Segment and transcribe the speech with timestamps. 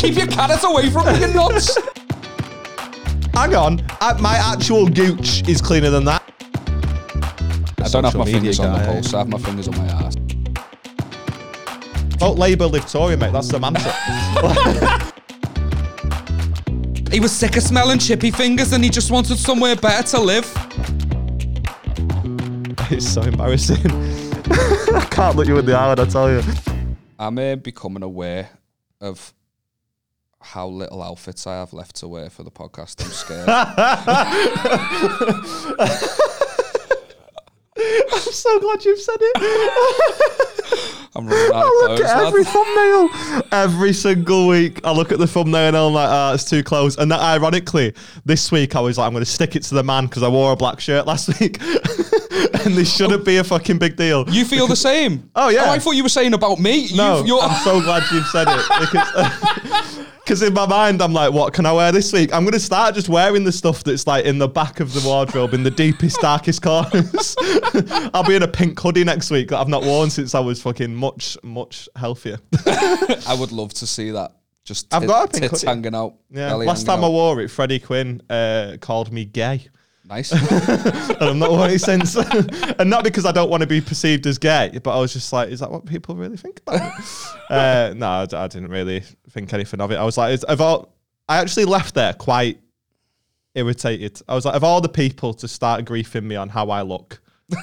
[0.00, 1.76] Keep your carrots away from me, you nuts.
[3.34, 6.22] Hang on, uh, my actual gooch is cleaner than that.
[7.78, 8.86] I don't have my media fingers on the guy.
[8.86, 9.12] pulse.
[9.12, 10.16] I have my fingers on my ass.
[12.18, 13.32] Vote Labour, Victoria, mate.
[13.32, 15.06] That's the mantra.
[17.10, 20.44] He was sick of smelling chippy fingers and he just wanted somewhere better to live.
[22.90, 23.84] it's so embarrassing.
[24.94, 26.40] I can't look you in the eye when I tell you.
[27.18, 28.50] I'm uh, becoming aware
[29.00, 29.34] of
[30.42, 33.02] how little outfits I have left to wear for the podcast.
[33.04, 33.48] I'm scared.
[38.12, 41.06] I'm so glad you've said it.
[41.16, 44.80] I'm running out of I look at every thumbnail every single week.
[44.84, 46.96] I look at the thumbnail and I'm like, ah, it's too close.
[46.96, 49.82] And that, ironically, this week I was like, I'm going to stick it to the
[49.82, 51.60] man because I wore a black shirt last week.
[51.60, 54.28] and this shouldn't be a fucking big deal.
[54.30, 55.30] You feel the same?
[55.34, 55.70] Oh, yeah.
[55.70, 56.88] I thought you were saying about me.
[56.94, 60.06] no, you're, I'm so glad you've said it because.
[60.30, 62.32] Because in my mind, I'm like, what can I wear this week?
[62.32, 65.00] I'm going to start just wearing the stuff that's like in the back of the
[65.04, 67.34] wardrobe in the deepest, darkest corners.
[68.14, 70.62] I'll be in a pink hoodie next week that I've not worn since I was
[70.62, 72.38] fucking much, much healthier.
[72.64, 74.36] I would love to see that.
[74.64, 75.66] Just I've got a pink tits hoodie.
[75.66, 76.14] hanging out.
[76.30, 79.66] Yeah, belly last hanging time I wore it, Freddie Quinn uh, called me gay,
[80.10, 80.32] Nice.
[81.12, 82.16] and I'm not worn it since.
[82.16, 85.32] and not because I don't want to be perceived as gay, but I was just
[85.32, 87.04] like, is that what people really think about me?
[87.50, 89.94] uh, no, I didn't really think anything of it.
[89.94, 90.92] I was like, of all,
[91.28, 92.60] I actually left there quite
[93.54, 94.20] irritated.
[94.28, 97.20] I was like, of all the people to start griefing me on how I look,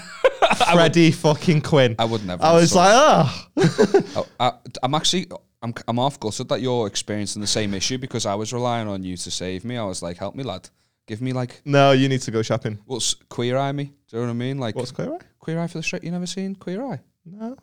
[0.71, 1.95] Freddie fucking Quinn.
[1.99, 2.45] I would never.
[2.45, 5.27] I was like, oh, I, I'm actually,
[5.61, 9.03] I'm, I'm half gutted that you're experiencing the same issue because I was relying on
[9.03, 9.75] you to save me.
[9.75, 10.69] I was like, help me, lad.
[11.07, 12.77] Give me like, no, you need to go shopping.
[12.85, 13.85] what's queer eye me?
[13.85, 14.57] Do you know what I mean?
[14.59, 15.19] Like, What's queer eye?
[15.39, 16.03] queer eye for the straight?
[16.03, 16.99] You never seen queer eye?
[17.25, 17.57] No,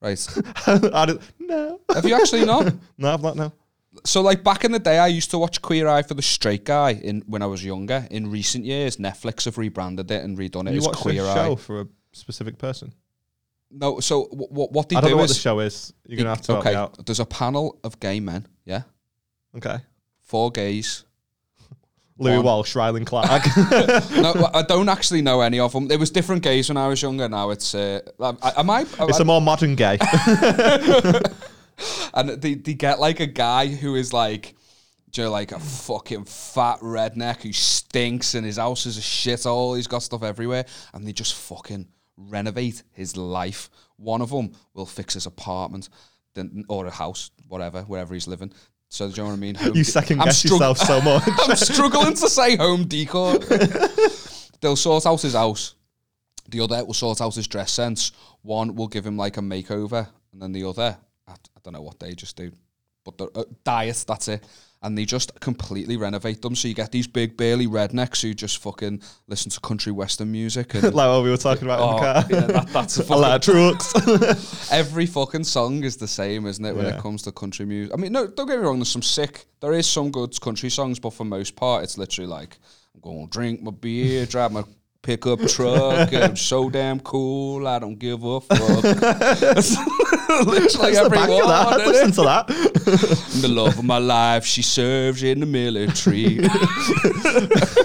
[0.00, 0.26] Right.
[0.66, 2.72] I don't, no, Have you actually not?
[2.98, 3.36] no, I've not.
[3.36, 3.52] No.
[4.04, 6.64] So like back in the day, I used to watch Queer Eye for the Straight
[6.64, 8.06] Guy in when I was younger.
[8.10, 11.28] In recent years, Netflix have rebranded it and redone it You as watch Queer a
[11.30, 11.34] Eye.
[11.34, 12.92] show for a specific person.
[13.70, 15.92] No, so w- w- what they I don't do know what the is show is.
[16.06, 16.70] You're gonna have to help okay.
[16.74, 17.06] me out.
[17.06, 18.46] There's a panel of gay men.
[18.64, 18.82] Yeah,
[19.56, 19.76] Okay.
[20.22, 21.04] four gays.
[22.18, 22.44] Louis One.
[22.44, 23.42] Walsh, Rylan Clark.
[24.12, 25.88] no, I don't actually know any of them.
[25.88, 27.28] There was different gays when I was younger.
[27.28, 28.86] Now it's uh, I, am I?
[29.00, 29.98] it's a more modern gay.
[32.14, 34.54] and they, they get like a guy who is like
[35.16, 39.76] you like a fucking fat redneck who stinks and his house is a shithole.
[39.76, 41.86] He's got stuff everywhere, and they just fucking
[42.16, 43.70] renovate his life.
[43.96, 45.88] One of them will fix his apartment,
[46.34, 48.52] then or a house, whatever, wherever he's living.
[48.94, 49.54] So do you know what I mean?
[49.56, 51.24] Home you de- second guess strugg- yourself so much.
[51.26, 53.38] I'm struggling to say home decor.
[54.60, 55.74] They'll sort out his house.
[56.48, 58.12] The other will sort out his dress sense.
[58.42, 60.96] One will give him like a makeover, and then the other,
[61.26, 62.52] I, I don't know what they just do,
[63.04, 64.44] but the uh, diet, that's it.
[64.84, 66.54] And they just completely renovate them.
[66.54, 70.74] So you get these big, burly rednecks who just fucking listen to country western music.
[70.74, 72.24] And like what we were talking about in Oh, the car.
[72.30, 74.70] yeah, that, that's a fucking, like trucks.
[74.70, 76.76] every fucking song is the same, isn't it?
[76.76, 76.96] When Yeah.
[76.96, 77.94] it comes to country music.
[77.94, 78.78] I mean, no, don't get me wrong.
[78.78, 79.46] There's some sick.
[79.60, 82.58] There is some good country songs, but for most part, it's literally like
[82.94, 84.64] I'm going to drink my beer, drive my
[85.04, 87.68] pickup truck, and I'm so damn cool.
[87.68, 88.58] I don't give a fuck.
[90.46, 91.48] Literally every back of one.
[91.48, 91.80] that.
[91.80, 91.86] innit?
[91.86, 92.46] Listen to that.
[93.42, 96.38] the love of my life, she serves in the military.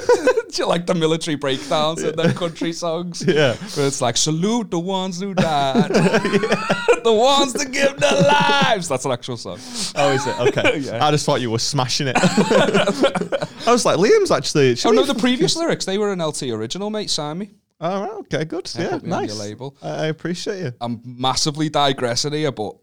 [0.68, 3.24] Like the military breakdowns and then country songs?
[3.28, 3.56] Yeah.
[3.76, 5.90] Where it's like, salute the ones who died,
[7.04, 8.88] the ones that give their lives.
[8.88, 9.60] That's an actual song.
[9.96, 10.40] Oh, is it?
[10.40, 10.90] Okay.
[11.00, 12.16] I just thought you were smashing it.
[13.68, 14.76] I was like, Liam's actually.
[14.86, 17.10] Oh no, the previous lyrics they were an LT original, mate.
[17.10, 17.52] Sign me.
[17.82, 18.12] All right.
[18.12, 18.46] Okay.
[18.46, 18.72] Good.
[18.78, 19.00] Yeah, Yeah.
[19.04, 19.38] nice.
[19.40, 19.78] label.
[19.82, 20.74] I, I appreciate you.
[20.82, 22.76] I'm massively digressing here, but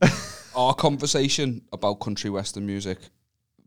[0.55, 2.99] our conversation about country western music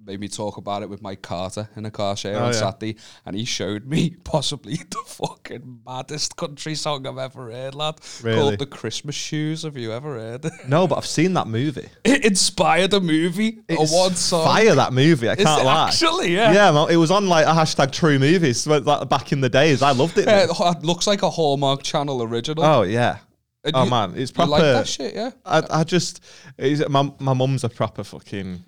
[0.05, 2.59] made me talk about it with Mike Carter in a car share Oh, on yeah.
[2.59, 2.95] Saturday,
[3.25, 7.99] and he showed me possibly the fucking maddest country song I've ever heard, lad.
[8.23, 8.37] Really?
[8.39, 10.53] Called "The Christmas Shoes." Have you ever heard it?
[10.67, 11.89] No, but I've seen that movie.
[12.03, 14.45] It inspired a movie, It's a one song.
[14.45, 15.29] fire that movie.
[15.29, 15.87] I can't lie.
[15.87, 16.33] actually?
[16.33, 16.53] Yeah.
[16.53, 19.81] Yeah, man, it was on like a hashtag True Movies back in the days.
[19.81, 20.25] I loved it.
[20.27, 22.63] Yeah, it looks like a Hallmark Channel original.
[22.63, 23.19] Oh yeah.
[23.63, 24.51] And Oh you- man, it's proper.
[24.51, 25.31] like that shit, yeah?
[25.45, 26.23] I, I just,
[26.57, 28.63] is my my mum's a proper fucking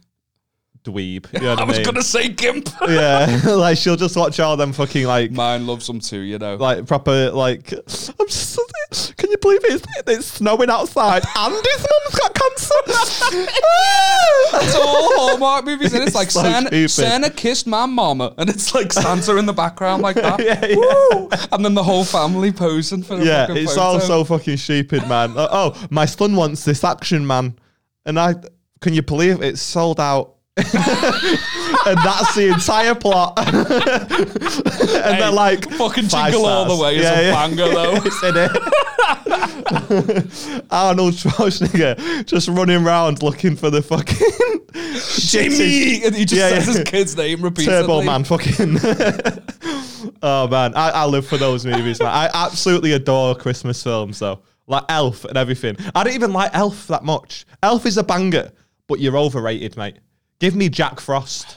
[0.83, 1.31] dweeb.
[1.33, 1.85] You know I, was mean?
[1.85, 2.69] gonna say gimp.
[2.87, 6.55] yeah, like she'll just watch all them fucking like Mine loves them too, you know.
[6.55, 7.71] like proper like.
[7.73, 8.59] I'm just,
[9.17, 9.73] can you believe it?
[9.73, 12.73] It's, it's snowing outside and his mum's got cancer.
[14.53, 16.89] It's all Hallmark movies, and it's, It's like so Santa.
[16.89, 20.39] Santa kissed my mama, and it's like Santa in the background like that.
[20.39, 21.47] Yeah, yeah.
[21.51, 23.81] And then the whole family posing for the yeah, fucking it's photo.
[23.85, 25.37] all so fucking stupid, man.
[25.37, 27.57] Uh, oh, my son wants this action man,
[28.05, 28.35] and I
[28.81, 33.39] can you believe it's sold out and that's the entire plot.
[33.39, 33.67] and
[35.15, 37.31] Hey, they're like, fucking jingle all the way is Yeah, a yeah.
[37.33, 37.95] banger though.
[38.03, 38.51] It's in it.
[40.69, 44.27] Arnold Schwarzenegger just running around looking for the fucking
[45.19, 47.81] Jimmy, and he just Yeah, says his kid's name repeatedly.
[47.81, 48.77] Turbo Man fucking.
[50.21, 52.09] oh man, I, I live for those movies, man.
[52.09, 55.77] I absolutely adore Christmas films though, like Elf and everything.
[55.95, 57.45] I don't even like Elf that much.
[57.63, 58.51] Elf is a banger,
[58.87, 59.97] but you're overrated, mate.
[60.41, 61.55] Give me Jack Frost.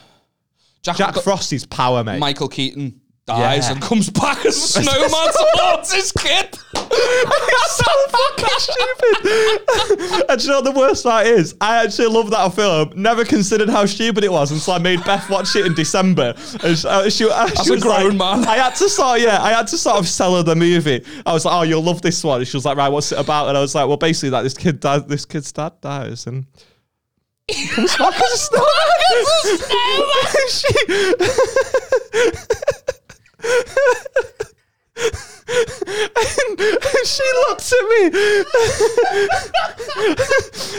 [0.83, 2.19] Jack, Jack Frost is power, mate.
[2.19, 3.71] Michael Keaton dies Yeah.
[3.73, 5.09] and comes back as a snowman
[5.57, 6.53] towards his kid.
[6.53, 10.29] so fucking stupid.
[10.29, 11.55] and do you know what the worst part is?
[11.59, 12.91] I actually love that film.
[12.95, 16.35] Never considered how stupid it was until I made Beth watch it in December.
[16.63, 18.47] And she, uh, she, uh, she a was grown like- man.
[18.47, 21.03] I had to sort, yeah, I had to sort of sell her the movie.
[21.25, 22.41] I was like, oh, you'll love this one.
[22.41, 23.47] And she was like, right, what's it about?
[23.49, 26.45] And I was like, well, basically, like this kid dies, this kid's dad dies, and.
[27.47, 27.95] He comes
[35.47, 38.09] And she looks at me.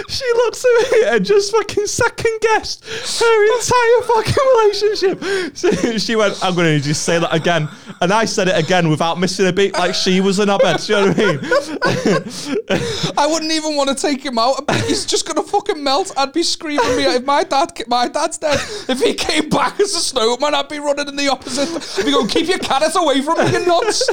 [0.09, 5.57] she looks at me and just fucking second guessed her entire fucking relationship.
[5.57, 7.69] So she went, I'm going to just say that again.
[8.01, 10.87] And I said it again without missing a beat, like she was an knobhead.
[10.87, 11.19] Do you know what
[11.85, 12.11] I
[12.75, 13.15] mean?
[13.19, 14.69] I wouldn't even want to take him out.
[14.87, 16.13] He's just gonna fucking melt.
[16.17, 18.59] I'd be screaming me if my dad, my dad's dead.
[18.89, 21.99] If he came back as a snowman, I'd be running in the opposite.
[21.99, 24.09] I'd be going, keep your cat away from me, you nuts.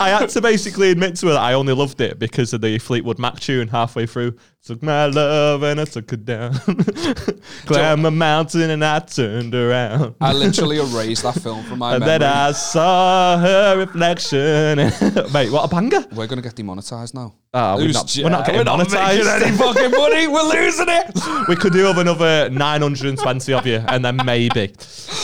[0.00, 2.78] I had to basically admit to her that I only loved it because of the
[2.78, 4.36] Fleetwood Mac tune halfway through.
[4.68, 6.52] Took my love and I took it down.
[7.64, 10.14] Climbed a mountain and I turned around.
[10.20, 12.18] I literally erased that film from my And memory.
[12.18, 14.76] then I saw her reflection.
[15.32, 16.04] Mate, what a banger.
[16.12, 17.32] We're gonna get demonetized now.
[17.54, 20.28] Ah, we're Who's- not- yeah, we're not getting making any fucking money.
[20.28, 21.18] We're losing it.
[21.48, 24.74] We could do have another 920 of you, and then maybe.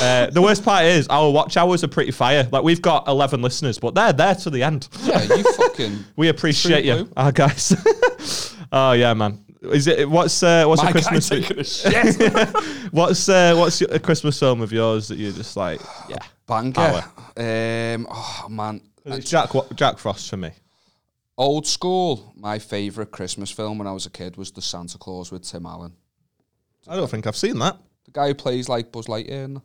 [0.00, 2.48] Uh, the worst part is our watch hours are pretty fire.
[2.50, 4.88] Like we've got 11 listeners, but they're there to the end.
[5.02, 6.02] Yeah, you fucking.
[6.16, 7.12] We appreciate you, blue.
[7.18, 8.53] our guys.
[8.74, 9.40] Oh yeah, man.
[9.62, 11.28] Is it what's uh, what's My a guy Christmas?
[11.30, 12.54] taking a shit.
[12.92, 17.02] What's uh, what's your, a Christmas film of yours that you're just like, yeah, Banger.
[17.36, 20.50] Um, oh man, it's Jack Jack Frost for me.
[21.38, 22.34] old school.
[22.36, 25.64] My favorite Christmas film when I was a kid was The Santa Claus with Tim
[25.66, 25.92] Allen.
[26.86, 27.78] I don't think I've seen that.
[28.04, 29.44] The guy who plays like Buzz Lightyear.
[29.46, 29.62] in-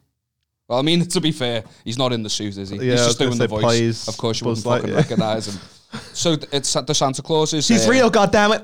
[0.69, 2.77] Well, I mean, to be fair, he's not in the suit, is he?
[2.77, 3.63] Yeah, I he's was just gonna doing the say voice.
[3.63, 5.01] plays Of course, you Buzz wouldn't fucking Lightyear.
[5.03, 5.59] recognize him.
[6.13, 8.63] So it's the Santa Claus is He's uh, real, goddammit.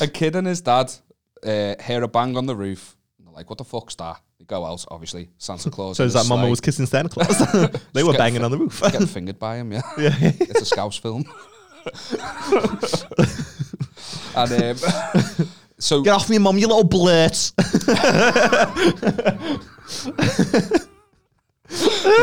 [0.00, 0.92] a kid and his dad
[1.44, 2.96] uh, hear a bang on the roof.
[3.18, 4.84] And they're like, "What the fuck's that?" They go out.
[4.88, 5.96] Obviously, Santa Claus.
[5.96, 7.38] so is that Mama was kissing Santa Claus?
[7.92, 8.80] they were banging on the roof.
[8.82, 9.72] getting fingered by him.
[9.72, 10.12] Yeah, yeah.
[10.22, 11.24] it's a Scouse film.
[14.36, 14.76] and um,
[15.78, 17.52] so Get off me, mum, you little blurt.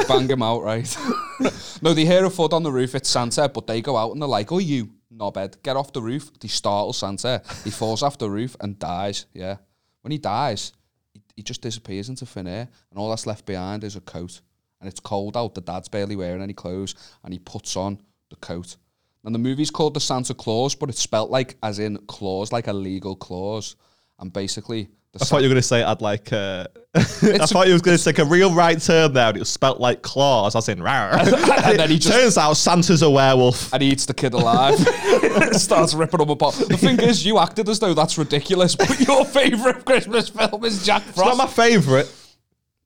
[0.08, 0.98] Bang him out, right?
[1.82, 2.96] no, they hear a foot on the roof.
[2.96, 6.02] It's Santa, but they go out and they're like, "Oh, you knobhead, get off the
[6.02, 7.42] roof!" They startle Santa.
[7.64, 9.26] He falls off the roof and dies.
[9.34, 9.58] Yeah,
[10.02, 10.74] when he dies,
[11.14, 14.42] he, he just disappears into thin air, and all that's left behind is a coat.
[14.82, 15.56] And it's cold out.
[15.56, 18.76] The dad's barely wearing any clothes, and he puts on the coat.
[19.24, 22.68] And the movie's called The Santa Claus, but it's spelt like as in clause, like
[22.68, 23.76] a legal clause.
[24.20, 24.90] And basically,
[25.22, 26.32] I thought you were going to say I'd like.
[26.34, 29.40] Uh, I thought you was going to take a real right turn there, and it
[29.40, 30.80] was spelt like claws, as in.
[30.80, 31.12] Rawr.
[31.66, 33.74] And then he just- turns out Santa's a werewolf.
[33.74, 34.76] and he eats the kid alive.
[35.54, 36.56] Starts ripping him apart.
[36.56, 40.86] The thing is, you acted as though that's ridiculous, but your favourite Christmas film is
[40.86, 41.18] Jack Frost.
[41.20, 42.06] It's not my favourite.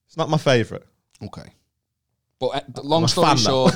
[0.07, 0.83] It's not my favourite.
[1.23, 1.53] okay.
[2.39, 3.75] But uh, long story short,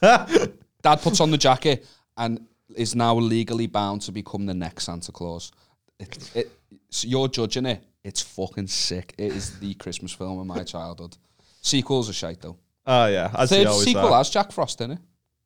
[0.00, 5.12] Dad puts on the jacket and is now legally bound to become the next Santa
[5.12, 5.50] Claus.
[5.98, 6.50] It, it,
[6.90, 7.82] so you're judging it.
[8.02, 9.14] It's fucking sick.
[9.18, 11.16] It is the Christmas film of my childhood.
[11.60, 12.56] Sequels are shite though.
[12.86, 14.18] Oh yeah, as Third sequel are.
[14.18, 14.98] has Jack Frost in it.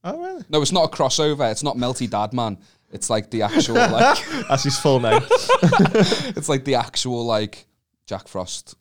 [0.04, 0.44] Oh really?
[0.48, 1.50] No, it's not a crossover.
[1.50, 2.58] It's not Melty Dad Man.
[2.92, 5.22] It's like the actual like That's his full name.
[5.30, 7.66] it's like the actual like
[8.06, 8.76] Jack Frost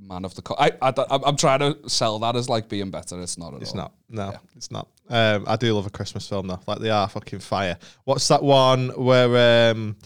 [0.00, 3.20] man of the co- I, I I'm trying to sell that as like being better.
[3.20, 3.60] It's not at all.
[3.60, 3.76] It's all.
[3.76, 3.92] not.
[4.08, 4.88] No, it's not.
[5.08, 6.60] Um, I do love a Christmas film though.
[6.66, 7.78] Like they are fucking fire.
[8.04, 9.96] What's that one where um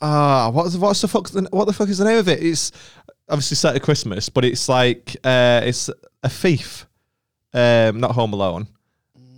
[0.00, 2.42] ah what's what's the fuck what the fuck is the name of it?
[2.42, 2.72] It's
[3.28, 5.90] obviously set at Christmas, but it's like uh it's
[6.22, 6.86] a thief.
[7.52, 8.68] Um not Home Alone.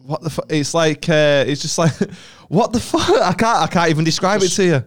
[0.05, 0.47] What the fuck?
[0.49, 1.93] It's like uh it's just like
[2.49, 3.09] what the fuck?
[3.11, 4.85] I can't I can't even describe it to you.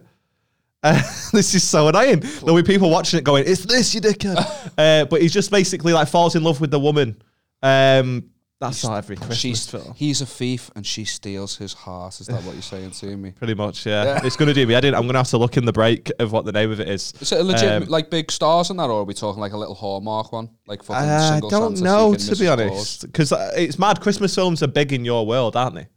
[0.82, 0.94] Uh,
[1.32, 2.20] this is so annoying.
[2.20, 4.36] There'll be people watching it going, "It's this, you dickhead."
[4.78, 7.20] uh, but he just basically like falls in love with the woman,
[7.62, 9.92] um, That's not every Christmas She's, film.
[9.96, 12.18] he's a thief and she steals his heart.
[12.20, 13.30] Is that what you're saying to me?
[13.36, 14.04] Pretty much, yeah.
[14.04, 14.20] Yeah.
[14.24, 14.74] It's going to do me.
[14.74, 14.94] I didn't.
[14.94, 16.88] I'm going to have to look in the break of what the name of it
[16.88, 17.12] is.
[17.20, 19.52] Is it a legit Um, like big stars in that, or are we talking like
[19.52, 22.52] a little Hallmark one, like fucking I single don't Santa know, seeking to be Mrs.
[22.52, 23.02] honest, Claus?
[23.02, 24.00] because it's mad.
[24.00, 25.88] Christmas films are big in your world, aren't they?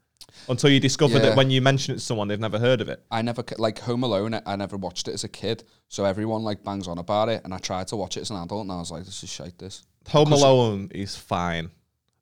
[0.49, 1.19] Until you discover Yeah.
[1.29, 3.01] that when you mention it to someone, they've never heard of it.
[3.09, 4.33] I never ca- like Home Alone.
[4.33, 7.41] I- I never watched it as a kid, so everyone like bangs on about it,
[7.45, 9.29] and I tried to watch it as an adult, and I was like, "This is
[9.29, 11.69] shite." This Home Alone is fine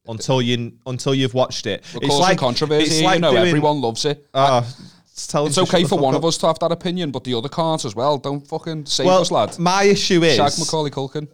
[0.08, 1.84] until you until you've watched it.
[1.94, 2.86] we're it's like controversy.
[2.86, 4.28] It's you like know, doing, everyone loves it.
[4.34, 6.20] Just tell It's okay for one up.
[6.20, 8.20] of us to have that opinion, but the other can't as well.
[8.20, 9.58] Don't fucking save Well, us, lad.
[9.58, 11.28] my issue is, Shag Macaulay Culkin.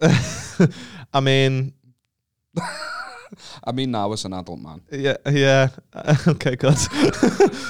[1.12, 1.74] I mean,
[3.64, 4.80] I mean, now as an adult man.
[4.90, 5.68] Yeah, yeah.
[6.28, 6.76] okay, good.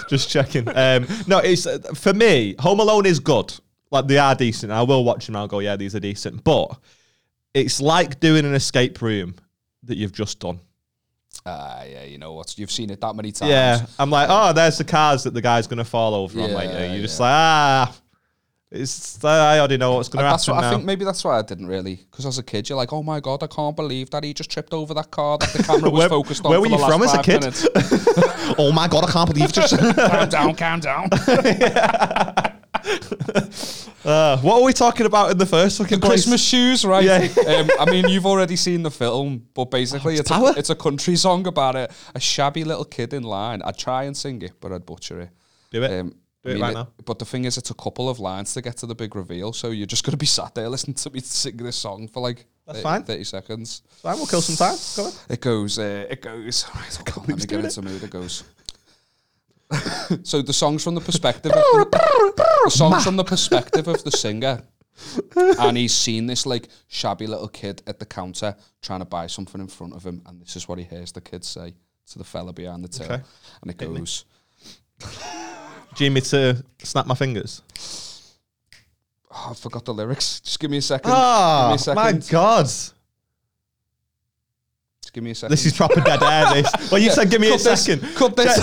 [0.08, 0.68] Just checking.
[0.68, 2.54] Um, no, it's uh, for me.
[2.60, 3.52] Home Alone is good.
[3.90, 4.72] Like they are decent.
[4.72, 5.36] I will watch them.
[5.36, 6.44] I'll go, yeah, these are decent.
[6.44, 6.78] But
[7.54, 9.34] it's like doing an escape room
[9.84, 10.60] that you've just done.
[11.46, 12.56] Ah, yeah, you know what?
[12.58, 13.50] You've seen it that many times.
[13.50, 16.56] Yeah, I'm like, oh, there's the cars that the guy's gonna fall over on Yeah,
[16.56, 16.86] later.
[16.92, 17.26] You're just yeah.
[17.26, 17.96] like, ah,
[18.70, 20.84] it's I already know what's gonna That's happen what I think.
[20.84, 21.96] Maybe that's why I didn't really.
[22.10, 24.50] Because as a kid, you're like, "Oh my god, I can't believe that he just
[24.50, 27.02] tripped over that car that the camera was Where- focused on." where were you from
[27.02, 27.44] as a kid?
[28.58, 29.76] oh my god, I can't believe just.
[29.78, 31.08] calm down, calm down.
[34.04, 36.10] uh, what were we talking about in the first fucking place?
[36.10, 37.04] Christmas shoes, right?
[37.04, 37.28] Yeah.
[37.48, 40.50] um, I mean, you've already seen the film, but basically, it's, Tower?
[40.50, 43.62] a, it's a country song about a, a shabby little kid in line.
[43.62, 45.30] I'd try and sing it, but I'd butcher it.
[45.70, 45.98] Do it.
[45.98, 46.10] Um,
[46.42, 46.88] Do I it mean, right now.
[47.04, 49.52] But the thing is, it's a couple of lines to get to the big reveal,
[49.52, 52.20] so you're just going to be sat there listening to me sing this song for
[52.20, 53.04] like That's 30, fine.
[53.04, 53.82] 30 seconds.
[54.02, 54.78] Fine, we'll kill some time.
[54.96, 55.12] Go on.
[55.30, 56.66] It goes, uh, it goes.
[56.74, 58.02] Right, hold on, let me get into mood.
[58.02, 58.44] It goes.
[60.22, 61.58] so the song's from the perspective of
[61.90, 62.32] the,
[62.64, 64.62] the song's from the perspective of the singer.
[65.36, 69.60] and he's seen this like shabby little kid at the counter trying to buy something
[69.60, 71.74] in front of him, and this is what he hears the kid say
[72.10, 73.22] to the fella behind the till, Okay.
[73.62, 74.24] and it Hit goes,
[75.94, 77.62] Do you need me to snap my fingers?
[79.32, 80.40] oh, "I forgot the lyrics.
[80.40, 81.10] Just give me a second.
[81.12, 82.28] Oh, give me a my second.
[82.30, 82.70] God.
[85.14, 85.52] Give me a second.
[85.52, 86.70] This is proper dead air, this.
[86.90, 88.14] Well, you said give me cut a this, second.
[88.16, 88.56] Cut this.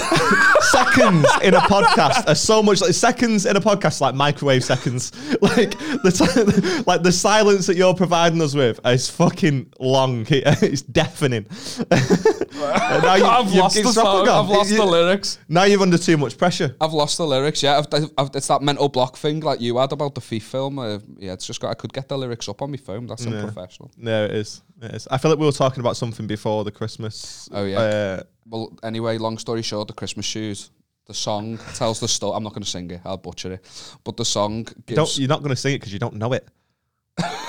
[0.72, 5.12] seconds in a podcast are so much like seconds in a podcast like microwave seconds
[5.41, 5.72] like
[6.03, 11.46] the ti- like the silence that you're providing us with is fucking long it's deafening
[11.89, 14.25] now you- I've you've- lost the song.
[14.25, 14.46] gone.
[14.46, 15.39] I've lost You- the lyrics.
[15.50, 17.63] now you're under too much pressure I've lost the lyrics.
[17.63, 20.79] Yeah, I've, I've, it's that mental block thing like you had about the thief film.
[20.79, 21.70] Uh, yeah, it's just got.
[21.70, 23.08] I could get the lyrics up on my phone.
[23.08, 23.34] That's Yeah.
[23.38, 23.91] unprofessional.
[23.98, 27.50] no it is is I feel like we were talking about something before the Christmas
[27.51, 27.79] Oh, yeah.
[27.79, 30.71] uh, Well, anyway, long story short, the Christmas shoes.
[31.07, 32.35] The song tells the story.
[32.38, 33.01] I'm not going to sing it.
[33.03, 33.97] I'll butcher it.
[34.03, 35.19] But the song gives.
[35.19, 36.47] you're not going to sing it because you don't know it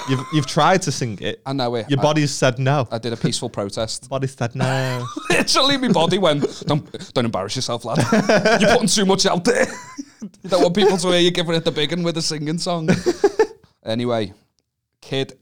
[0.08, 1.88] you've you've tried to sing it I know it.
[1.88, 4.08] your I, body's said no I did a peaceful protest.
[4.16, 6.62] body said no Literally, my body went.
[6.66, 7.98] Don't don't embarrass yourself, lad.
[8.60, 9.66] You're putting too much out there.
[10.22, 12.58] you don't want people to hear you giving it the big one with a singing
[12.58, 12.88] song.
[13.84, 14.32] anyway,
[15.00, 15.38] kid,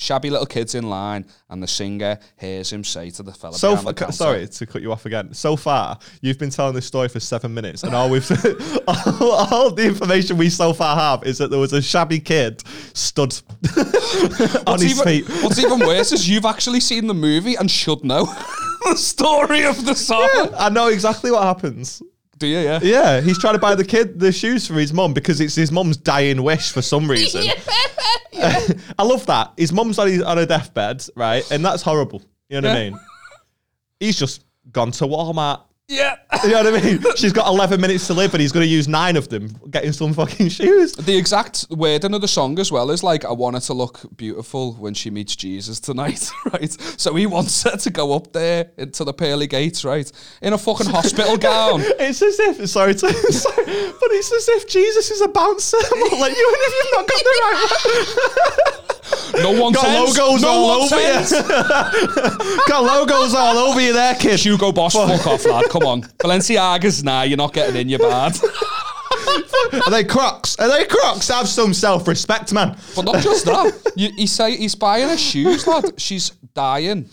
[0.00, 3.54] shabby little kids in line, and the singer hears him say to the fella.
[3.54, 5.34] So behind the fa- sorry to cut you off again.
[5.34, 8.28] So far, you've been telling this story for seven minutes, and all we've
[8.88, 12.62] all, all the information we so far have is that there was a shabby kid
[12.94, 13.32] stood
[13.76, 13.84] on
[14.64, 15.28] What's his even, feet.
[15.42, 18.24] what's even worse is you've actually seen the movie and should know
[18.84, 20.28] the story of the song.
[20.58, 22.02] I know exactly what happens.
[22.40, 22.58] Do you?
[22.58, 22.80] Yeah.
[22.82, 25.70] Yeah, he's trying to buy the kid the shoes for his mom because it's his
[25.70, 27.44] mom's dying wish for some reason.
[28.32, 29.52] I love that.
[29.58, 31.48] His mom's on, his, on a deathbed, right?
[31.52, 32.22] And that's horrible.
[32.48, 33.00] You know what I mean?
[34.00, 35.60] He's just gone to Walmart.
[35.90, 36.18] Yeah.
[36.44, 37.04] You know what I mean?
[37.16, 39.92] She's got 11 minutes to live and he's going to use nine of them getting
[39.92, 40.92] some fucking shoes.
[40.92, 44.00] The exact wording of the song as well is like, I want her to look
[44.16, 46.70] beautiful when she meets Jesus tonight, right?
[46.96, 50.10] So he wants her to go up there into the pearly gates, right?
[50.42, 51.80] In a fucking hospital gown.
[51.82, 55.76] It's as if, sorry, to, sorry, but it's as if Jesus is a bouncer.
[55.76, 58.86] like you, and if you've not got the right
[59.34, 60.18] No one Got tends.
[60.18, 62.58] logos no all one over you.
[62.68, 64.40] Got logos all over you there, kid.
[64.40, 65.64] Hugo Boss, fuck off, lad.
[65.70, 66.02] Come on.
[66.02, 68.36] Balenciagas, nah, you're not getting in, you're bad.
[69.86, 70.56] Are they Crocs?
[70.58, 71.28] Are they Crocs?
[71.28, 72.76] Have some self-respect, man.
[72.96, 73.92] But not just that.
[73.96, 76.00] You, he say he's buying her shoes, lad.
[76.00, 77.08] She's dying.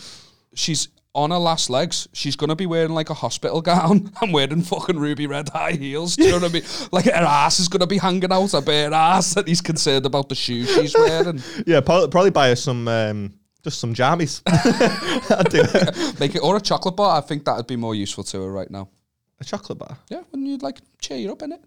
[0.56, 0.88] She's
[1.18, 2.08] on her last legs.
[2.14, 4.12] She's gonna be wearing like a hospital gown.
[4.22, 6.16] I'm wearing fucking ruby red high heels.
[6.16, 6.64] Do you know what I mean?
[6.92, 10.30] Like her ass is gonna be hanging out, her bare ass, and he's concerned about
[10.30, 11.42] the shoes she's wearing.
[11.66, 13.34] Yeah, probably, probably buy her some, um,
[13.64, 14.42] just some jammies.
[14.46, 16.20] I'd do it.
[16.20, 17.18] Make it or a chocolate bar.
[17.18, 18.90] I think that'd be more useful to her right now.
[19.39, 19.98] A chocolate bar.
[20.10, 21.62] Yeah, when you'd like cheer you up in it.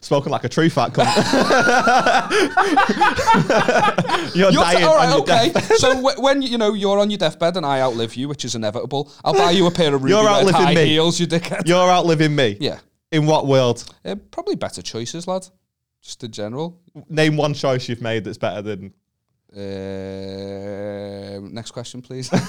[0.00, 1.06] Spoken like a true fat cunt.
[4.34, 4.84] you're, You're dying.
[4.84, 5.52] all right, okay.
[5.76, 8.54] so w- when you know you're on your deathbed and I outlive you, which is
[8.54, 10.84] inevitable, I'll buy you a pair of ruby You're red outliving high me.
[10.86, 11.66] heels, you dickhead.
[11.66, 12.56] You're outliving me.
[12.60, 12.78] yeah,
[13.10, 13.84] In what world?
[14.04, 15.46] uh, probably better choices, lad.
[16.00, 16.80] Just in general.
[17.08, 18.92] Name one choice you've made that's better than.
[19.54, 22.28] Uh, next question, please.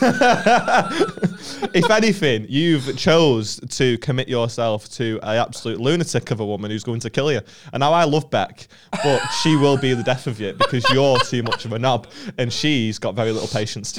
[1.74, 6.84] if anything, you've chose to commit yourself to an absolute lunatic of a woman who's
[6.84, 7.42] going to kill you.
[7.72, 8.68] And now I love Beck,
[9.04, 12.08] but she will be the death of you because you're too much of a knob,
[12.38, 13.94] and she's got very little patience.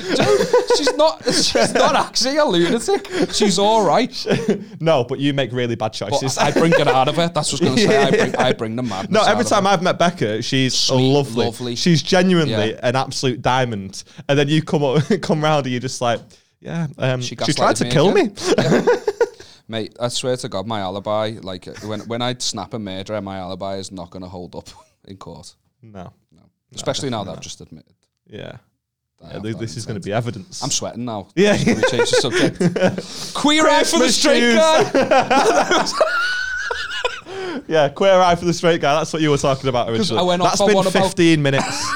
[0.77, 1.25] she's not.
[1.25, 3.09] She's not actually a lunatic.
[3.33, 4.15] She's all right.
[4.81, 6.39] no, but you make really bad But choices.
[6.39, 7.29] I bring it out of her.
[7.29, 8.03] That's what I was going to say.
[8.03, 9.11] I bring, I bring the madness.
[9.11, 9.67] No, every time.
[9.67, 11.47] I've met Becca, she's Sweet, lovely.
[11.47, 11.75] lovely.
[11.75, 12.81] She's genuinely Yeah.
[12.83, 14.05] an absolute diamond.
[14.29, 16.21] And then you come up, come round, and you're just like,
[16.61, 16.87] yeah.
[16.99, 18.35] Um, She she, tried to me kill again.
[18.35, 18.83] me.
[19.69, 23.39] Mate, I swear to God, my alibi, like when when I snap a murderer, my
[23.39, 24.69] alibi is not going to hold up
[25.07, 25.55] in court.
[25.83, 26.13] no.
[26.33, 26.43] No,
[26.75, 27.95] especially now that I've just admitted.
[28.27, 28.57] Yeah.
[29.23, 30.63] Yeah, have th- that this is going to be evidence.
[30.63, 31.29] I'm sweating now.
[31.37, 31.57] Yeah.
[31.57, 33.35] Can we change the subject?
[33.35, 34.83] Queer eye for the straight guy.
[37.69, 38.95] yeah, queer eye for the straight guy.
[38.97, 40.21] That's what you were talking about originally.
[40.21, 41.87] I went That's been one about- 15 minutes.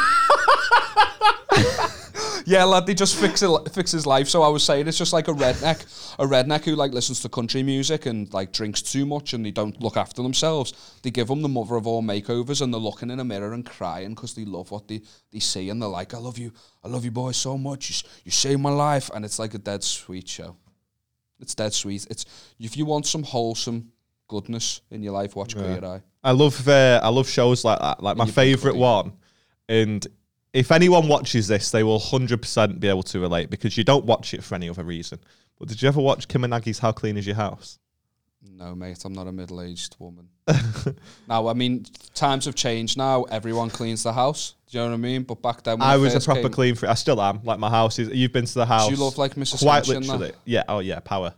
[2.49, 4.26] Yeah, lad, they just fix it, fix his life.
[4.26, 5.83] So I was saying it's just like a redneck,
[6.19, 9.50] a redneck who like listens to country music and like drinks too much and they
[9.50, 10.99] don't look after themselves.
[11.02, 13.67] They give them the mother of all makeovers and they're looking in a mirror and
[13.67, 16.52] crying because they love what they, they see and they're like, I love you,
[16.83, 17.90] I love you, boy, so much.
[17.90, 20.57] You, you saved my life, and it's like a dead sweet show.
[21.40, 22.07] It's dead sweet.
[22.09, 22.25] It's
[22.59, 23.93] if you want some wholesome
[24.26, 26.02] goodness in your life, watch Queer Eye.
[26.25, 28.02] I love uh, I love shows like that.
[28.02, 29.12] Like my favorite one,
[29.69, 30.07] and
[30.52, 34.05] if anyone watches this, they will hundred percent be able to relate because you don't
[34.05, 35.19] watch it for any other reason.
[35.59, 37.78] But did you ever watch Kim and Aggie's How Clean Is Your House?
[38.40, 40.28] No, mate, I'm not a middle-aged woman.
[41.28, 43.25] now, I mean, times have changed now.
[43.25, 44.55] Everyone cleans the house.
[44.69, 45.23] Do you know what I mean?
[45.25, 46.90] But back then, when I was a proper came, clean freak.
[46.90, 47.40] I still am.
[47.43, 48.09] Like my house is.
[48.11, 48.90] You've been to the house.
[48.90, 49.62] you love like Mrs.
[49.62, 50.00] quite that?
[50.00, 50.33] literally.
[50.45, 50.64] Yeah.
[50.69, 51.00] Oh yeah.
[51.00, 51.35] Power.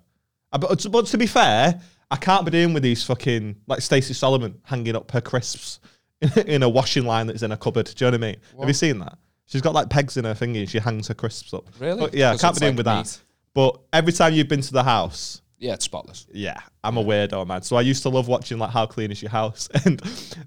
[0.52, 4.14] Uh, but, but to be fair, I can't be dealing with these fucking like Stacey
[4.14, 5.80] Solomon hanging up her crisps
[6.46, 7.86] in a washing line that's in a cupboard.
[7.86, 8.36] Do you know what I mean?
[8.58, 9.18] Have you seen that?
[9.46, 11.66] She's got like pegs in her thingy and she hangs her crisps up.
[11.80, 11.98] Really?
[11.98, 13.20] But, yeah, I can't be dealing like with that.
[13.54, 16.26] But every time you've been to the house, Yeah, it's spotless.
[16.32, 17.62] yeah, I'm a weirdo, man.
[17.62, 20.00] So I used to love watching like How Clean Is Your House, and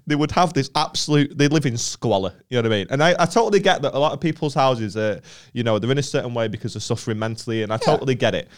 [0.06, 1.36] they would have this absolute.
[1.36, 2.86] They live in squalor, you know what I mean?
[2.90, 5.20] And I, I totally get that a lot of people's houses are,
[5.52, 8.34] you know, they're in a certain way because they're suffering mentally, and I totally get
[8.34, 8.48] it.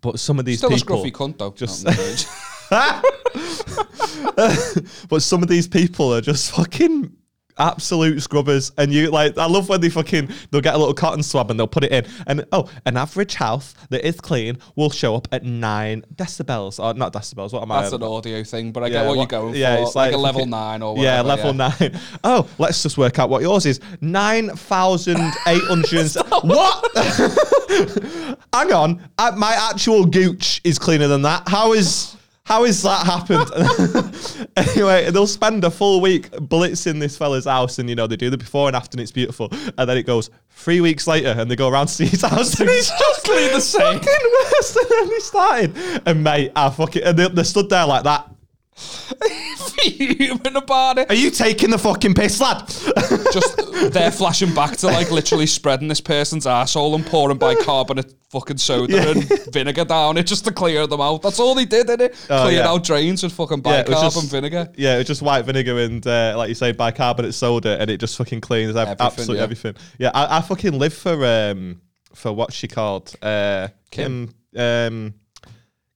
[0.00, 1.50] But some of these Still people, a scruffy cunt, though.
[1.50, 1.86] just-.
[5.08, 7.12] but some of these people are just fucking
[7.58, 11.22] absolute scrubbers and you like i love when they fucking they'll get a little cotton
[11.22, 14.88] swab and they'll put it in and oh an average house that is clean will
[14.88, 18.72] show up at nine decibels or not decibels what am i That's an audio thing,
[18.72, 19.82] but I Yeah, get what, what- you're going yeah, for.
[19.82, 21.52] it's like, like a level nine or yeah, whatever.
[21.52, 22.00] level nine.
[22.24, 23.78] Oh, let's just work out what yours is.
[24.00, 26.14] 9,800.
[26.42, 26.96] what?
[28.54, 29.06] Hang on.
[29.18, 31.46] Uh, my actual gooch is cleaner than that.
[31.48, 32.16] How is.
[32.50, 33.48] How is that happened?
[34.56, 38.28] anyway, they'll spend a full week blitzing this fella's house, and you know they do
[38.28, 39.50] the before and after, and it's beautiful.
[39.78, 42.58] And then it goes three weeks later, and they go around to see his house,
[42.58, 44.00] and he's just the same.
[44.00, 46.02] fucking worse than when he started.
[46.06, 48.28] And mate, I fucking and they, they stood there like that.
[48.80, 51.10] Fuming about it.
[51.10, 52.66] Are you taking the fucking piss, lad?
[53.32, 58.58] Just they're flashing back to like literally spreading this person's asshole and pouring bicarbonate fucking
[58.58, 59.10] soda Yeah.
[59.10, 61.22] and vinegar down it just to clear them out.
[61.22, 62.26] That's all they did, did it?
[62.30, 62.68] Oh, Cleared yeah.
[62.68, 64.70] out drains with fucking Yeah, bicarb just- and vinegar.
[64.76, 68.16] Yeah, it's just white vinegar and, uh, like you say, bicarbonate soda, and it just
[68.16, 69.42] fucking cleans ev- Everything, absolutely yeah.
[69.42, 69.74] everything.
[69.98, 71.80] Yeah, I, I fucking live for um
[72.14, 73.14] for what's she called?
[73.22, 74.34] Uh, Kim.
[74.56, 75.14] um,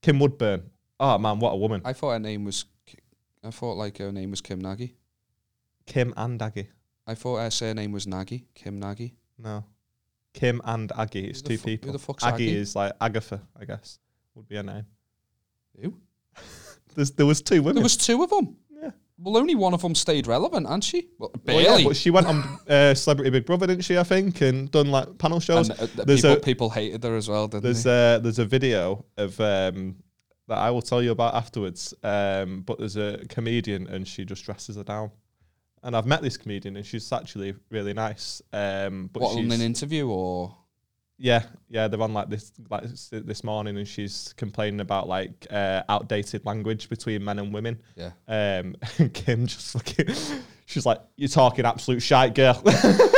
[0.03, 0.63] Kim Woodburn.
[1.01, 1.83] Oh man, what a woman.
[1.85, 2.65] I thought her name was.
[3.45, 4.97] I thought like her name was Kim Nagy.
[5.87, 6.69] Kim and Aggie.
[7.07, 8.47] I thought her surname was Nagy.
[8.55, 9.15] Kim Nagy.
[9.39, 9.65] No,
[10.33, 11.27] Kim and Aggie.
[11.29, 11.93] It's Who the two fu- who people.
[11.93, 12.57] the fuck's Aggie, Aggie?
[12.57, 13.99] is like Agatha, I guess,
[14.35, 14.87] would be her name.
[15.81, 15.95] Who?
[16.95, 17.77] There's, there was two women.
[17.77, 18.57] There was two of them.
[18.71, 18.91] Yeah.
[19.19, 21.09] Well, only one of them stayed relevant, and she?
[21.19, 21.85] Well, Well, yeah, barely.
[21.85, 23.99] but she went on uh, Celebrity Big Brother, didn't she?
[23.99, 25.69] I think, and done like panel shows.
[25.71, 28.15] and uh, uh, There's people, a- people hated her as well, didn't There's they?
[28.15, 29.97] a there's a video of um
[30.49, 31.95] that I will tell you about afterwards.
[32.03, 35.11] Um, but there's a comedian and she just dresses her down.
[35.83, 38.41] And I've met this comedian and she's actually really nice.
[38.53, 40.57] Um, but what, on she's, an interview or?
[41.19, 45.83] Yeah, yeah, they're on like this like this, morning and she's complaining about like uh,
[45.89, 47.81] outdated language between men and women.
[47.97, 48.11] Yeah.
[48.27, 50.15] Um, and Kim just fucking
[50.67, 52.61] she's like, "You're talking absolute shite, girl."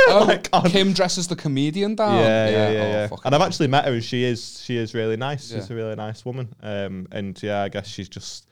[0.09, 2.15] Oh, Like, on- Kim dresses the comedian down.
[2.15, 3.17] yeah, yeah, yeah, oh, yeah.
[3.25, 5.51] And I've actually met her, and she is she is really nice.
[5.51, 6.47] She's a really nice woman.
[6.61, 8.47] Um, and yeah, I guess she's just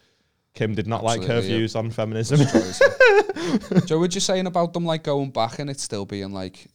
[0.53, 1.57] Kim did not like her Absolutely, yeah.
[1.57, 2.39] views on feminism.
[3.85, 6.67] Joe, what you saying about them like going back and it still being like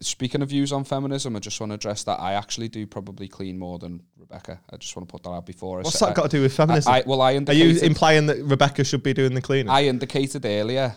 [0.00, 3.28] Speaking of views on feminism, I just want to address that I actually do probably
[3.28, 4.60] clean more than Rebecca.
[4.70, 5.78] I just want to put that out before.
[5.78, 6.92] What's say- that got to do with feminism?
[6.92, 10.44] I, well, I Are you implying that Rebecca should be doing the cleaning, I indicated
[10.44, 10.94] earlier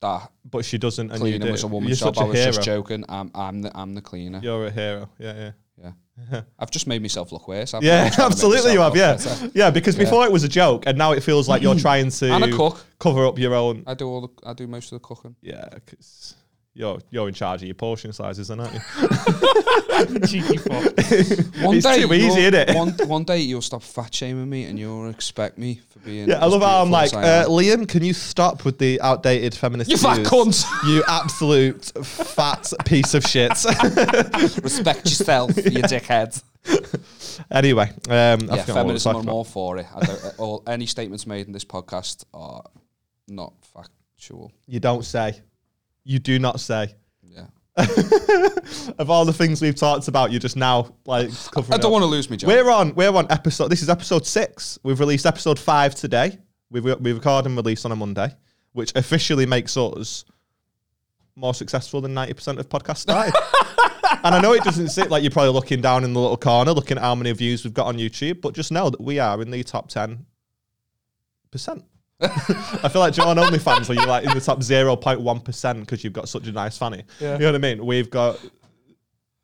[0.00, 1.10] that but she doesn't?
[1.10, 2.14] And you cleaning was a You're woman's job.
[2.14, 2.52] such I a was hero.
[2.52, 3.04] just joking.
[3.08, 4.40] I'm, I'm the, I'm the cleaner.
[4.42, 5.08] You're a hero.
[5.18, 5.92] Yeah, yeah.
[6.30, 7.72] Yeah, I've just made myself look worse.
[7.72, 7.92] haven't I?
[7.92, 8.94] Yeah, absolutely you have.
[8.94, 9.50] Yeah, better.
[9.54, 9.70] yeah.
[9.70, 13.24] Because before it was a joke, and now it feels like you're trying to cover
[13.26, 13.84] up your own.
[13.86, 15.36] I do all the, I do most of the cooking.
[15.40, 16.34] Yeah, because
[16.74, 18.80] you're you're in charge of your portion sizes, aren't you?
[20.26, 20.70] Cheeky fuck.
[21.62, 22.74] One It's day, too easy, you'll- innit?
[22.74, 26.28] One, one day you'll stop fat shaming me and you'll expect me for being.
[26.28, 27.48] Yeah, I as love how I'm beautiful like, as I uh.
[27.48, 30.28] Liam, can you stop with the outdated feminist You fat views?
[30.28, 30.64] cunt.
[30.88, 33.50] You absolute fat piece of shit.
[34.62, 36.42] respect yourself, you dickhead.
[37.50, 39.12] anyway, um, I yeah, forgot what we were feminism.
[39.12, 39.32] talking I'm about.
[39.34, 39.86] all for it.
[39.94, 42.62] I don't, uh, all any statements made in this podcast are
[43.28, 44.50] not factual.
[44.66, 45.40] You don't say.
[46.04, 46.94] You do not say.
[47.22, 47.46] Yeah,
[48.98, 51.74] of all the things we've talked about, you're just now like covering.
[51.74, 52.48] I don't want to lose my job.
[52.48, 52.94] We're on.
[52.94, 53.68] We're on episode.
[53.68, 54.78] This is episode six.
[54.82, 56.38] We've released episode five today.
[56.70, 58.34] We've we record and release on a Monday,
[58.72, 60.24] which officially makes us
[61.36, 63.34] more successful than ninety percent of podcasts started.
[64.24, 66.72] and I know it doesn't sit like you're probably looking down in the little corner,
[66.72, 69.40] looking at how many views we've got on YouTube, but just know that we are
[69.40, 70.26] in the top ten
[71.50, 71.84] percent.
[72.22, 75.80] I feel like John OnlyFans where you're like in the top zero point one percent
[75.80, 77.04] because you've got such a nice fanny.
[77.18, 77.34] Yeah.
[77.34, 77.86] You know what I mean?
[77.86, 78.38] We've got.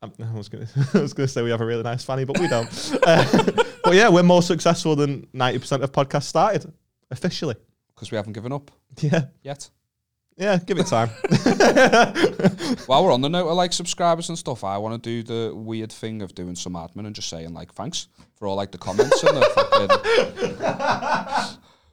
[0.03, 2.39] um, I was gonna, I was gonna say we have a really nice fanny, but
[2.39, 2.69] we don't.
[3.07, 3.43] Uh,
[3.85, 6.71] but yeah, we're more successful than ninety percent of podcasts started
[7.11, 7.55] officially.
[7.95, 9.71] because we haven't given up Yeah, yet.
[10.37, 10.59] yeah.
[10.59, 11.09] Give it time.
[12.87, 15.55] While we're on the note of like subscribers and stuff, I want to do the
[15.55, 18.79] weird thing of doing some admin and just saying like thanks for all like the
[18.79, 19.89] comments and the fucking.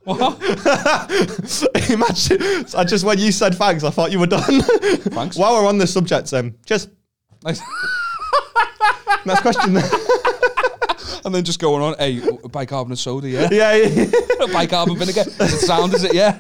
[0.03, 0.41] What?
[1.89, 2.65] Imagine.
[2.75, 4.61] I just when you said thanks, I thought you were done.
[4.61, 5.37] Thanks.
[5.37, 6.89] While we're on the subject, um, just
[7.43, 7.61] Nice.
[9.25, 9.77] next question.
[11.25, 13.49] and then just going on, hey, bicarbonate soda, yeah.
[13.51, 14.05] yeah, yeah.
[14.51, 15.21] bicarbonate vinegar.
[15.21, 16.13] Is it sound, is it?
[16.13, 16.39] Yeah.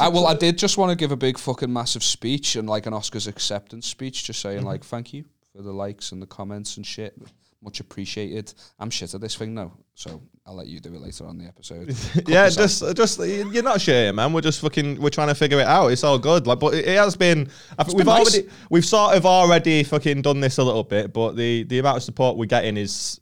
[0.00, 2.86] I, well, I did just want to give a big fucking massive speech and like
[2.86, 5.24] an Oscars acceptance speech, just saying like thank you
[5.54, 7.16] for the likes and the comments and shit.
[7.62, 8.52] Much appreciated.
[8.78, 11.44] I'm shit at this thing now, so I'll let you do it later on the
[11.44, 11.94] episode.
[12.26, 14.32] Yeah, just, just you're not sure, here, man.
[14.32, 15.88] We're just fucking, we're trying to figure it out.
[15.88, 17.48] It's all good, like, but it has been.
[17.78, 18.34] I think we've been nice.
[18.34, 21.98] already, we've sort of already fucking done this a little bit, but the the amount
[21.98, 23.20] of support we're getting is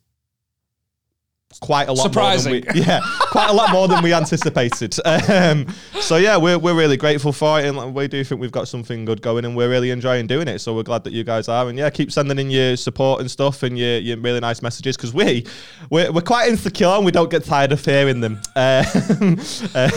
[1.61, 2.03] quite a lot.
[2.03, 2.53] Surprising.
[2.53, 4.97] More than we, yeah, quite a lot more than we anticipated.
[5.31, 5.67] Um,
[6.01, 9.05] so yeah, we're we're really grateful for it, and we do think we've got something
[9.05, 10.61] good going, and we're really enjoying doing it.
[10.61, 13.31] So we're glad that you guys are, and yeah, keep sending in your support and
[13.31, 15.47] stuff, and your your really nice messages because we
[15.91, 18.35] we're, we're quite insecure and we don't get tired of hearing them.
[18.35, 19.91] Um, uh,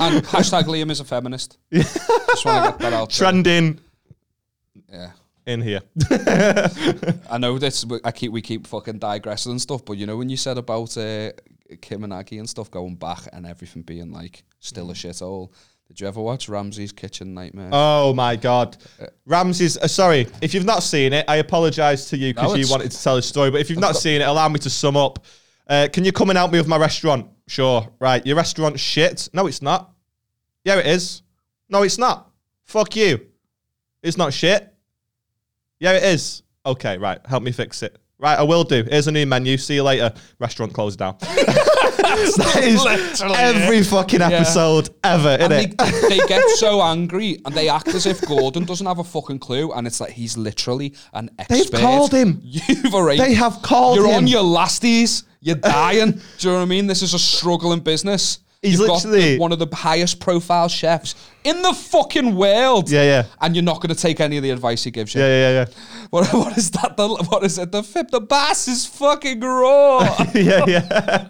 [0.00, 1.58] and hashtag Liam is a feminist.
[1.72, 3.10] Just want to get that out.
[3.10, 3.80] trending
[4.90, 5.10] Yeah.
[5.48, 5.80] In here.
[7.30, 7.86] I know this.
[8.04, 10.94] I keep we keep fucking digressing and stuff, but you know when you said about
[10.98, 11.30] uh,
[11.80, 15.50] Kim and Aggie and stuff going back and everything being like still a shithole.
[15.86, 17.70] Did you ever watch Ramsay's Kitchen Nightmare?
[17.72, 18.76] Oh my god,
[19.24, 19.78] Ramsay's.
[19.78, 22.90] Uh, sorry, if you've not seen it, I apologise to you because No, you wanted
[22.90, 23.50] to tell a story.
[23.50, 25.24] But if you've not seen it, allow me to sum up.
[25.66, 27.26] Uh, can you come and help me with my restaurant?
[27.46, 27.88] Sure.
[27.98, 29.30] Right, your restaurant shit.
[29.32, 29.92] No, it's not.
[30.62, 31.22] Yeah, it is.
[31.70, 32.30] No, it's not.
[32.64, 33.26] Fuck you.
[34.02, 34.74] It's not shit.
[35.80, 36.42] Yeah, it is.
[36.66, 37.18] Okay, right.
[37.26, 37.98] Help me fix it.
[38.18, 38.82] Right, I will do.
[38.82, 39.56] Here's a new menu.
[39.56, 40.12] See you later.
[40.40, 41.16] Restaurant closed down.
[42.08, 46.08] that is Literally, every fucking episode ever, and isn't they, it?
[46.08, 49.72] they get so angry and they act as if Gordon doesn't have a fucking clue,
[49.72, 51.54] and it's like he's literally an expert.
[51.54, 52.40] They've called him.
[52.42, 53.20] You've already.
[53.20, 54.16] They have called You're him.
[54.16, 55.24] on your lasties.
[55.40, 56.10] You're dying.
[56.12, 56.88] Do you know what I mean?
[56.88, 58.40] This is a struggling business.
[58.62, 62.90] He's You've the- literally- one of the highest profile chefs in the fucking world.
[62.90, 63.24] Yeah, yeah.
[63.40, 65.20] And you're not going to take any of the advice he gives you.
[65.20, 65.66] Yeah, yeah,
[66.10, 66.96] What, what is that?
[66.96, 67.70] The, what is it?
[67.70, 68.10] The fib?
[68.10, 70.00] The bass is fucking raw.
[70.34, 70.64] yeah.
[70.66, 71.28] yeah, yeah.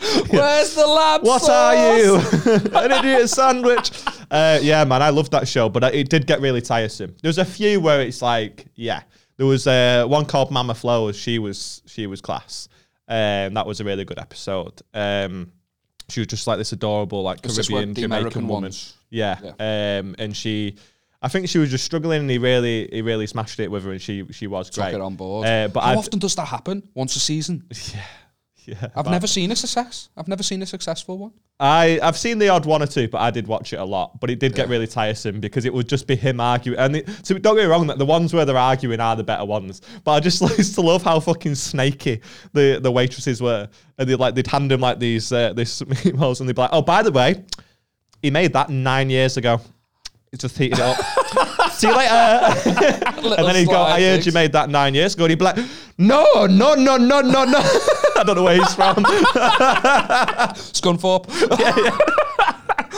[0.30, 1.48] Where's the lamb What sauce?
[1.50, 2.78] are you?
[2.78, 3.90] An idiot sandwich.
[4.30, 7.16] Uh, yeah, man, I loved that show, but it did get really tiresome.
[7.20, 9.02] There's a few where it's like, yeah.
[9.38, 11.16] There was uh, one called Mama Flowers.
[11.16, 12.68] She was she was class.
[13.08, 14.80] Um, that was a really good episode.
[14.94, 15.50] Um,
[16.08, 18.62] she was just like this adorable, like Is this what Caribbean the Jamaican American woman.
[18.64, 18.94] ones?
[19.10, 19.38] Yeah.
[19.58, 20.76] Um, and she,
[21.20, 23.92] I think she was just struggling, and he really he really smashed it with her,
[23.92, 24.94] and she she was Took great.
[24.94, 25.46] it on board.
[25.46, 26.82] Uh, but How I'd- often does that happen?
[26.94, 27.64] Once a season?
[27.94, 28.04] Yeah,
[28.94, 30.08] I've never seen a success.
[30.16, 31.32] I've never seen a successful one.
[31.60, 34.20] I I've seen the odd one or two, but I did watch it a lot.
[34.20, 36.78] But it did get really tiresome because it would just be him arguing.
[36.78, 39.24] And it, so don't get me wrong, that the ones where they're arguing are the
[39.24, 39.82] better ones.
[40.04, 42.20] But I just used to love how fucking snaky
[42.52, 46.40] the, the waitresses were, and they like they'd hand him like these uh, this meatballs,
[46.40, 47.44] and they'd be like, "Oh, by the way,
[48.22, 49.60] he made that nine years ago.
[50.30, 52.12] He's just heated it up." See you later.
[53.38, 55.24] and then he'd go, I heard you made that nine years ago.
[55.24, 55.58] And he'd be like,
[55.96, 57.58] no, no, no, no, no, no.
[58.16, 58.96] I don't know where he's from.
[60.74, 61.28] Scunthorpe.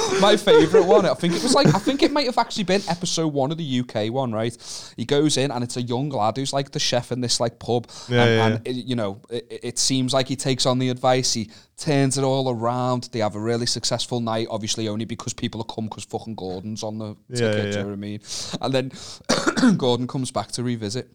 [0.20, 2.82] My favourite one, I think it was like, I think it might have actually been
[2.88, 4.54] episode one of the UK one, right?
[4.96, 7.58] He goes in and it's a young lad who's like the chef in this like
[7.58, 7.86] pub.
[8.08, 10.88] Yeah, and, yeah, and it- you know, it, it seems like he takes on the
[10.90, 13.08] advice, he turns it all around.
[13.12, 16.82] They have a really successful night, obviously only because people are come because fucking Gordon's
[16.82, 18.20] on the Yeah, ticket, yeah, do you know what I mean?
[18.60, 18.92] And then
[19.76, 21.10] Gordon comes back to revisit.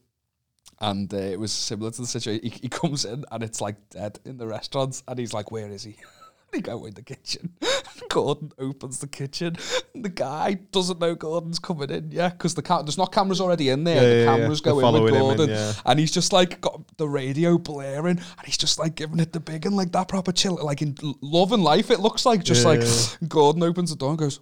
[0.82, 2.44] And uh, it was similar to the situation.
[2.44, 5.70] He, he comes in and it's like dead in the restaurants, and he's like, "Where
[5.70, 5.96] is he?"
[6.56, 7.54] They go in the kitchen.
[8.10, 9.58] Gordon opens the kitchen.
[9.94, 13.68] The guy doesn't know Gordon's coming in, yeah, because the ca- there's not cameras already
[13.68, 13.96] in there.
[13.96, 14.38] Yeah, the yeah, yeah.
[14.38, 15.74] cameras They're go in with in, Gordon, yeah.
[15.86, 19.42] and he's just like got the radio blaring, and he's just like giving it the
[19.42, 21.92] big and like that proper chill, like in love and life.
[21.92, 24.40] It looks like just Yeah, like yeah, Gordon opens the door and goes,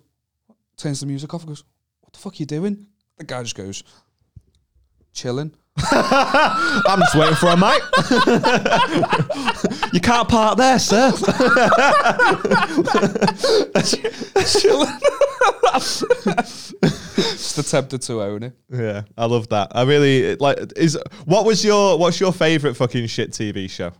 [0.77, 1.63] turns the music off and goes,
[2.01, 2.85] "What the fuck are you doing?"
[3.17, 3.83] The guy just goes,
[5.13, 5.55] "Chilling."
[5.91, 7.81] I'm just waiting for a mic.
[9.93, 11.11] you can't park there, sir.
[14.61, 14.99] chilling.
[17.15, 18.53] Just attempted to own it.
[18.69, 19.71] yeah, I love that.
[19.75, 20.59] I really like.
[20.75, 23.91] Is what was your what's your favorite fucking shit TV show?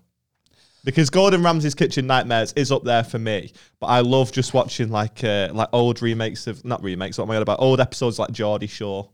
[0.83, 4.89] Because Gordon Ramsay's Kitchen Nightmares is up there for me, but I love just watching
[4.89, 7.17] like uh, like old remakes of not remakes.
[7.17, 7.59] What am I on about?
[7.59, 9.09] Old episodes like Geordie Shore.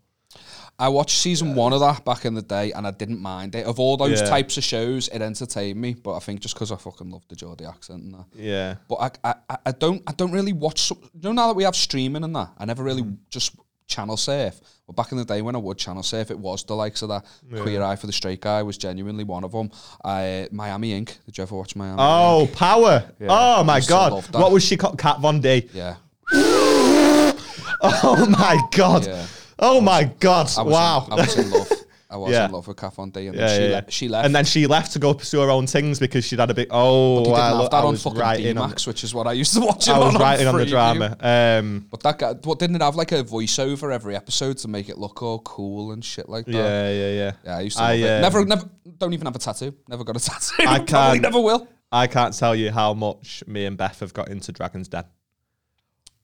[0.80, 3.66] I watched season one of that back in the day, and I didn't mind it.
[3.66, 4.28] Of all those Yeah.
[4.28, 5.94] types of shows, it entertained me.
[5.94, 8.26] But I think just because I fucking love the Geordie accent and that.
[8.36, 10.82] Yeah, But I, I, I don't, I don't really watch.
[10.82, 13.18] Some, you know, now that we have streaming and that, I never really Mm.
[13.30, 13.52] just
[13.88, 14.62] channel surf.
[14.88, 17.10] But back in the day when I would channel surf, it was the likes of
[17.10, 17.26] that.
[17.62, 19.72] Queer Eye for the Straight Guy was genuinely one of them.
[20.06, 21.18] Uh, Miami Ink.
[21.26, 21.98] Did you ever watch Miami?
[22.00, 22.54] Oh, Ink?
[22.56, 23.12] power!
[23.28, 24.26] Oh my god!
[24.34, 24.98] What was she called?
[24.98, 25.68] Kat Von D.
[25.74, 25.96] Yeah.
[27.82, 29.08] Oh my god!
[29.08, 29.26] Yeah.
[29.60, 30.50] Oh my god!
[30.58, 31.06] I was Wow!
[31.08, 31.72] In, I was in love.
[32.12, 32.46] I was Yeah.
[32.46, 34.26] in love with Kat Von D, and Yeah, then she, yeah, le- she left.
[34.26, 36.68] And then she left to go pursue her own things because she'd had a big.
[36.72, 38.70] Oh, didn't I, that I on was fucking in on.
[38.70, 40.22] D-Max, which is what I used to watch I was on.
[40.22, 41.16] writing on the drama.
[41.20, 44.90] Um, But that guy, what didn't it have like a voiceover every episode to make
[44.90, 46.52] it look all cool and shit like that?
[46.54, 47.32] yeah, yeah, yeah.
[47.46, 48.10] Yeah, I used to I, love it.
[48.16, 49.76] um, Never, never, don't even have a tattoo.
[49.88, 50.64] Never got a tattoo.
[50.68, 51.68] I can't- never will.
[51.92, 55.04] I can't tell you how much me and Beth have got into Dragon's Den.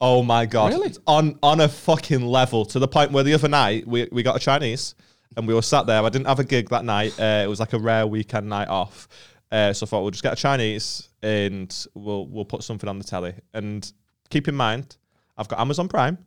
[0.00, 0.72] Oh my god!
[0.72, 0.94] Really?
[1.06, 4.36] On on a fucking level to the point where the other night we, we got
[4.36, 4.94] a Chinese
[5.36, 6.02] and we were sat there.
[6.02, 7.18] I didn't have a gig that night.
[7.18, 9.08] Uh, it was like a rare weekend night off.
[9.50, 12.98] Uh, so I thought we'll just get a Chinese and we'll we'll put something on
[12.98, 13.34] the telly.
[13.54, 13.90] And
[14.28, 14.96] keep in mind,
[15.36, 16.18] I've got Amazon Prime,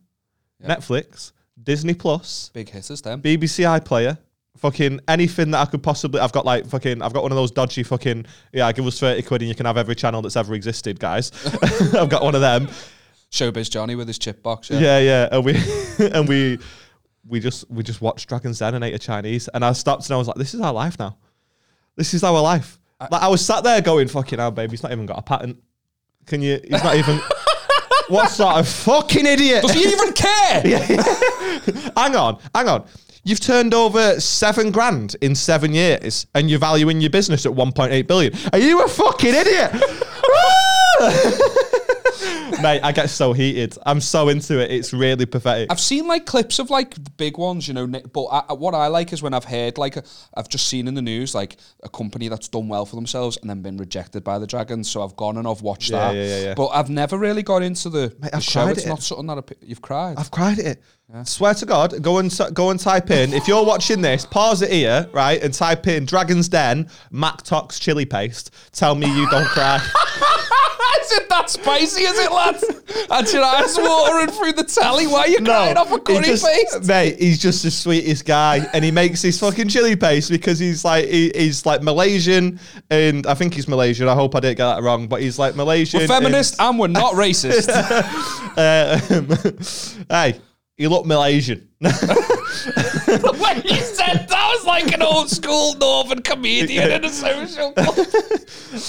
[0.62, 3.22] Netflix, Disney Plus, Big hitters, them.
[3.22, 4.18] BBC iPlayer,
[4.56, 6.20] fucking anything that I could possibly.
[6.20, 7.02] I've got like fucking.
[7.02, 8.26] I've got one of those dodgy fucking.
[8.52, 11.30] Yeah, give us thirty quid and you can have every channel that's ever existed, guys.
[11.94, 12.68] I've got one of them.
[13.30, 14.70] Showbiz Johnny with his chip box.
[14.70, 14.80] Yeah.
[14.80, 15.54] Yeah, yeah, and we
[15.98, 16.58] and we
[17.26, 20.14] we just we just watched Dragon's Den and ate a Chinese, and I stopped and
[20.14, 21.16] I was like, this is our life now.
[21.96, 22.78] This is our life.
[23.10, 25.62] like I was sat there going, fucking hell, baby, he's not even got a patent.
[26.26, 26.60] Can you?
[26.62, 27.20] He's not even.
[28.08, 29.62] what sort of fucking idiot?
[29.62, 30.62] Does he even care?
[31.96, 32.84] hang on, hang on.
[33.22, 38.06] You've turned over seven grand in seven years, and you're valuing your business at 1.8
[38.06, 38.32] billion.
[38.52, 39.70] Are you a fucking idiot?
[42.62, 43.76] Mate, I get so heated.
[43.86, 44.70] I'm so into it.
[44.70, 45.70] It's really pathetic.
[45.70, 47.86] I've seen like clips of like the big ones, you know.
[47.86, 50.02] But I, what I like is when I've heard like i
[50.34, 53.48] I've just seen in the news like a company that's done well for themselves and
[53.48, 54.90] then been rejected by the Dragons.
[54.90, 56.14] So I've gone and I've watched Yeah, that.
[56.16, 56.54] yeah, yeah, yeah.
[56.54, 58.62] But I've never really got into the, the I've show.
[58.64, 59.02] cried It's at not it.
[59.02, 60.18] something that I, you've cried.
[60.18, 60.82] I've cried at it.
[61.24, 63.32] Swear to God, go and go and type in.
[63.32, 67.78] If you're watching this, pause it here, right, and type in Dragon's Den, Mak Tok's
[67.78, 68.54] chili paste.
[68.72, 69.76] Tell me you don't cry.
[71.10, 72.02] is it that spicy?
[72.02, 72.64] Is it, lads?
[73.10, 75.06] and your eyes watering through the telly.
[75.06, 76.86] Why are you crying off a curry just- paste?
[76.86, 80.84] Mate, he's just the sweetest guy, and he makes his fucking chili paste because he's
[80.84, 84.08] like he, he's like Malaysian, and I think he's Malaysian.
[84.08, 86.00] I hope I didn't get that wrong, but he's like Malaysian.
[86.00, 87.68] We're feminist and we're not racist.
[88.56, 90.40] and, um, hey,
[90.80, 91.68] He looked Malaysian.
[91.80, 97.98] when you said that was like an old school northern comedian in a social club.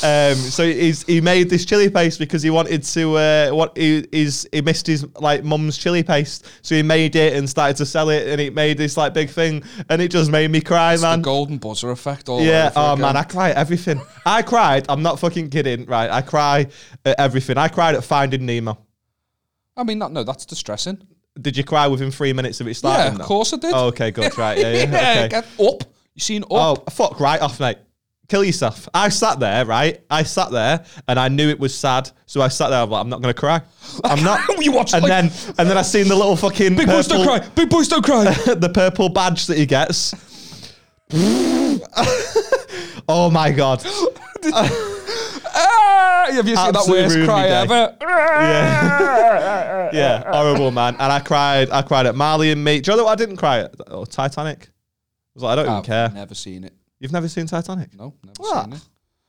[0.02, 3.16] Um, so he's he made this chili paste because he wanted to.
[3.18, 7.34] Uh, what he is he missed his like mum's chili paste, so he made it
[7.36, 10.32] and started to sell it, and it made this like big thing, and it just
[10.32, 11.22] made me cry, The man.
[11.22, 13.02] golden buzzer effect all Yeah, oh again.
[13.02, 14.00] man, I cry at everything.
[14.26, 14.86] I cried.
[14.88, 16.10] I'm not fucking kidding, right?
[16.10, 16.68] I cry
[17.04, 17.58] at everything.
[17.58, 18.78] I cried at Finding Nemo.
[19.76, 21.06] I mean, that, no, that's distressing.
[21.40, 23.06] Did you cry within three minutes of it starting?
[23.06, 23.24] Yeah, of though?
[23.26, 23.74] course I did.
[23.74, 24.38] Oh, okay, good.
[24.38, 24.84] Right, yeah, yeah.
[24.86, 25.28] okay.
[25.30, 25.84] get up.
[26.14, 26.50] You seen up?
[26.52, 27.78] Oh, fuck right off, mate.
[28.28, 28.88] Kill yourself.
[28.94, 30.02] I sat there, right?
[30.10, 32.10] I sat there and I knew it was sad.
[32.26, 33.62] So I sat there, I'm like, I'm not going to cry.
[34.06, 34.42] I'm not.
[34.62, 37.26] You watched, and like- then and then I seen the little fucking Big boys don't
[37.26, 37.50] purple- cry.
[37.56, 38.24] Big boys don't cry.
[38.56, 40.14] the purple badge that he gets.
[43.10, 43.84] oh my god.
[46.28, 47.54] Have you seen that Absolutely worst cry day.
[47.62, 47.98] ever?
[48.02, 49.90] Yeah.
[49.94, 50.94] yeah, horrible man.
[50.96, 52.80] And I cried I cried at Marley and me.
[52.82, 53.74] Do you know what I didn't cry at?
[53.88, 54.68] Oh, Titanic.
[54.68, 54.70] I
[55.36, 56.10] was like, I don't even I've care.
[56.10, 56.74] never seen it.
[57.00, 57.94] You've never seen Titanic?
[57.96, 58.64] No, never What?
[58.66, 58.82] seen it.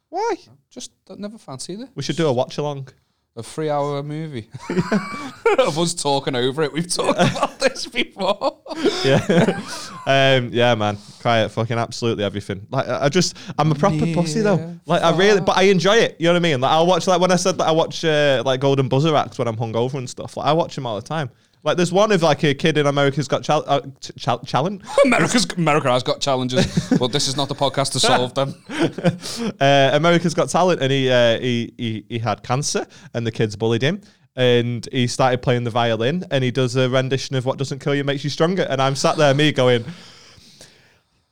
[0.09, 0.35] Why?
[0.71, 1.89] Just I never fancied it.
[1.95, 2.89] We should do a watch along.
[3.35, 4.51] A three-hour movie
[5.59, 6.73] of us talking over it.
[6.73, 8.59] We've talked about this before.
[9.05, 9.63] yeah,
[10.05, 10.99] um, yeah, man.
[11.21, 12.67] Cry at fucking absolutely everything.
[12.71, 14.77] Like, I I just, I'm a proper pussy though.
[14.85, 16.17] Like, I really, but I enjoy it.
[16.19, 16.61] You know what I mean?
[16.61, 19.39] Like, I'll watch like when I said that I watch uh, like Golden Buzzer acts
[19.39, 20.37] when I'm hungover and stuff.
[20.37, 21.31] Like, I watch them all the time.
[21.65, 24.83] Like, there's one of like a kid in America's Got chal- uh, ch- chal- Talent.
[25.05, 28.55] America's America has got challenges, but this is not the podcast to solve them.
[29.61, 33.55] uh, America's Got Talent, and he, uh, he he he had cancer, and the kids
[33.57, 34.01] bullied him.
[34.35, 37.95] And he started playing the violin, and he does a rendition of "What Doesn't Kill
[37.95, 39.85] You Makes You Stronger." And I'm sat there, me going,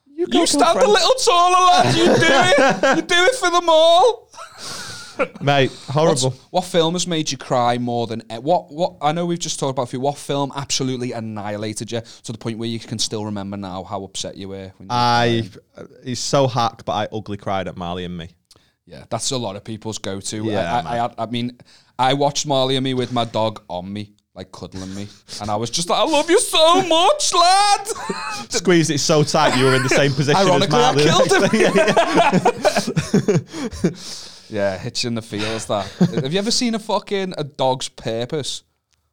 [0.06, 1.96] "You, You stand a little taller, lad.
[1.96, 2.96] You do it.
[2.96, 4.29] You do it for them all.
[5.40, 8.70] mate, What's- horrible." what film has made you cry more than what?
[8.72, 9.82] What I know we've just talked about.
[9.82, 10.00] a few.
[10.00, 14.02] What film absolutely annihilated you to the point where you can still remember now how
[14.04, 14.72] upset you were?
[14.76, 15.76] When you I crying?
[15.76, 18.28] Uh, he's so hack, but I ugly cried at Marley and me.
[18.86, 20.44] yeah, that's a lot of people's go-to.
[20.44, 21.58] Yeah, I, I, I, I mean,
[21.98, 25.06] I watched Marley and Me with my dog on me, like cuddling me,
[25.40, 27.86] and I was just like, "I love you so much, lad."
[28.50, 31.28] Squeezed it so tight you were in the same position Ironically, I as Marley.
[31.28, 31.60] killed him.
[31.60, 31.74] Yeah,
[33.84, 33.90] yeah.
[34.50, 35.66] Yeah, in the feels.
[35.66, 35.86] That
[36.22, 38.64] have you ever seen a fucking a dog's purpose?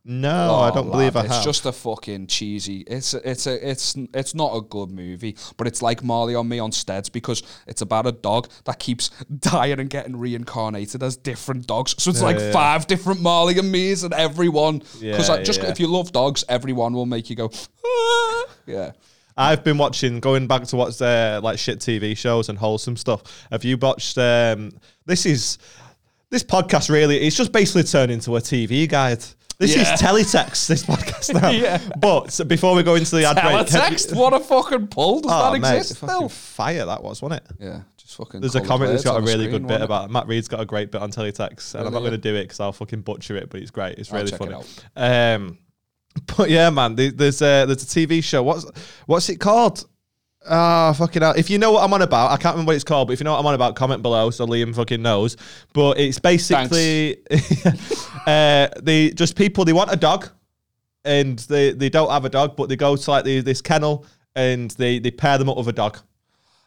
[0.09, 1.37] No, I Oh, don't believe I It's have.
[1.39, 2.77] It's just a fucking cheesy.
[2.87, 6.59] It's it's a it's it's not a good movie, but it's like Marley on Me
[6.59, 11.67] on Steads because it's about a dog that keeps dying and getting reincarnated as different
[11.67, 11.93] dogs.
[12.01, 14.79] So it's Yeah, like yeah, five different Marley and Me's and everyone.
[15.01, 17.51] Because Yeah, just if you love dogs, everyone will make you go.
[17.85, 18.91] "Ah." Yeah.
[19.39, 23.45] I've been watching, going back to what's uh, like shit TV shows and wholesome stuff.
[23.51, 24.17] Have you watched?
[24.17, 24.71] Um,
[25.07, 25.57] this is
[26.29, 27.17] this podcast really.
[27.25, 29.23] It's just basically turned into a TV guide.
[29.59, 29.91] This Yeah.
[29.93, 30.67] is teletext.
[30.67, 31.49] This podcast now.
[31.51, 31.79] Yeah.
[31.99, 34.15] But before we go into the ad break, have you- Teletext.
[34.15, 35.21] What a fucking pull.
[35.21, 36.29] Does Oh, that mate, exist fucking still?
[36.29, 37.55] fire that was, wasn't it?
[37.59, 37.81] Yeah.
[37.97, 38.41] Just fucking.
[38.41, 39.85] There's a coloured comment that's got a on the really screen, good bit wasn't it?
[39.85, 42.11] about Matt Reed's got a great bit on teletext, and I'm not Really?
[42.11, 43.97] going to do it because I'll fucking butcher it, but it's great.
[43.97, 44.63] It's I'll really check it
[44.95, 45.33] funny.
[45.35, 45.57] Um,
[46.37, 48.43] but yeah, man, there- there's a there's a TV show.
[48.43, 48.65] What's
[49.07, 49.85] what's it called?
[50.49, 51.33] Ah, fucking hell.
[51.35, 53.19] If you know what I'm on about, I can't remember what it's called, but if
[53.19, 55.37] you know what I'm on about, comment below so Liam fucking knows.
[55.73, 57.17] But it's basically
[58.27, 60.29] uh, they just people they want a dog
[61.03, 64.05] and they, they don't have a dog, but they go to like the, this kennel
[64.35, 65.99] and they, they pair them up with a dog.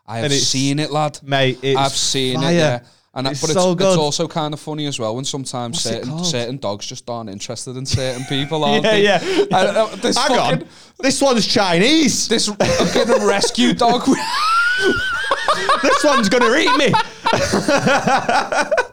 [0.06, 1.20] I have and seen it, lad.
[1.22, 2.50] Mate, it's I've seen fire.
[2.50, 2.80] it, yeah.
[3.12, 3.88] And It's but so it's, good.
[3.88, 7.28] it's also kind of funny as well when sometimes What's certain certain dogs just aren't
[7.28, 9.02] interested in certain people, aren't Yeah, they?
[9.02, 9.20] yeah.
[9.20, 10.68] And, uh, this Hang fucking on,
[11.00, 12.28] this one's Chinese.
[12.28, 14.04] this fucking rescue dog.
[15.82, 16.92] this one's gonna eat me.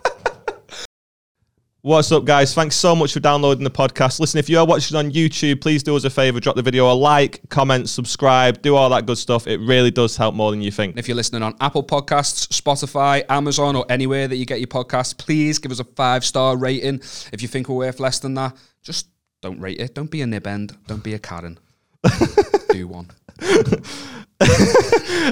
[1.87, 2.53] What's up, guys?
[2.53, 4.19] Thanks so much for downloading the podcast.
[4.19, 6.91] Listen, if you are watching on YouTube, please do us a favor, drop the video
[6.91, 9.47] a like, comment, subscribe, do all that good stuff.
[9.47, 10.97] It really does help more than you think.
[10.97, 15.17] if you're listening on Apple Podcasts, Spotify, Amazon, or anywhere that you get your podcasts,
[15.17, 16.95] please give us a five star rating.
[17.31, 19.07] If you think we're worth less than that, just
[19.41, 19.95] don't rate it.
[19.95, 20.75] Don't be a nib end.
[20.87, 21.57] Don't be a Karen.
[22.69, 23.11] Do one.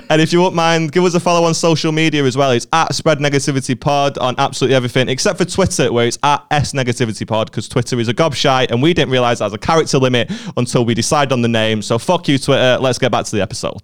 [0.09, 2.51] And if you won't mind, give us a follow on social media as well.
[2.51, 6.73] It's at Spread Negativity Pod on absolutely everything, except for Twitter, where it's at S
[6.73, 10.31] Negativity Pod, because Twitter is a gobshite, and we didn't realize has a character limit
[10.57, 11.81] until we decided on the name.
[11.81, 12.77] So fuck you, Twitter.
[12.79, 13.79] Let's get back to the episode.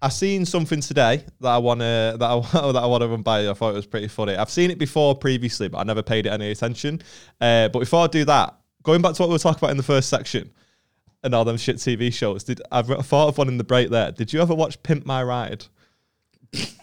[0.00, 2.40] I seen something today that I wanna that I
[2.72, 3.48] that I want to run by.
[3.48, 4.36] I thought it was pretty funny.
[4.36, 7.02] I've seen it before previously, but I never paid it any attention.
[7.40, 9.76] Uh, but before I do that, going back to what we were talking about in
[9.76, 10.50] the first section,
[11.28, 12.42] and all them shit TV shows.
[12.44, 14.10] Did I've thought of one in the break there?
[14.12, 15.66] Did you ever watch Pimp My Ride?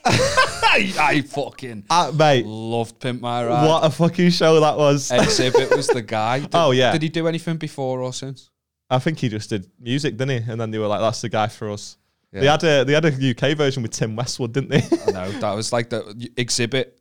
[0.05, 3.67] I, I fucking Uh, mate, loved Pimp My Ride.
[3.67, 5.09] what a fucking show that was.
[5.11, 6.39] Xzibit was the guy.
[6.41, 6.91] Did, Oh, yeah.
[6.91, 8.51] Did he do anything before or since?
[8.89, 10.51] I think he just did music, didn't he?
[10.51, 11.97] And then they were like, "That's the guy for us."
[12.31, 14.83] They had a they had a UK version with Tim Westwood, didn't they?
[15.07, 16.01] I know that was like the
[16.35, 16.91] Xzibit.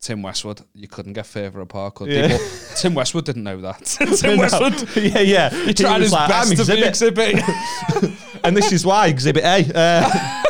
[0.00, 1.96] Tim Westwood, you couldn't get further apart.
[1.96, 2.28] Could Yeah.
[2.28, 2.46] people?
[2.76, 3.84] Tim Westwood didn't know that.
[4.20, 5.50] Tim Westwood, yeah, yeah.
[5.50, 8.40] he tried his best to be Xzibit.
[8.44, 9.72] and this is why Exhibit A.
[9.74, 10.42] Uh,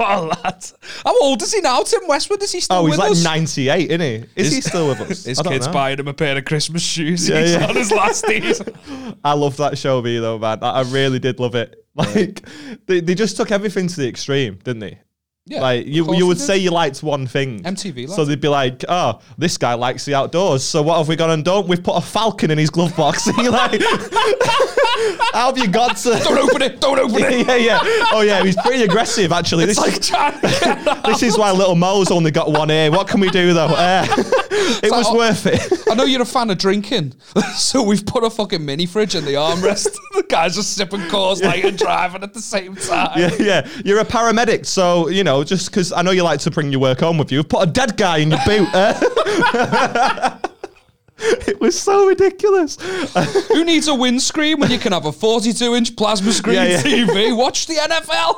[0.00, 0.64] oh, lad.
[1.04, 1.82] How old is he now?
[1.82, 3.22] Tim Westwood is he still oh, he's like us?
[3.22, 4.14] 98, isn't he?
[4.34, 5.24] Is His- he still with us?
[5.24, 5.72] His kid's know.
[5.74, 7.28] buying him a pair of Christmas shoes.
[7.28, 7.66] Yeah, He's yeah.
[7.66, 8.62] on his last days.
[9.22, 10.60] I love that show, me though, man.
[10.62, 11.76] I I really did love it.
[11.96, 12.40] Like
[12.86, 15.00] they, they just took everything to the extreme, didn't they?
[15.46, 17.62] Yeah, like you, you would say you liked one thing.
[17.62, 20.62] MTV, So they'd be like, "Oh, this guy likes the outdoors.
[20.62, 21.66] So what have we gone and done?
[21.66, 23.80] We've put a falcon in his glove box." And you're like,
[25.32, 26.80] "How have you got to?" Don't open it!
[26.80, 27.46] Don't open it!
[27.46, 27.78] yeah, yeah.
[28.12, 29.64] Oh yeah, he's pretty aggressive actually.
[29.64, 32.90] It's This, like trying to get this is why little Mo's only got one ear.
[32.90, 33.66] What can we do though?
[33.66, 34.06] Uh,
[34.82, 35.88] it was like- worth it.
[35.90, 37.14] I know you're a fan of drinking,
[37.56, 39.96] so we've put a fucking mini fridge in the armrest.
[40.14, 43.18] the guy's just sipping Coors Light and driving at the same time.
[43.18, 43.68] Yeah, yeah.
[43.84, 46.80] You're a paramedic, so you know just because I know you like to bring your
[46.80, 48.68] work home with you, put a dead guy in your boot.
[48.72, 50.38] uh.
[51.22, 52.76] It was so ridiculous.
[53.48, 56.82] Who needs a windscreen when you can have a 42 inch plasma screen Yeah, yeah.
[56.82, 57.36] TV?
[57.36, 58.34] Watch the NFL.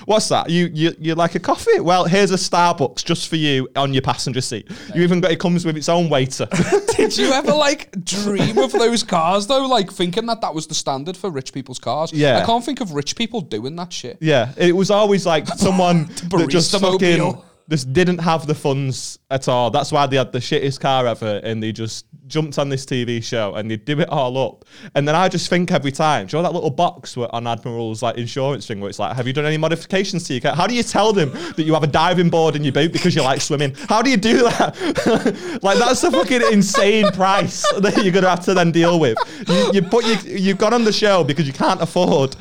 [0.06, 0.50] What's that?
[0.50, 1.80] You you you like a coffee?
[1.80, 4.68] Well, here's a Starbucks just for you on your passenger seat.
[4.94, 6.46] You even got it comes with its own waiter.
[6.96, 9.66] Did you ever like dream of those cars though?
[9.66, 12.12] Like thinking that that was the standard for rich people's cars?
[12.12, 12.38] Yeah.
[12.38, 14.18] I can't think of rich people doing that shit.
[14.20, 17.40] yeah, it was always like someone that just fucking
[17.70, 19.70] just didn't have the funds at all.
[19.70, 23.22] That's why they had the shittest car ever, and they just jumped on this TV
[23.22, 24.64] show and they do it all up.
[24.94, 28.02] And then I just think every time, do you know that little box on Admiral's
[28.02, 30.54] like insurance thing where it's like, have you done any modifications to your car?
[30.54, 33.14] How do you tell them that you have a diving board in your boot because
[33.14, 33.74] you like swimming?
[33.88, 35.58] How do you do that?
[35.62, 39.18] like that's a fucking insane price that you're gonna have to then deal with.
[39.48, 42.36] You, you put you you've gone on the show because you can't afford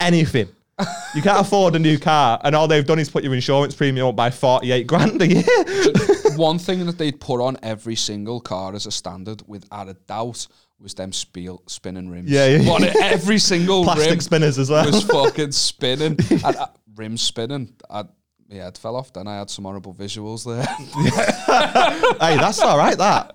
[0.00, 0.48] anything.
[1.14, 4.06] You can't afford a new car, and all they've done is put your insurance premium
[4.08, 5.44] up by forty-eight grand a year.
[6.36, 10.46] One thing that they'd put on every single car as a standard, without a doubt,
[10.78, 12.30] was them spiel, spinning rims.
[12.30, 12.92] Yeah, yeah, On yeah.
[13.02, 14.86] every single Plastic rim spinners as well.
[14.86, 16.16] was fucking spinning.
[16.30, 17.74] And, uh, rims spinning.
[17.90, 18.04] I,
[18.48, 19.12] my head fell off.
[19.12, 20.64] Then I had some horrible visuals there.
[22.20, 22.96] hey, that's all right.
[22.96, 23.34] That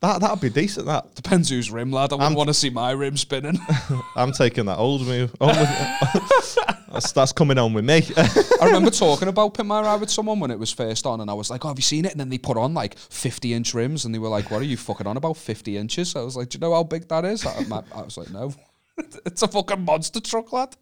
[0.00, 0.86] that that'd be decent.
[0.86, 2.12] That Depends whose rim, lad.
[2.12, 3.58] I wouldn't I'm- want to see my rim spinning.
[4.16, 5.34] I'm taking that old move.
[5.40, 6.57] Old with-
[6.92, 8.02] that's that's coming on with me.
[8.16, 11.50] I remember talking about Ride with someone when it was first on, and I was
[11.50, 14.04] like, "Oh, have you seen it?" And then they put on like 50 inch rims,
[14.04, 16.48] and they were like, "What are you fucking on about 50 inches?" I was like,
[16.48, 17.64] "Do you know how big that is?" I,
[17.94, 18.54] I was like, "No,
[19.26, 20.76] it's a fucking monster truck, lad.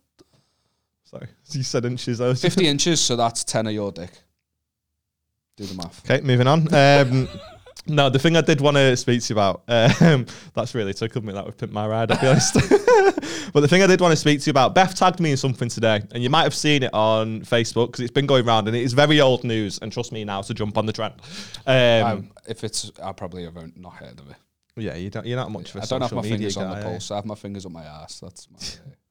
[1.05, 2.21] Sorry, you said inches.
[2.21, 4.13] I was 50 inches, so that's 10 of your dick.
[5.57, 6.73] Do the math." Okay, moving on.
[6.75, 7.29] Um,
[7.89, 11.24] no, the thing I did want to speak to you about, um, that's really tickled
[11.24, 12.55] me, that would Pimp My Ride, I'll be honest.
[13.53, 15.37] but the thing I did want to speak to you about, Beth tagged me in
[15.37, 18.68] something today, and you might have seen it on Facebook because it's been going around,
[18.68, 21.14] and it is very old news, and trust me now to jump on the trend.
[21.66, 24.37] Um, Um, if it's, I probably have not heard of it.
[24.76, 26.70] yeah, you don't, you're not much of a I don't have my media fingers on
[26.70, 27.11] the pulse.
[27.11, 28.20] I have my fingers on my ass.
[28.20, 28.59] That's my.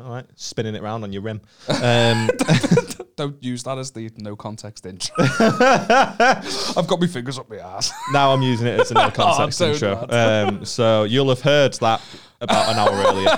[0.00, 1.40] All right, spinning it round on your rim.
[1.68, 2.28] Um,
[3.16, 5.14] don't use that as the no context intro.
[5.18, 7.92] I've got my fingers up my ass.
[8.12, 10.06] now I'm using it as a no context so intro.
[10.08, 12.02] Um, so you'll have heard that
[12.40, 13.30] about an hour earlier.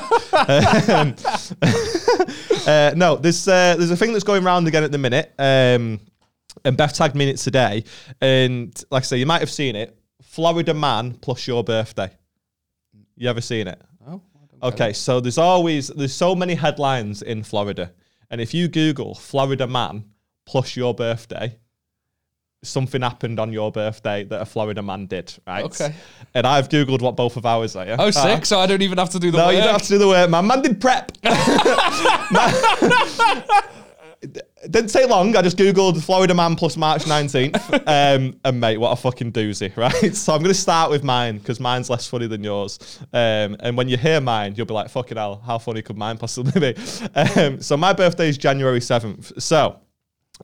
[0.97, 1.15] Um,
[2.67, 5.35] uh, no, there's uh, there's a thing that's going around again at the minute.
[5.39, 6.01] Um,
[6.65, 7.85] and Beth tagged me in it today.
[8.21, 9.97] And like I say, you might have seen it.
[10.23, 12.11] Florida man plus your birthday.
[13.15, 13.81] You ever seen it?
[14.67, 17.93] Okay, so there's always there's so many headlines in Florida,
[18.31, 20.05] and if you Google Florida man
[20.45, 21.57] plus your birthday,
[22.65, 25.65] something happened on your birthday that a Florida man did, right?
[25.65, 25.95] Okay.
[26.35, 27.87] And I've Googled what both of ours are.
[27.87, 27.97] Yeah?
[27.99, 28.47] Oh, Uh, sick.
[28.47, 29.55] So I don't even have to do the no, work.
[29.55, 30.47] you don't have to do the work, man.
[30.47, 31.13] Man did prep.
[34.23, 35.37] It didn't take long.
[35.37, 37.83] I just Googled Florida man plus March 19th.
[37.89, 40.15] Um, and mate, what a fucking doozy, right?
[40.15, 42.99] So I'm going to start with mine because mine's less funny than yours.
[43.13, 46.19] Um, and when you hear mine, you'll be like, fucking hell, how funny could mine
[46.19, 46.75] possibly be?
[47.37, 49.41] Um, so my birthday is January 7th.
[49.41, 49.81] So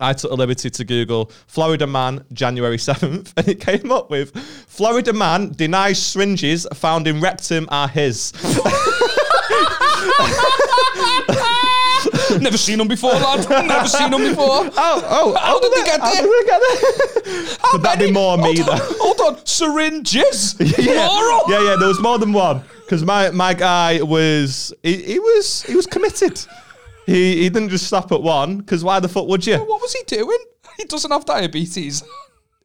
[0.01, 4.37] I took the liberty to Google Florida man January 7th and it came up with
[4.69, 8.33] Florida man denies syringes found in rectum are his.
[12.43, 13.49] Never seen them before, lad.
[13.67, 14.71] Never seen them before.
[14.85, 16.09] Oh, oh, How oh, did they get there?
[16.09, 16.61] How did they get
[17.25, 17.57] there?
[17.71, 18.73] Could that be more me hold though?
[18.73, 19.47] on, hold on.
[19.47, 20.57] Syringes.
[20.61, 21.09] yeah,
[21.49, 21.77] yeah, yeah.
[21.79, 25.87] There was more than one because my my guy was he, he was he was
[25.87, 26.41] committed.
[27.07, 29.59] he he didn't just stop at one because why the fuck would you?
[29.59, 30.39] What was he doing?
[30.79, 32.03] He doesn't have diabetes.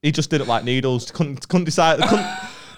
[0.01, 1.11] He just didn't like needles.
[1.11, 1.99] Couldn't couldn't decide.
[1.99, 2.25] Couldn't,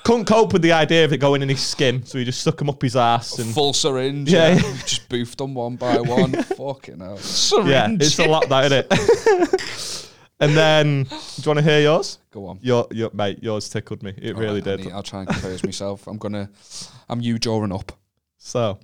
[0.10, 2.58] couldn't cope with the idea of it going in his skin, so he just stuck
[2.58, 3.54] them up his ass and.
[3.54, 4.32] Full syringe.
[4.32, 4.62] Yeah, Yeah.
[4.84, 6.32] Just boofed them one by one.
[6.44, 7.18] Fucking hell.
[7.18, 7.70] Syringe.
[7.70, 10.10] Yeah, it's a lot, that isn't it?
[10.40, 12.18] and then, do you want to hear yours?
[12.32, 12.58] Go on.
[12.64, 14.16] Your, your mate, yours tickled me.
[14.18, 14.86] It really Alright, I did.
[14.86, 16.08] need- I'll try and compose myself.
[16.08, 16.50] I'm gonna.
[17.08, 17.92] I'm you drawing up.
[18.40, 18.80] So,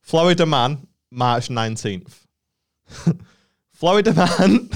[0.00, 2.18] Florida man, March 19th.
[3.84, 4.70] Florida man.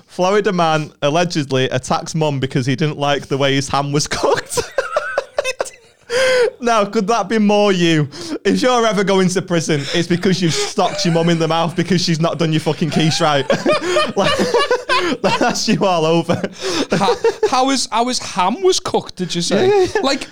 [0.06, 4.62] Florida man allegedly attacks mum because he didn't like the way his ham was cooked.
[6.62, 8.08] now, could that be more you?
[8.42, 11.76] If you're ever going to prison, it's because you've stocked your mum in the mouth
[11.76, 13.44] because she's not done your fucking quiche right.
[14.16, 14.32] like,
[15.38, 16.40] that's you all over.
[16.90, 17.14] how,
[17.50, 19.16] how is how is ham was cooked?
[19.16, 19.88] Did you say?
[20.02, 20.26] Like,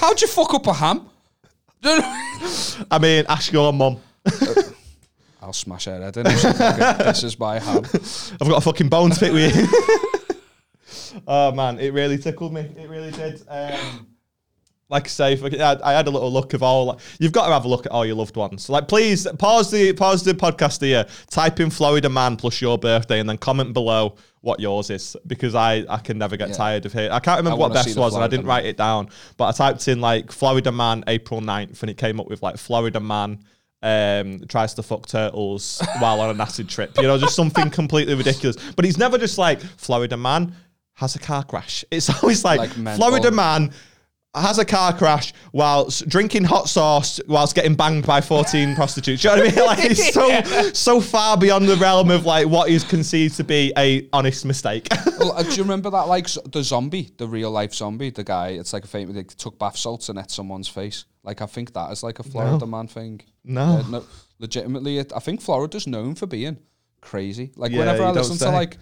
[0.00, 1.06] how'd you fuck up a ham?
[1.84, 3.98] I mean, ask your mum.
[4.24, 4.62] Uh,
[5.42, 6.26] I'll smash her head in.
[6.26, 7.84] if she fucking This my ham.
[8.40, 11.20] I've got a fucking bone to pick with you.
[11.26, 12.60] oh man, it really tickled me.
[12.60, 13.42] It really did.
[13.48, 14.06] Um,
[14.88, 17.00] like I say, I, I had a little look of all.
[17.18, 18.68] You've got to have a look at all your loved ones.
[18.68, 21.06] Like, please pause the pause the podcast here.
[21.30, 25.54] Type in Florida man plus your birthday, and then comment below what yours is because
[25.54, 26.54] I I can never get Yeah.
[26.56, 27.10] tired of it.
[27.10, 28.56] I can't remember I what best was, and I didn't man.
[28.56, 29.08] write it down.
[29.38, 32.58] But I typed in like Florida man April 9th, and it came up with like
[32.58, 33.40] Florida man
[33.82, 36.96] um, tries to fuck turtles while on an acid trip.
[36.96, 38.56] You know, just something completely ridiculous.
[38.74, 40.54] But he's never just like Florida man
[40.94, 41.84] has a car crash.
[41.90, 42.96] It's always like, Like.
[42.96, 43.72] Florida man
[44.34, 49.22] has a car crash whilst drinking hot sauce whilst getting banged by 14 prostitutes.
[49.22, 49.66] Do you know what I mean?
[49.72, 53.72] Like it's so so far beyond the realm of like what is conceived to be
[53.76, 54.88] a honest mistake.
[55.18, 58.48] Well, uh, do you remember that, like, the zombie, the real life zombie, the guy,
[58.48, 61.04] it's like a famous, they took bath salts and ate someone's face.
[61.22, 63.20] Like, I think that is like a Florida man thing.
[63.44, 63.76] No.
[63.84, 64.04] Yeah, no.
[64.40, 66.56] Legitimately, it, I think Florida's known for being
[67.00, 67.52] crazy.
[67.54, 68.78] Like, Yeah, whenever I you don't listen to, like,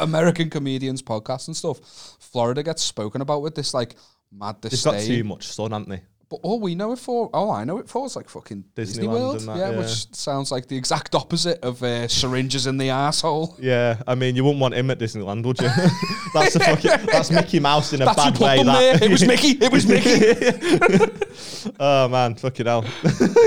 [0.00, 1.80] American comedians' podcasts and stuff,
[2.20, 3.96] Florida gets spoken about with this, like,
[4.32, 6.02] mad They've got too much sun, haven't they?
[6.30, 9.06] But all we know it for, all I know it for is like fucking Disney
[9.06, 9.36] Disneyland World.
[9.38, 9.78] and that, yeah, yeah.
[9.78, 13.56] which sounds like the exact opposite of uh, syringes in the asshole.
[13.62, 15.70] Yeah, I mean, you wouldn't want him at Disneyland, would you?
[16.34, 18.56] that's a fucking, that's Mickey Mouse in a That's who bad put way.
[18.58, 18.98] them that.
[19.00, 19.04] there.
[19.08, 19.52] It was Mickey.
[19.58, 21.72] It was Mickey.
[21.80, 22.84] oh man, fucking hell!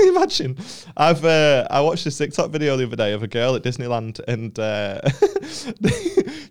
[0.08, 0.56] Imagine.
[0.96, 4.18] I've uh, I watched this TikTok video the other day of a girl at Disneyland,
[4.26, 5.00] and uh,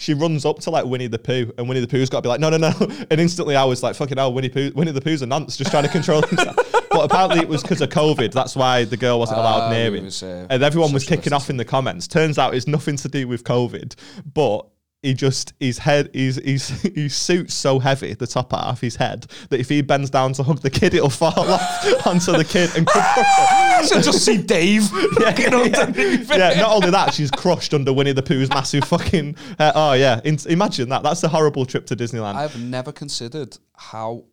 [0.02, 2.30] she runs up to like Winnie the Pooh, and Winnie the Pooh's got to be
[2.30, 2.74] like, no, no, no,
[3.12, 5.70] and instantly I was like, fucking hell, Winnie Pooh, Winnie the Pooh's a nonce, just
[5.70, 6.56] trying to control himself.
[6.90, 8.32] but apparently it was because of COVID.
[8.32, 10.10] That's why the girl wasn't allowed Ah, near him,
[10.50, 12.08] and everyone was kicking off in the comments.
[12.08, 13.94] Turns out it's nothing to do with COVID,
[14.34, 14.68] but
[15.02, 19.26] he just his head his his his suit's so heavy, the top half, his head,
[19.50, 22.70] that if he bends down to hug the kid, it'll fall off onto the kid
[22.78, 24.84] and could crush so just see Dave.
[24.94, 25.40] it.
[25.76, 25.92] Yeah,
[26.38, 26.62] yeah, yeah.
[26.62, 29.36] Not only that, she's crushed under Winnie the Pooh's massive fucking.
[29.58, 31.02] Uh, oh yeah, In- imagine that.
[31.04, 32.36] That's a horrible trip to Disneyland.
[32.36, 34.26] I've never considered how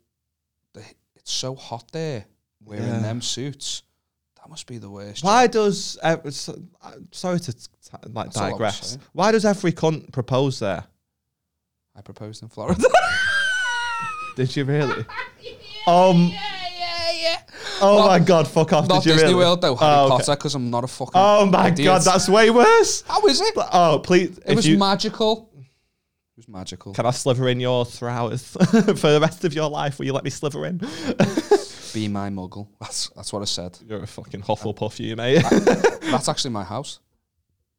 [0.75, 0.83] the,
[1.17, 2.27] it's so hot there
[2.63, 2.99] wearing Yeah.
[3.01, 3.85] them suits.
[4.49, 5.23] That must be the worst.
[5.23, 7.61] Why does uh, so- uh, sorry to t-
[8.15, 8.87] like That's all I was digress?
[8.89, 9.01] saying.
[9.13, 10.85] Why does every cunt propose there?
[11.95, 12.83] I proposed in Florida.
[14.37, 15.05] Did you really?
[15.87, 16.29] Um.
[16.33, 17.41] yeah, yeah.
[17.81, 18.47] Oh my god!
[18.49, 18.89] Fuck off!
[18.89, 19.45] not Did you Disney really?
[19.45, 19.75] World though.
[19.77, 20.11] Harry Oh, okay.
[20.17, 21.13] Potter because I'm not a fucking.
[21.15, 21.85] Oh my idiot.
[21.87, 22.03] god!
[22.03, 23.03] That's way worse.
[23.07, 23.55] how is it?
[23.57, 24.37] Oh please!
[24.39, 25.51] It if was you, magical.
[25.57, 26.93] It was magical.
[26.95, 29.99] can I sliver in your hours for the rest of your life?
[29.99, 30.81] Will you let me sliver in?
[31.93, 32.69] Be my muggle.
[32.81, 33.79] That's that's what I said.
[33.87, 35.43] You're a fucking Hufflepuff, you mate.
[36.11, 37.01] That's actually my house.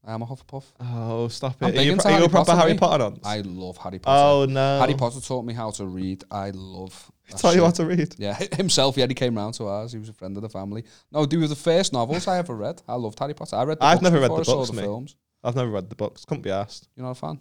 [0.06, 0.64] I am a Hufflepuff.
[0.80, 1.78] oh, stop it!
[1.78, 2.76] Are you, are you a proper Harry.
[2.76, 3.20] Potter on?
[3.24, 4.24] I love Harry oh, Potter.
[4.24, 4.80] Oh no!
[4.80, 6.24] Harry Potter taught me how to read.
[6.32, 7.12] I love.
[7.30, 8.16] that Tell you what to read.
[8.18, 8.96] Yeah, himself.
[8.98, 9.92] Yeah, he came round to ours.
[9.92, 10.86] He was a friend of the family.
[11.12, 12.82] No, they were the first novels I ever read.
[12.88, 13.58] I loved Harry Potter.
[13.58, 13.80] I read.
[13.80, 14.82] The I've books never read the books, mate.
[14.82, 15.16] films.
[15.44, 16.24] I've never read the books.
[16.26, 16.88] Couldn't be asked.
[16.96, 17.40] You're not a fan.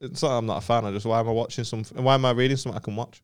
[0.00, 0.38] It's not.
[0.38, 0.84] I'm not a fan.
[0.84, 2.02] I just why am I watching something?
[2.02, 3.22] Why am I reading something I can watch?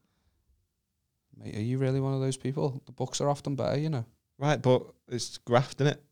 [1.39, 2.83] Mate, are you really one of those people?
[2.87, 4.05] The books are often better, you know.
[4.39, 6.03] Right, but it's graft, is it?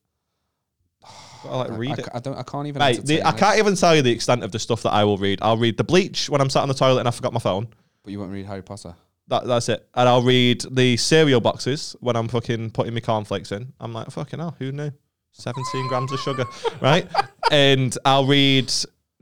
[1.42, 2.04] Gotta like I- read I, it.
[2.04, 2.36] ca- I don't.
[2.38, 2.78] I can't even.
[2.80, 5.18] Mate, the, I can't even tell you the extent of the stuff that I will
[5.18, 5.38] read.
[5.42, 7.68] I'll read the Bleach when I'm sat on the toilet and I forgot my phone.
[8.02, 8.94] But you won't read Harry Potter.
[9.28, 9.88] That, that's it.
[9.94, 13.72] And I'll read the cereal boxes when I'm fucking putting my cornflakes in.
[13.80, 14.92] I'm like, fucking hell, who knew?
[15.32, 16.44] 17 grams of sugar,
[16.80, 17.06] right?
[17.50, 18.68] And I'll read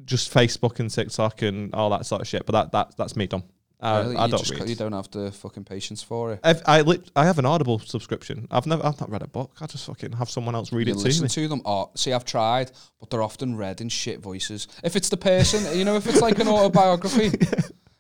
[0.05, 2.45] just Facebook and TikTok and all that sort of shit.
[2.45, 3.45] But that, that that's me done.
[3.85, 4.17] Uh, Really?
[4.17, 4.69] I you don't just, read.
[4.69, 6.41] You don't have the fucking patience for it.
[6.43, 8.49] I've, I lit, I have an Audible subscription.
[8.51, 9.57] I've never I've not read a book.
[9.61, 11.29] I just fucking have someone else read You it to listen me.
[11.29, 11.61] to them.
[11.65, 14.69] Oh, see, I've tried, but they're often read in shit voices.
[14.83, 17.31] If it's the person, you know, if it's like an autobiography,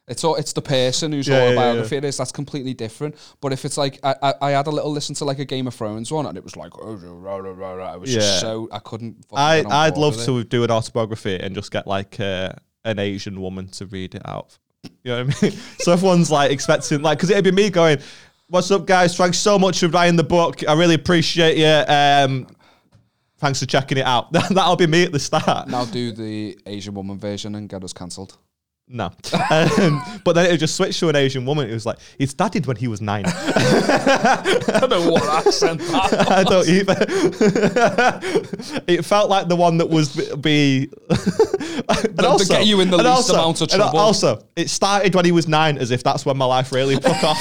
[0.06, 2.18] It's all, it's the person whose Yeah, yeah, autobiography it is.
[2.18, 3.14] That's completely different.
[3.40, 5.66] But if it's like I, I, I had a little listen to like a Game
[5.66, 7.94] of Thrones one, and it was like oh, rah, rah, rah, rah.
[7.94, 8.20] it was Yeah.
[8.20, 9.24] just so I couldn't.
[9.30, 12.52] fucking I I'd love to do an autobiography and just get like uh,
[12.84, 14.58] an Asian woman to read it out.
[15.02, 15.58] You know what I mean?
[15.78, 17.98] so everyone's like expecting like because it'd be me going,
[18.48, 19.16] "What's up, guys?
[19.16, 20.66] Thanks so much for buying the book.
[20.66, 21.94] I really appreciate you.
[21.94, 22.46] Um,
[23.38, 25.68] thanks for checking it out." That'll be me at the start.
[25.68, 28.38] Now do the Asian woman version and get us cancelled.
[28.86, 29.06] No,
[29.50, 31.70] um, but then it just switched to an Asian woman.
[31.70, 33.24] It was like he started when he was nine.
[33.26, 36.94] I don't know what accent that I don't either.
[38.86, 40.90] it felt like the one that was be.
[41.08, 41.18] and
[42.38, 43.98] to get you in the least amount of trouble.
[43.98, 47.24] also, it started when he was nine, as if that's when my life really took
[47.24, 47.38] off.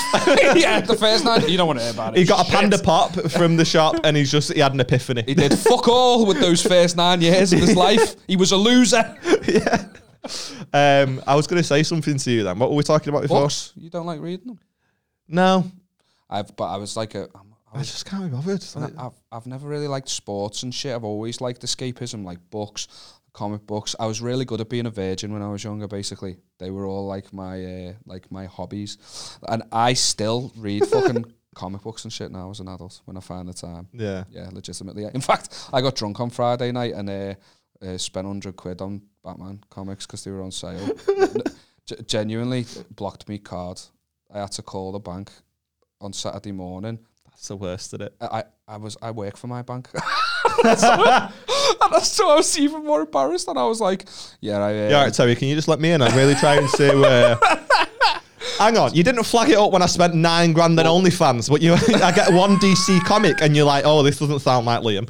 [0.56, 2.20] yeah, the first night you don't want to hear about it.
[2.20, 5.24] he got a panda pop from the shop, and he's just he had an epiphany.
[5.26, 8.16] He did fuck all with those first nine years of his life.
[8.28, 9.18] He was a loser.
[10.74, 12.58] Um, I was going to say something to you then.
[12.58, 13.42] What were we talking about before?
[13.42, 14.60] Books, you don't like reading them.
[15.28, 15.70] No,
[16.30, 17.28] I've, but I was like a.
[17.36, 17.40] I
[17.74, 18.64] I was just can't be bothered.
[18.76, 20.94] Like- I've I've never really liked sports and shit.
[20.96, 22.88] I've always liked escapism, like books,
[23.34, 23.96] comic books.
[24.00, 25.88] I was really good at being a virgin when I was younger.
[25.88, 31.26] Basically, they were all like my uh, like my hobbies, and I still read fucking
[31.56, 33.88] comic books and shit now as an adult when I find the time.
[33.92, 34.24] yeah.
[34.30, 35.06] Yeah, legitimately.
[35.14, 37.34] In fact, I got drunk on Friday night and uh,
[37.84, 40.90] uh, spent hundred quid on Batman comics because they were on sale.
[41.18, 41.42] N-
[41.86, 42.66] G- genuinely
[42.96, 43.80] blocked me card.
[44.34, 45.32] I had to call the bank
[46.02, 47.00] on Saturday morning.
[47.30, 48.16] That's the worst of it.
[48.22, 49.90] I, I, I was I work for my bank.
[50.64, 51.30] That's so-
[51.82, 53.48] and that's so I was even more embarrassed.
[53.48, 54.06] And I was like,
[54.42, 54.70] yeah, I.
[54.70, 56.02] Uh, Yeah, all right, Terry, can you just let me in?
[56.02, 57.02] I'm really trying to.
[57.04, 57.66] Uh...
[58.60, 61.62] Hang on, you didn't flag it up when I spent nine grand on OnlyFans, but
[61.62, 65.08] you, I get one DC comic and you're like, oh, this doesn't sound like Liam.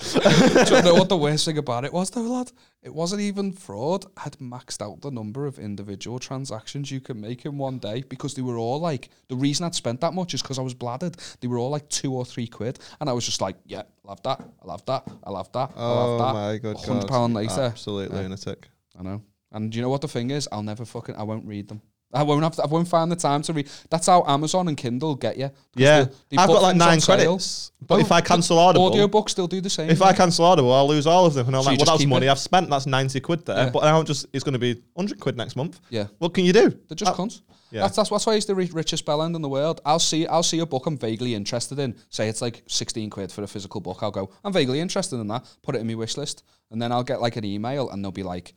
[0.70, 2.52] Do you know what the worst thing about it was, though, lad?
[2.84, 4.06] It wasn't even fraud.
[4.18, 8.04] I had maxed out the number of individual transactions you can make in one day
[8.10, 10.74] because they were all like, the reason I'd spent that much is because I was
[10.74, 11.16] bladdered.
[11.40, 12.80] They were all like two or three quid.
[13.00, 14.42] And I was just like, yeah, I'll have that.
[14.62, 15.08] i love that.
[15.24, 15.72] i love that.
[15.78, 16.62] I'll have oh that.
[16.62, 17.62] good £100 pound later.
[17.62, 18.18] Absolute Yeah.
[18.20, 18.68] lunatic.
[19.00, 19.22] I know.
[19.54, 20.50] And you know what the thing is?
[20.52, 21.82] I'll never fucking, I won't read them.
[22.14, 23.68] I won't have, to, I won't find the time to read.
[23.90, 25.50] That's how Amazon and Kindle get you.
[25.76, 29.30] Yeah, they- they I've got like nine credits, but Oh, if I cancel Audible, Audiobooks
[29.32, 29.90] still do the same.
[29.90, 31.48] if I cancel Audible, I'll lose all of them.
[31.48, 32.32] And I'm So like, well, that's money it?
[32.32, 32.70] I've spent.
[32.70, 33.58] That's 90 quid there.
[33.58, 33.70] Yeah.
[33.72, 35.80] But now just it's going to be 100 quid next month.
[35.90, 36.08] yeah.
[36.20, 36.70] What can you do?
[36.88, 37.42] They're just Uh, cunts.
[37.72, 37.82] yeah.
[37.82, 39.82] That's, that's that's why he's the ri- richest bellend in the world.
[39.86, 41.96] I'll see I'll see a book I'm vaguely interested in.
[42.10, 44.00] Say it's like sixteen quid for a physical book.
[44.04, 44.30] I'll go.
[44.44, 45.44] I'm vaguely interested in that.
[45.64, 48.12] Put it in my wish list, and then I'll get like an email, and they'll
[48.12, 48.54] be like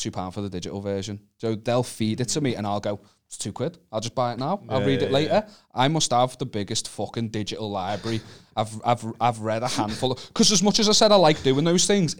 [0.00, 1.20] two pound for the digital version.
[1.38, 3.00] So they'll feed it to me, and I'll go.
[3.26, 3.78] It's two quid.
[3.92, 4.60] I'll just buy it now.
[4.68, 5.46] I'll Yeah, read it yeah, later.
[5.72, 8.20] I must have the biggest fucking digital library.
[8.56, 10.18] I've I've I've read a handful.
[10.28, 12.16] Because as much as I said I like doing those things,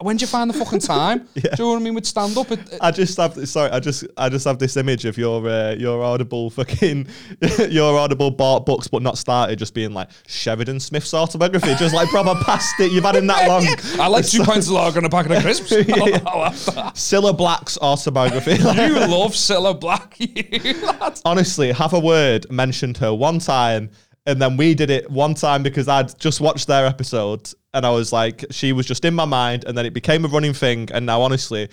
[0.00, 1.28] when do you find the fucking time?
[1.34, 2.50] Do you know what I mean with stand up?
[2.50, 3.70] It, it- I just have this, sorry.
[3.70, 7.06] I just I just have this image of your uh, your audible fucking
[7.70, 12.08] your audible bought books but not started, just being like Sheridan Smith's autobiography, just like
[12.08, 12.92] proper past it.
[12.92, 13.66] You've had him that long.
[14.00, 15.72] I like two pints of lager and a packet of crisps.
[15.72, 16.94] I'll, I'll have that.
[16.94, 18.52] Cilla Black's autobiography.
[18.52, 21.20] You love Cilla Black, you lad.
[21.24, 23.90] honestly, have a word mentioned her one time,
[24.26, 27.90] and then we did it one time because I'd just watched their episode, and I
[27.90, 30.88] was like, she was just in my mind, and then it became a running thing,
[30.94, 31.68] and now honestly,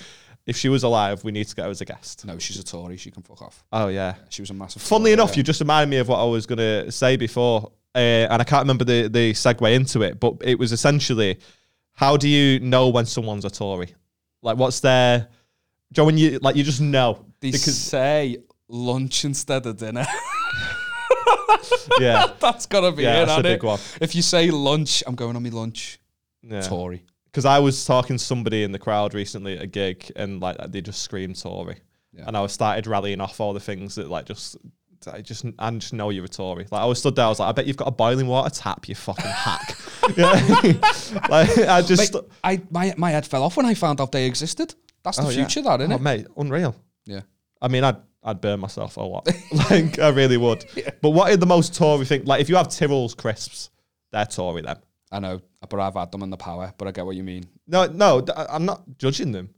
[0.46, 2.26] if she was alive, we need to get her as a guest.
[2.26, 2.98] No, she's a Tory.
[2.98, 3.64] She can fuck off.
[3.72, 4.16] Oh yeah.
[4.30, 4.82] She was a massive.
[4.82, 5.38] Funnily Tory, enough, yeah.
[5.38, 8.44] you just reminded me of what I was going to say before, uh, and I
[8.44, 11.40] can't remember the the segue into it, but it was essentially,
[11.94, 13.94] how do you know when someone's a Tory?
[14.42, 15.28] Like, what's their,
[15.94, 16.06] Joe?
[16.06, 18.38] When you like, you just know They because say
[18.68, 20.08] lunch instead of dinner.
[22.00, 23.66] yeah, That's gotta be Yeah, it, that's a big it?
[23.66, 23.80] one.
[24.00, 26.00] If you say lunch, I'm going on my lunch.
[26.42, 26.62] yeah.
[26.62, 27.04] Tory.
[27.26, 30.58] Because I was talking to somebody in the crowd recently at a gig, and like
[30.70, 31.78] they just screamed Tory,
[32.12, 32.26] Yeah.
[32.28, 34.58] and I was started rallying off all the things that like just.
[35.12, 36.68] I just, I just know you're a Tory.
[36.70, 38.52] Like I was stood there, I was like, I bet you've got a boiling water
[38.54, 39.76] tap, you fucking hack.
[41.30, 44.26] like I just, Mate, I my my head fell off when I found out they
[44.28, 44.76] existed.
[45.04, 45.38] That's the Oh, yeah.
[45.48, 46.02] future, that isn't oh, it?
[46.02, 46.76] mate, unreal.
[47.06, 47.22] Yeah.
[47.62, 49.28] I mean, I'd I'd burn myself a lot.
[49.72, 50.66] like I really would.
[51.02, 52.26] But what are the most Tory thing?
[52.26, 53.70] Like if you have Tyrrell's crisps,
[54.12, 54.78] they're Tory then.
[55.12, 56.74] I know, but I've had them in the power.
[56.78, 57.46] But I get what you mean.
[57.68, 59.50] No, no, I'm not judging them.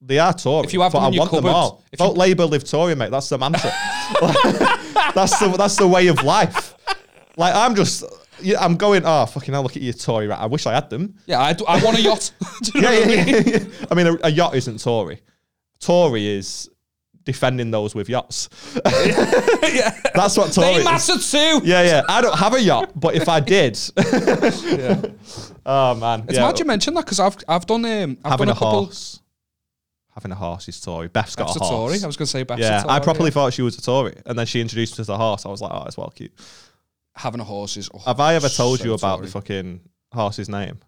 [0.00, 0.66] They are Tory.
[0.66, 1.84] If you have them I your want them all.
[1.92, 3.10] if you- Vote Labour, live Tory, mate.
[3.10, 3.70] That's the mantra.
[5.14, 6.74] that's the that's the way of life.
[7.36, 8.04] Like I'm just,
[8.40, 9.02] yeah, I'm going.
[9.04, 9.62] Oh fucking hell!
[9.62, 10.26] Look at you, Tory.
[10.26, 10.38] Right?
[10.40, 11.16] I wish I had them.
[11.26, 12.32] Yeah, I, do, I want a yacht.
[12.74, 13.44] You know Yeah, what I yeah, mean?
[13.46, 13.86] yeah, yeah.
[13.90, 15.20] I mean, a, a yacht isn't Tory.
[15.80, 16.68] Tory is
[17.32, 18.48] defending those with yachts.
[20.14, 20.78] That's what Tory.
[20.78, 21.60] They matter too.
[21.64, 22.02] Yeah, yeah.
[22.08, 23.78] I don't have a yacht, but if I did,
[25.66, 26.46] oh man, It's yeah.
[26.46, 28.84] mad you mention that because I've I've done um I've having done a a, couple.
[28.86, 29.20] horse.
[30.14, 31.08] having a horse is Tory.
[31.08, 31.92] Beth's got Beth's a a horse.
[31.92, 32.02] Tory.
[32.04, 32.94] I was going to say Beth's yeah, a Tory.
[32.94, 35.46] I properly thought she was a Tory, and then she introduced me to the horse.
[35.46, 36.32] I was like, oh, it's well cute.
[37.14, 37.88] Having a horse is.
[37.94, 39.26] oh, Have I ever told so you about Tory.
[39.26, 39.80] the fucking
[40.12, 40.78] horse's name?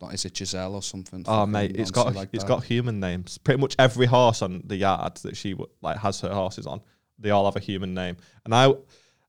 [0.00, 1.24] Hold on, is it Giselle or something?
[1.28, 2.48] Oh mate, it's got like it's that.
[2.48, 3.38] got human names.
[3.38, 6.80] Pretty much every horse on the yard that she like has her horses on,
[7.18, 8.16] they all have a human name.
[8.44, 8.72] And I,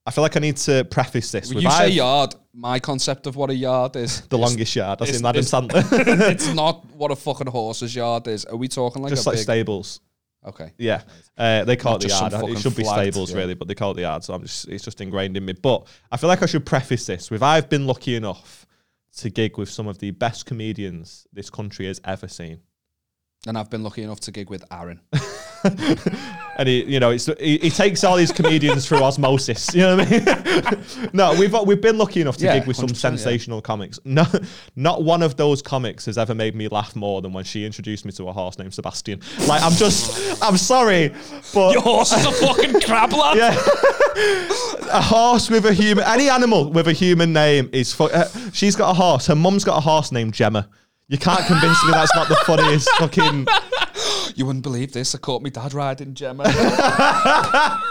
[0.07, 2.80] I feel like I need to preface this When with you say I've- yard, my
[2.80, 5.01] concept of what a yard is the is- longest yard.
[5.01, 6.32] I've seen Adam it's- Sandler.
[6.32, 8.45] it's not what a fucking horse's yard is.
[8.45, 9.43] Are we talking like Just a like big?
[9.43, 9.99] stables.
[10.47, 10.72] okay.
[10.80, 11.01] Yeah,
[11.38, 12.34] uh, they call Not it the yard.
[12.49, 13.38] It should be stables yeah.
[13.38, 14.24] really, but they call it the yard.
[14.24, 15.53] So I'm just it's just ingrained in me.
[15.53, 18.64] But I feel like I should preface this with I've been lucky enough
[19.16, 22.59] to gig with some of the best comedians this country has ever seen.
[23.47, 24.99] And I've been lucky enough to gig with Aaron.
[26.57, 29.73] and he, you know, it's, he, he takes all these comedians through osmosis.
[29.75, 31.09] You know what I mean?
[31.13, 32.97] no, we've we've been lucky enough to Yeah, gig with some 100%, yeah.
[32.97, 33.99] sensational comics.
[34.03, 34.25] No,
[34.75, 38.03] not one of those comics has ever made me laugh more than when she introduced
[38.05, 39.21] me to a horse named Sebastian.
[39.47, 41.13] Like, I'm just, I'm sorry,
[41.53, 43.37] but Your horse is a fucking crab, lad.
[43.37, 43.55] yeah.
[44.91, 47.93] a horse with a human, any animal with a human name is.
[47.93, 49.27] Fu- uh, she's got a horse.
[49.27, 50.67] Her mum's got a horse named Gemma.
[51.08, 53.47] You can't convince me that's not the funniest fucking.
[54.36, 55.14] You wouldn't believe this.
[55.14, 56.43] I caught my dad riding Gemma.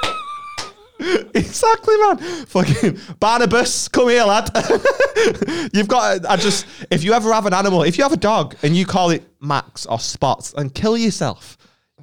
[1.34, 2.46] Exactly, man.
[2.46, 4.48] Fucking Barnabas, come here, lad.
[5.72, 6.24] You've got.
[6.24, 6.66] I just.
[6.90, 9.24] If you ever have an animal, if you have a dog and you call it
[9.40, 11.58] Max or Spots, and kill yourself.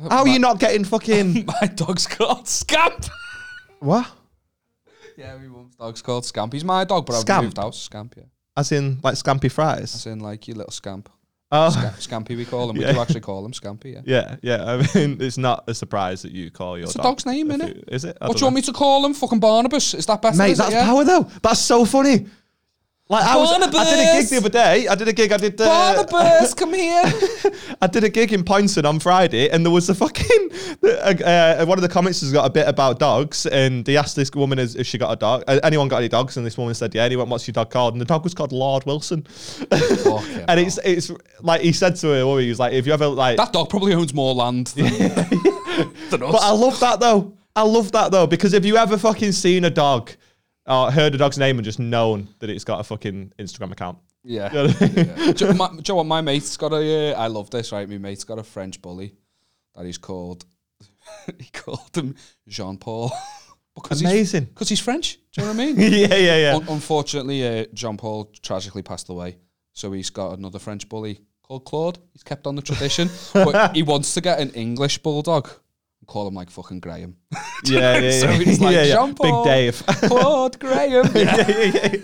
[0.10, 3.06] How are you not getting fucking my dog's called Scamp.
[3.80, 4.08] what?
[5.18, 6.54] Yeah, my mum's dog's called Scamp.
[6.54, 7.44] He's my dog, but I've Scamp?
[7.46, 7.82] moved house.
[7.82, 8.24] Scamp, yeah.
[8.62, 9.94] As in like scampy fries?
[9.96, 11.10] As in, like, you little scamp.
[11.54, 12.78] Oh, Sca- Scampy, we call him.
[12.78, 12.94] We Yeah.
[12.94, 14.02] do actually call him Scampy, yeah.
[14.06, 14.64] yeah, yeah.
[14.72, 17.04] I mean, it's not a surprise that you call your It's a dog.
[17.04, 17.84] dog's name, if innit?
[17.90, 18.18] Is it?
[18.22, 19.14] I What do don't you want me to call him?
[19.14, 19.94] Fucking Barnabas?
[19.94, 20.38] Is that better?
[20.38, 20.86] Mate, is it, that's yeah?
[20.86, 21.28] power though.
[21.44, 22.28] That's so funny.
[23.10, 24.88] Like I was, I did a gig the other day.
[24.88, 25.34] I did a gig.
[25.34, 25.60] I did.
[25.60, 27.04] Uh, Barnabas, come here.
[27.82, 30.50] I did a gig in Poynton on Friday, and there was a fucking
[30.84, 34.16] uh, uh, one of the comments has got a bit about dogs, and he asked
[34.16, 35.44] this woman if if she got a dog.
[35.46, 36.38] Uh, anyone got any dogs?
[36.38, 38.24] And this woman said, "Yeah." And he went, "What's your dog called?" And the dog
[38.24, 39.24] was called Lord Wilson.
[39.24, 43.08] Fucking and it's it's like he said to her, "He was like, if you ever
[43.08, 44.86] like." That dog probably owns more land than,
[46.10, 46.32] than us.
[46.32, 47.34] but I love that though.
[47.58, 50.12] I love that though because if you ever fucking seen a dog
[50.68, 53.98] or heard a dog's name and just known that it's got a fucking Instagram account.
[54.24, 54.50] yeah.
[54.52, 54.94] You know I mean?
[54.96, 55.32] yeah.
[55.34, 56.06] Do, you- my, do you know what?
[56.06, 57.14] My mate's got a.
[57.14, 57.88] Uh, I love this, right?
[57.90, 59.16] My mate's got a French bully
[59.76, 60.46] that he's called.
[61.40, 62.16] he called him
[62.48, 63.12] Jean Paul.
[63.76, 64.46] because Amazing.
[64.46, 65.18] Because he's French.
[65.34, 65.76] Do you know what I mean?
[65.92, 66.56] yeah, yeah, yeah.
[66.56, 69.38] Un- unfortunately, uh, Jean Paul tragically passed away.
[69.74, 71.98] So he's got another French bully called Claude.
[72.14, 73.10] He's kept on the tradition.
[73.34, 75.50] but he wants to get an English bulldog
[76.08, 77.16] call him like fucking Graham.
[77.66, 78.38] yeah, yeah, So yeah.
[78.40, 79.06] he's like, yeah, yeah.
[79.06, 79.84] Big Dave.
[79.88, 81.06] Claude Graham.
[81.16, 81.22] Yeah.
[81.22, 81.96] yeah, yeah,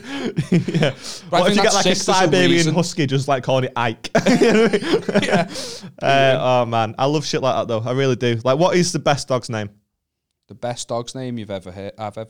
[0.51, 0.59] yeah.
[0.67, 0.91] yeah.
[1.29, 3.73] What if you get like a sick, there's a Siberian husky just like calling it
[3.75, 4.09] Ike?
[4.15, 5.49] yeah.
[6.01, 7.81] uh, oh man, I love shit like that though.
[7.81, 8.39] I really do.
[8.43, 9.69] Like, what is the best dog's name?
[10.47, 11.91] The best dog's name you've ever heard.
[11.97, 12.29] I've ever.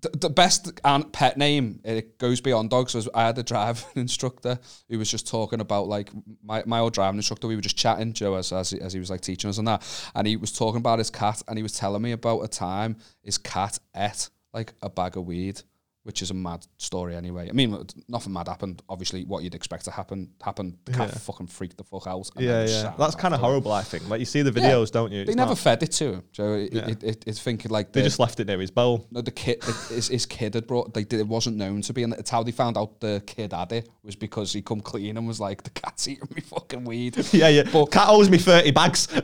[0.00, 0.80] The, the best
[1.12, 1.80] pet name.
[1.84, 2.94] It goes beyond dogs.
[2.94, 6.10] Was I had a driving instructor who was just talking about like
[6.42, 7.46] my, my old driving instructor.
[7.46, 9.68] We were just chatting, Joe, as, as he, as he was like teaching us and
[9.68, 9.82] that,
[10.14, 12.96] and he was talking about his cat, and he was telling me about a time
[13.22, 15.62] his cat ate like a bag of weed.
[16.04, 17.48] Which is a mad story anyway.
[17.48, 18.82] I mean, nothing mad happened.
[18.90, 20.76] Obviously, what you'd expect to happen happened.
[20.84, 21.18] The cat Yeah.
[21.18, 22.28] fucking freaked the fuck out.
[22.36, 22.92] Yeah, yeah.
[22.98, 23.72] That's kind of horrible.
[23.72, 24.06] I think.
[24.10, 25.24] Like you see the videos, don't you?
[25.24, 26.88] They It's never not- fed it to him, so It, Yeah.
[26.88, 29.06] it, it, it's thinking like They just left it near his bowl.
[29.10, 30.94] no, the kid, the, his, his kid had brought.
[30.94, 33.72] Like, it wasn't known to be, and it's how they found out the kid had
[33.72, 37.16] it was because he come clean and was like, "The cat's eating me fucking weed."
[37.32, 37.62] Yeah, yeah.
[37.72, 39.06] But- Cat owes me 30 bags.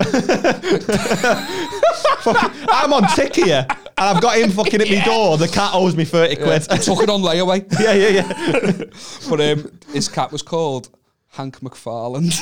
[2.23, 5.37] Fucking- I'm on tick here, and I've got him fucking at my door.
[5.39, 6.67] The cat owes me 30 quid.
[6.71, 8.85] I took it on layaway, yeah, yeah, yeah.
[9.29, 10.89] but um, his cat was called
[11.29, 12.39] Hank McFarland.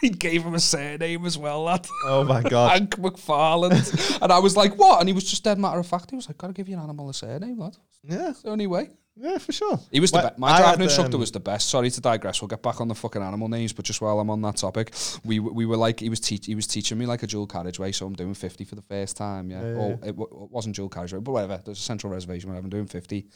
[0.00, 1.86] he gave him a surname as well, lad.
[2.04, 2.72] Oh my god.
[2.72, 6.10] Hank McFarland, and I was like, "What?" And he was just dead matter of fact.
[6.10, 7.76] He was like, "Gotta give you an animal a surname, lad.
[8.02, 9.78] Yeah, It's the only way." Yeah, for sure.
[9.90, 10.38] He was the Well, best.
[10.38, 11.68] My I driving had, instructor um, was the best.
[11.70, 12.40] Sorry to digress.
[12.42, 14.94] We'll get back on the fucking animal names, but just while I'm on that topic,
[15.24, 17.92] we we were like he was teach he was teaching me like a dual carriageway,
[17.92, 19.50] so I'm doing 50 for the first time.
[19.50, 21.60] Yeah, Yeah, yeah, or it, w- it wasn't dual carriageway, but whatever.
[21.64, 23.26] There's a central reservation where I'm doing 50.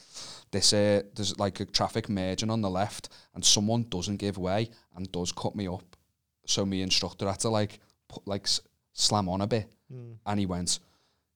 [0.51, 4.71] This uh, there's like a traffic merging on the left, and someone doesn't give way
[4.97, 5.97] and does cut me up.
[6.47, 8.61] So me instructor had to like put like s-
[8.93, 10.13] slam on a bit, Hmm.
[10.27, 10.79] and he went.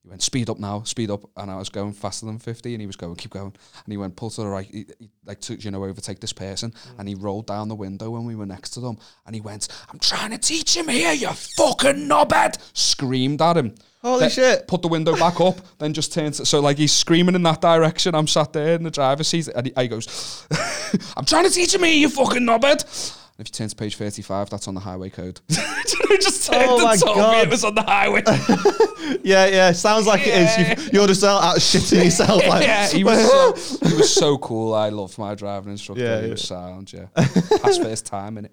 [0.04, 1.22] He went, speed up now, speed up.
[1.34, 3.54] And I was going faster than 50 and he was going, keep going.
[3.84, 6.32] And he went, pull to the right, he, he, like to, you know, overtake this
[6.32, 6.72] person.
[6.72, 6.98] Mm.
[6.98, 8.98] And he rolled down the window when we were next to them.
[9.24, 12.58] And he went, I'm trying to teach him here, you fucking knobhead.
[12.76, 13.74] Screamed at him.
[14.02, 14.68] Holy Then shit.
[14.68, 16.46] Put the window back up, then just turns.
[16.46, 18.14] So, like, he's screaming in that direction.
[18.14, 19.48] I'm sat there in the driver's seat.
[19.48, 20.46] And he, he goes,
[21.16, 23.23] I'm trying to teach him here, you fucking knobhead.
[23.36, 25.40] If you turn to page 35, that's on the highway code.
[25.48, 27.46] just turned Oh my me God.
[27.46, 28.22] it was on the highway.
[29.22, 29.72] Yeah, yeah.
[29.72, 30.84] Sounds like it is.
[30.86, 32.46] You, you're just out, out shitting yourself.
[32.46, 33.20] Like, yeah, he was,
[33.68, 34.74] so, he was so cool.
[34.74, 36.02] I loved my driving instructor.
[36.02, 36.30] Yeah, he yeah.
[36.30, 37.06] was sound, yeah.
[37.14, 38.52] Past first time in it.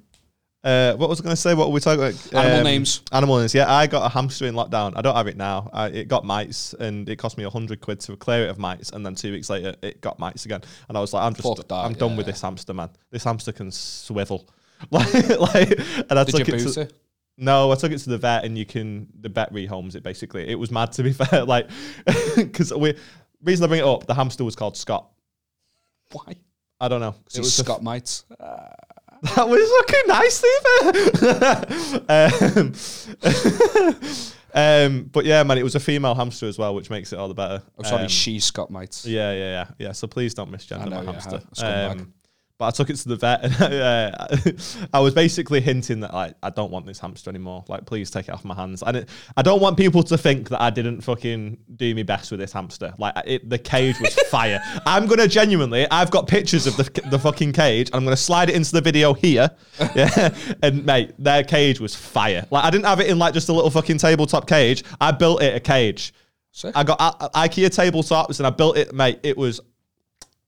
[0.63, 1.53] Uh, what was I going to say?
[1.53, 2.33] What were we talking about?
[2.33, 3.01] Um, Animal names.
[3.11, 3.55] Animal names.
[3.55, 4.93] Yeah, I got a hamster in lockdown.
[4.95, 5.69] I don't have it now.
[5.73, 8.59] I, it got mites, and it cost me a hundred quid to clear it of
[8.59, 8.91] mites.
[8.91, 10.61] And then two weeks later, it got mites again.
[10.89, 12.89] And I was like, I'm just, Fuck that, I'm done with this hamster, man.
[13.09, 14.47] This hamster can swivel.
[14.91, 15.79] like, like,
[16.09, 16.81] and I Did you took it to.
[16.81, 16.93] it?
[17.37, 20.03] No, I took it to the vet, and you can the vet rehomes it.
[20.03, 21.45] Basically, it was mad to be fair.
[21.45, 21.69] Like,
[22.35, 22.95] because we
[23.43, 25.09] reason I bring it up, the hamster was called Scott.
[26.11, 26.35] Why?
[26.79, 27.15] I don't know.
[27.33, 28.25] It was Scott Mites.
[28.39, 30.65] That was fucking nice, Steve.
[32.09, 32.73] um,
[34.53, 37.27] um, but yeah, man, it was a female hamster as well, which makes it all
[37.27, 37.61] the better.
[37.77, 39.05] I'm sorry, Um, she Scott Mites.
[39.05, 39.91] yeah, yeah, yeah, yeah.
[39.91, 41.41] So please don't misgender know, my yeah, hamster.
[42.61, 44.27] But I took it to the vet, and uh,
[44.93, 47.65] I was basically hinting that like I don't want this hamster anymore.
[47.67, 48.83] Like, please take it off my hands.
[48.85, 52.29] And it, I don't want people to think that I didn't fucking do me best
[52.29, 52.93] with this hamster.
[52.99, 54.61] Like, it, the cage was fire.
[54.85, 55.89] I'm gonna genuinely.
[55.89, 57.87] I've got pictures of the the fucking cage.
[57.87, 59.49] And I'm gonna slide it into the video here.
[59.95, 62.45] Yeah, and mate, their cage was fire.
[62.51, 64.83] Like, I didn't have it in like just a little fucking tabletop cage.
[65.01, 66.13] I built it a cage.
[66.51, 66.73] Sick.
[66.75, 69.19] I got I- IKEA tabletops and I built it, mate.
[69.23, 69.61] It was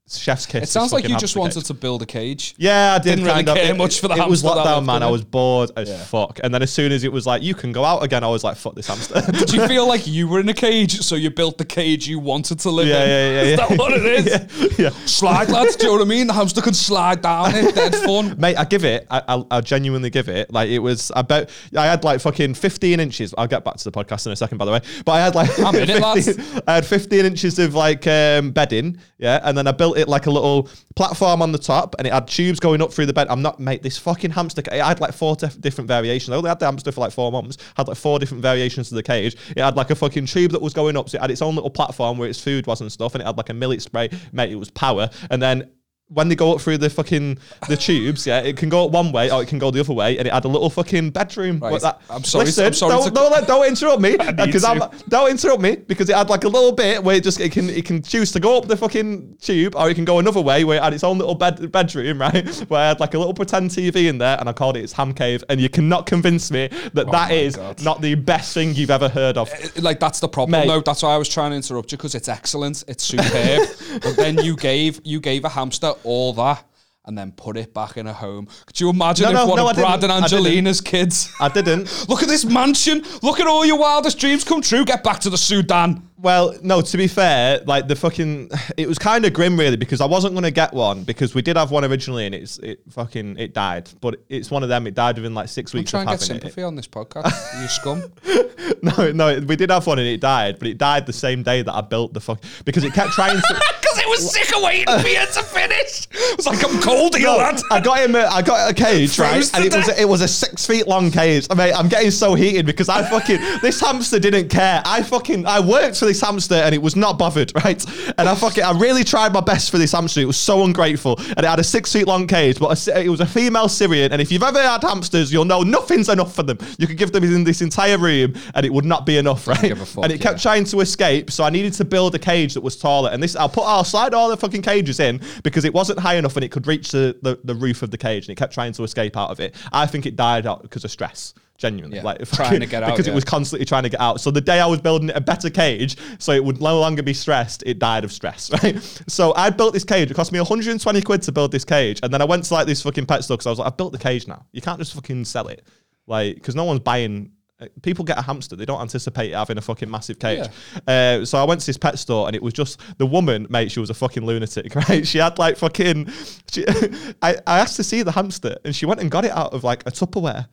[0.10, 0.64] chef's kiss.
[0.64, 2.54] It sounds like you just wanted to build a cage.
[2.58, 4.76] Yeah, I did Didn't really care It- much for the It was hamster that lockdown,
[4.76, 5.04] lived man.
[5.04, 5.98] I was bored as Yeah.
[6.04, 6.40] fuck.
[6.44, 8.44] And then as soon as it was like, you can go out again, I was
[8.44, 9.22] like, fuck this hamster.
[9.46, 12.20] Do you feel like you were in a cage, so you built the cage you
[12.20, 13.10] wanted to live Yeah, in?
[13.10, 13.68] yeah, yeah, Is yeah.
[13.68, 14.26] that what it is?
[14.80, 15.06] yeah, yeah.
[15.06, 15.78] Slide, lads.
[15.78, 16.28] Do you know what I mean?
[16.28, 17.74] The hamster can slide down it.
[17.74, 18.36] Dead fun.
[18.38, 19.08] Mate, I give it.
[19.10, 20.52] I, I, I genuinely give it.
[20.52, 21.50] Like it was about.
[21.76, 23.34] I had like fucking 15 inches.
[23.38, 24.82] I'll get back to the podcast in a second, by the way.
[25.06, 25.58] But I had like.
[25.60, 26.26] I'm in it, lads.
[26.28, 28.98] 15 I had 15 inches of like um, bedding.
[29.18, 32.14] Yeah, and then I built it like a little platform on the top, and it
[32.14, 33.28] had tubes going up through the bed.
[33.30, 33.82] I'm not, mate.
[33.84, 34.62] This fucking hamster.
[34.62, 36.30] ca- It had like four dif- different variations.
[36.34, 37.58] I only had the hamster for like four months.
[37.76, 39.36] Had like four different variations of the cage.
[39.56, 41.10] It had like a fucking tube that was going up.
[41.10, 43.26] So it had its own little platform where its food was and stuff, and it
[43.26, 44.10] had like a millet spray.
[44.32, 45.10] Mate, it was power.
[45.30, 45.70] And then
[46.14, 47.38] when they go up through the fucking
[47.68, 50.18] the tubes, yeah, it can go one way or it can go the other way,
[50.18, 51.60] and it had a little fucking bedroom.
[51.60, 51.72] Right.
[51.72, 54.64] What that- I'm sorry- Listen, I'm sorry Don't, to- don't, don't interrupt me because.
[54.64, 57.52] I'm don't interrupt me because it had like a little bit where it just it
[57.52, 60.40] can it can choose to go up the fucking tube or it can go another
[60.42, 62.48] way where it had its own little bed bedroom, right?
[62.70, 64.94] Where I had like a little pretend TV in there, and I called it its
[64.94, 65.44] ham cave.
[65.50, 67.84] And you cannot convince me that oh that my is God.
[67.84, 69.50] not the best thing you've ever heard of.
[69.52, 70.60] Eh, like that's the problem.
[70.62, 70.68] Mate.
[70.68, 72.84] No, that's why I was trying to interrupt you because it's excellent.
[72.88, 73.68] It's superb.
[74.02, 76.66] but then you gave you gave a hamster all that
[77.06, 78.48] and then put it back in a home.
[78.66, 80.22] Could you imagine No, if no, one no, I of Brad and I.
[80.22, 81.34] Angelina's kids?
[81.40, 82.06] I didn't.
[82.10, 83.04] Look at this mansion.
[83.22, 84.86] Look at all your wildest dreams come true.
[84.86, 86.08] Get back to the Sudan.
[86.24, 90.00] Well, no, to be fair, like the fucking, it was kind of grim really because
[90.00, 93.38] I wasn't gonna get one because we did have one originally and it's it fucking
[93.38, 94.88] it died, but it's one of them.
[94.88, 96.42] It died within like 6 I'm weeks trying of to get having it.
[96.42, 97.62] sympathy on this podcast.
[97.62, 98.04] You scum.
[98.82, 101.62] No, no, we did have one and it died, but it died the same day
[101.62, 103.62] that I built the fuck because it kept trying to.
[103.84, 106.08] Because it was sick of waiting for you to finish.
[106.10, 107.62] It was like I'm cold here, No, lad.
[107.70, 108.16] I got him.
[108.16, 109.34] A, I got a cage, right?
[109.34, 110.00] Froze to And it was death.
[110.00, 111.46] it was a six feet long cage.
[111.52, 114.82] I mean, I'm getting so heated because I fucking this hamster didn't care.
[114.86, 117.84] I fucking I worked for this hamster and it was not bothered, right?
[118.18, 120.22] And I fucking I really tried my best for this hamster.
[120.22, 123.10] It was so ungrateful, and it had a six feet long cage, but a it
[123.10, 124.12] was a female Syrian.
[124.12, 126.58] And if you've ever had hamsters, you'll know nothing's enough for them.
[126.78, 129.78] You could give them in this entire room, and it would not be enough, right?
[129.78, 130.52] fuck, and it kept yeah.
[130.52, 133.10] trying to escape, so I needed to build a cage that was taller.
[133.12, 136.16] And this, I'll put, I'll slide all the fucking cages in because it wasn't high
[136.16, 138.54] enough and it could reach the, the, the roof of the cage, and it kept
[138.54, 139.56] trying to escape out of it.
[139.72, 141.34] I think it died out because of stress.
[141.58, 144.20] Genuinely, Yeah, like trying to get out, because it was constantly trying to get out.
[144.20, 147.14] So the day I was building a better cage, so it would no longer be
[147.14, 148.82] stressed, it died of stress, right?
[149.08, 150.10] So I built this cage.
[150.10, 152.66] It cost me 120 quid to build this cage, and then I went to like
[152.68, 154.46] this fucking pet store because I was like, I've built the cage now.
[154.52, 155.64] You can't just fucking sell it,
[156.08, 157.32] like because no one's buying.
[157.62, 160.48] uh, People get a hamster; they don't anticipate having a fucking massive cage.
[160.88, 163.72] Uh, so I went to this pet store, and it was just the woman, mate.
[163.72, 165.06] She was a fucking lunatic, right?
[165.08, 166.10] She had like fucking.
[166.52, 166.66] She,
[167.22, 169.64] I, I asked to see the hamster, and she went and got it out of
[169.64, 170.48] like a Tupperware.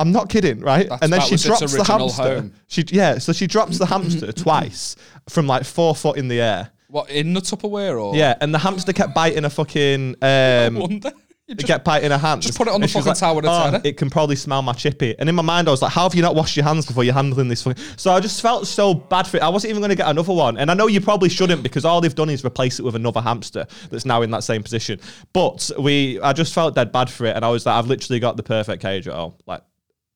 [0.00, 0.88] I'm not kidding, right?
[0.88, 2.22] That's- and then she drops the hamster.
[2.22, 2.54] home.
[2.66, 4.96] She yeah, so she drops the hamster twice
[5.28, 6.70] from like four foot in the air.
[6.88, 8.16] What in the Tupperware or?
[8.16, 11.00] Yeah, and the hamster kept biting a fucking um
[11.50, 12.42] it just- kept biting her hand.
[12.42, 14.36] just put it on the And she was fucking tower "Oh, terror." It can probably
[14.36, 15.16] smell my chippy.
[15.18, 17.02] And in my mind, I was like, how have you not washed your hands before
[17.02, 17.62] you're handling this?
[17.64, 17.82] Fucking...
[17.96, 19.42] So I just felt so bad for it.
[19.42, 20.56] I wasn't even going to get another one.
[20.58, 23.20] And I know you probably shouldn't because all they've done is replace it with another
[23.20, 25.00] hamster that's now in that same position.
[25.32, 27.34] But we, I just felt dead bad for it.
[27.34, 29.34] And I was like, I've literally got the perfect cage at home.
[29.46, 29.62] Like,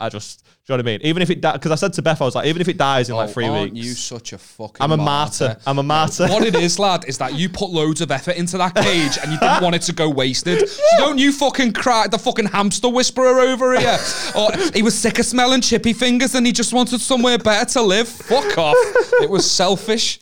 [0.00, 1.00] I just Do you know what I mean?
[1.06, 3.10] Even if it because I said to Beth, I was like, even if it dies
[3.10, 5.58] in like Oh, 3 aren't weeks, you such a fucking I'm a martyr.
[5.66, 6.26] I'm a martyr.
[6.26, 9.30] what it is, lad, is that you put loads of effort into that cage and
[9.30, 10.66] you didn't want it to go wasted.
[10.66, 13.98] So don't you fucking cry the fucking hamster whisperer over here.
[14.34, 17.82] Or he was sick of smelling chippy fingers and he just wanted somewhere better to
[17.82, 18.08] live.
[18.08, 18.74] Fuck off.
[19.20, 20.18] It was selfish.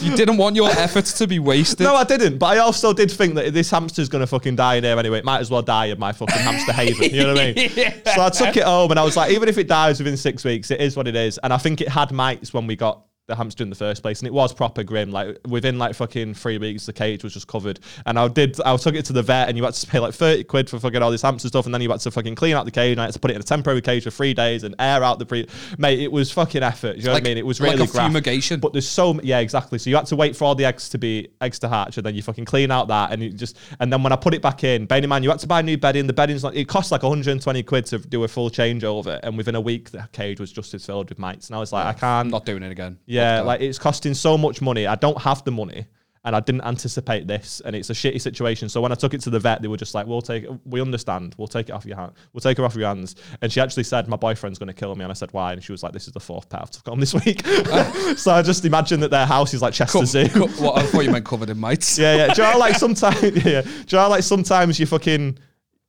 [0.00, 1.80] You didn't want your efforts to be wasted.
[1.84, 2.38] No, I didn't.
[2.38, 5.18] But I also did think that this hamster's going to fucking die in here anyway,
[5.18, 7.10] it might as well die in my fucking hamster haven.
[7.10, 7.92] You know what I mean?
[8.14, 10.44] So I took it home and I was like, even if it dies within six
[10.44, 11.38] weeks, it is what it is.
[11.42, 14.20] And I think it had mites when we got the hamster in the first place,
[14.20, 15.10] and it was proper grim.
[15.12, 17.78] Like within like fucking three weeks, the cage was just covered.
[18.06, 20.14] And I did, I took it to the vet, and you had to pay like
[20.14, 22.56] thirty quid for fucking all this hamster stuff, and then you had to fucking clean
[22.56, 24.34] out the cage, and I had to put it in a temporary cage for three
[24.34, 25.46] days and air out the pre.
[25.76, 26.96] Mate, it was fucking effort.
[26.96, 27.38] You know Like- what I mean?
[27.38, 28.08] It was like really a graft.
[28.08, 28.60] fumigation.
[28.60, 29.78] But there's so yeah, exactly.
[29.78, 32.06] So you had to wait for all the eggs to be eggs to hatch, and
[32.06, 34.40] then you fucking clean out that, and you just and then when I put it
[34.40, 36.06] back in, bearing in mind you had to buy a new bedding.
[36.06, 39.54] The bedding's like it costs like 120 quid to do a full changeover, and within
[39.54, 41.48] a week the cage was just as filled with mites.
[41.48, 42.30] And I was like, I can't.
[42.30, 42.98] Not doing it again.
[43.06, 43.46] yeah, That.
[43.46, 44.86] like it's costing so much money.
[44.86, 45.86] I don't have the money.
[46.24, 48.68] And I didn't anticipate this, and it's a shitty situation.
[48.68, 50.50] So when I took it to the vet, they were just like, "We'll take, it.
[50.66, 51.34] we understand.
[51.38, 52.12] We'll take it off your hand.
[52.32, 54.94] We'll take her off your hands." And she actually said, "My boyfriend's going to kill
[54.96, 56.70] me." And I said, "Why?" And she was like, "This is the fourth pet I've
[56.70, 57.46] took home this week."
[58.16, 60.28] so I just imagine that their house is like Chester Co- Zoo.
[60.28, 61.96] co- what, I thought you meant covered in mites.
[61.96, 62.34] Yeah, yeah.
[62.34, 63.22] Do you know like sometimes?
[63.22, 65.38] Yeah, do you know like sometimes you fucking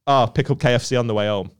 [0.07, 1.51] oh pick up KFC on the way home.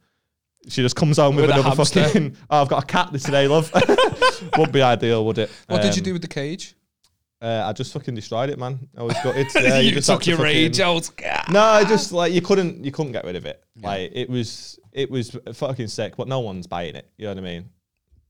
[0.68, 2.04] She just comes home with, With another hamster.
[2.04, 2.36] fucking.
[2.50, 3.72] Oh, I've got a cat this today, love.
[4.58, 5.50] Wouldn't be ideal, would it?
[5.68, 6.76] What did you Um, do with the cage?
[7.42, 8.90] Uh, I just fucking destroyed it, man.
[8.98, 9.48] I was gutted.
[9.56, 11.10] Yeah, you had took to your fucking- rage out.
[11.16, 11.50] Cat.
[11.50, 13.64] No, I just like you couldn't you couldn't get rid of it.
[13.82, 17.10] Like it was it was fucking sick, but no one's buying it.
[17.18, 17.70] You know what I mean?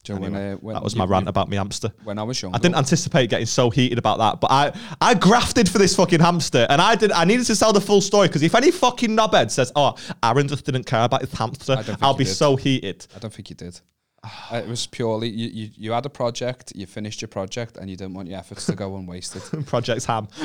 [0.03, 1.57] Do you know when, Anyway, uh, when that was you- my rant you- about my
[1.57, 1.91] hamster.
[2.05, 4.71] When I was young, I didn't anticipate getting so heated about that, but I
[5.01, 7.11] I grafted for this fucking hamster, and I did.
[7.11, 10.47] I needed to tell the full story because if any fucking knobhead says, "Oh, Aaron
[10.47, 12.33] just didn't care about his hamster," I'll be did.
[12.33, 13.05] so heated.
[13.15, 13.79] I don't think you did.
[14.21, 15.69] Uh, it was purely you, you.
[15.77, 18.75] You had a project, you finished your project, and you didn't want your efforts to
[18.75, 19.41] go unwasted.
[19.65, 20.27] Project's ham.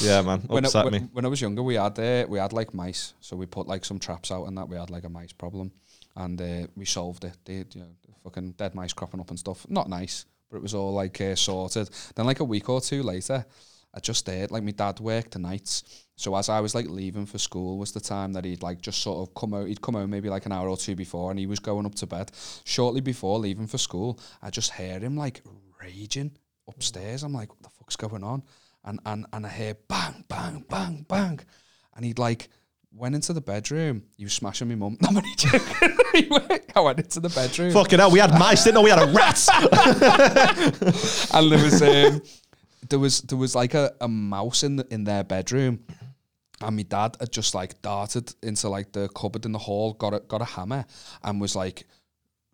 [0.00, 0.98] yeah, man, when, I, when, me.
[1.12, 3.84] when I was younger, we had uh, we had like mice, so we put like
[3.84, 5.72] some traps out, and that we had like a mice problem,
[6.18, 7.36] and uh, we solved it.
[7.44, 7.86] They, you know,
[8.24, 9.64] fucking dead mice cropping up and stuff.
[9.68, 11.88] Not nice, but it was all like uh, sorted.
[12.14, 13.46] Then like a week or two later,
[13.94, 17.24] I just did like my dad worked the nights, so as I was like leaving
[17.24, 19.68] for school was the time that he'd like just sort of come out.
[19.68, 21.94] He'd come home maybe like an hour or two before, and he was going up
[21.96, 22.32] to bed.
[22.64, 25.42] Shortly before leaving for school, I just heard him like
[25.80, 26.32] raging
[26.68, 27.22] upstairs.
[27.22, 28.42] I'm like, what the fuck's going on?
[28.84, 31.40] And and and I hear bang, bang, bang, bang,
[31.94, 32.48] and he'd like
[32.92, 34.02] went into the bedroom.
[34.16, 34.96] He was smashing my mum.
[35.02, 35.96] No, but he joking.
[36.14, 37.72] He went- I went into the bedroom.
[37.72, 39.48] Fucking hell, we had mice, didn't know we had a rat.
[41.34, 42.22] and there was um,
[42.88, 45.80] there was there was like a, a mouse in the, in their bedroom,
[46.60, 50.14] and my dad had just like darted into like the cupboard in the hall, got
[50.14, 50.84] a got a hammer,
[51.22, 51.86] and was like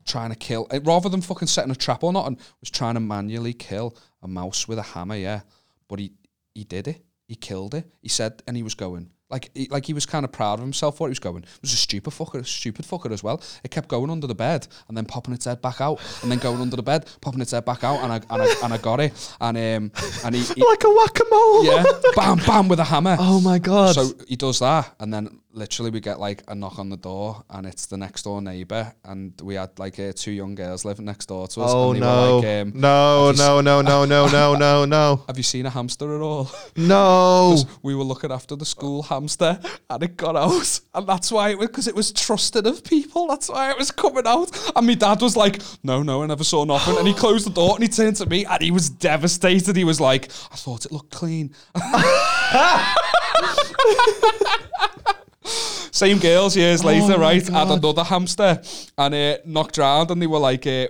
[0.05, 2.95] trying to kill eh, rather than fucking setting a trap or not, and was trying
[2.95, 5.17] to manually kill a mouse with a hammer.
[5.17, 5.41] Yeah,
[5.89, 6.13] but he
[6.55, 7.05] he did it.
[7.27, 7.87] He killed it.
[8.03, 9.11] He said, and he was going.
[9.35, 11.43] Like, he, like he was kind of proud of himself for what he was going.
[11.43, 13.43] It was a stupid fucker, a stupid fucker as well.
[13.65, 16.39] It kept going under the bed and then popping its head back out, and then
[16.39, 18.79] going under the bed, popping its head back out, and I and I, and I
[18.79, 19.93] got it, and um
[20.25, 21.65] and he, he like a whack a mole.
[21.65, 23.17] yeah, bam bam with a hammer.
[23.19, 23.97] Oh my god.
[23.97, 27.45] So he does that, and then literally we get like a knock on the door,
[27.49, 31.05] and it's the next door neighbor, and we had like uh, two young girls living
[31.05, 31.71] next door to us.
[31.73, 32.37] oh and they no.
[32.37, 35.71] Were like, um, no, no, no, no, no, no, no, no, Have you seen a
[35.71, 36.51] hamster at all?
[36.77, 37.57] no.
[37.83, 41.59] we were looking after the school hamster, and it got out, and that's why it
[41.59, 43.29] was because it was trusted of people.
[43.29, 44.51] That's why it was coming out.
[44.77, 47.51] And my dad was like, "No, no, I never saw nothing." And he closed the
[47.51, 49.77] door, and he turned to me, and he was devastated.
[49.77, 51.55] He was like, "I thought it looked clean."
[55.93, 57.47] Same girls years later, right?
[57.47, 58.61] Had another hamster
[58.99, 60.89] and uh, knocked round, and they were like, uh,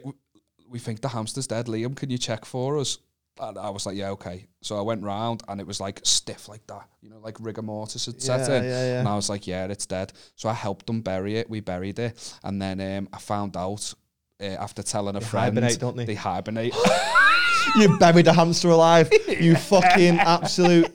[0.68, 1.94] "We think the hamster's dead, Liam.
[1.96, 2.98] Can you check for us?"
[3.40, 6.48] And I was like, "Yeah, okay." So I went round, and it was like stiff
[6.48, 8.64] like that, you know, like rigor mortis had set Yeah, in.
[8.64, 8.98] yeah, yeah.
[9.00, 11.50] And I was like, "Yeah, it's dead." So I helped them bury it.
[11.50, 13.92] We buried it, and then um, I found out
[14.40, 16.04] uh, after telling a friend hibernate, don't they?
[16.06, 16.74] They hibernate.
[17.76, 19.10] You buried a hamster alive.
[19.28, 20.86] You fucking absolute.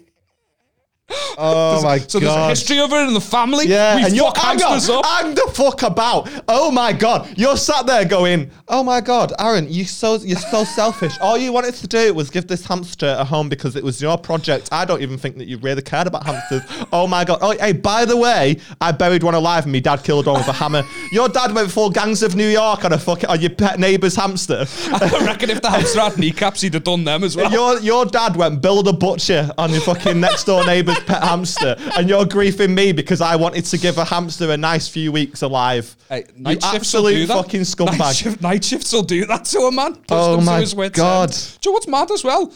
[1.41, 2.11] Oh my god.
[2.11, 3.65] so there's a history of it in the family.
[3.67, 5.05] Yeah, we and you're hang hamsters on, up.
[5.05, 6.29] hang the fuck about.
[6.49, 10.65] Oh my god, you're sat there going, "Oh my god, Aaron, you so you're so
[10.65, 11.13] selfish.
[11.21, 14.17] All you wanted to do was give this hamster a home because it was your
[14.17, 14.67] project.
[14.73, 16.61] I don't even think that you really cared about hamsters.
[16.91, 17.39] Oh my god.
[17.41, 20.47] Oh, hey, by the way, I buried one alive and my dad killed one with
[20.47, 20.83] a hammer.
[21.11, 24.15] Your dad went full gangs of New York on a fucking on your pet neighbour's
[24.15, 24.65] hamster.
[24.91, 27.51] I reckon if the hamster had kneecaps, he'd have done them as well.
[27.51, 31.75] Your your dad went Bill a butcher on your fucking next door neighbour's pet hamster,
[31.97, 35.41] and you're griefing me because I wanted to give a hamster a nice few weeks
[35.41, 35.95] alive.
[36.09, 37.35] Hey, you night shifts will do absolute that.
[37.43, 38.19] fucking Night, scumbag.
[38.23, 39.95] shift, night shifts will do that to a man.
[39.95, 41.29] Push Oh them to my his wits God.
[41.31, 41.57] end.
[41.61, 42.53] Do you know what's mad as well?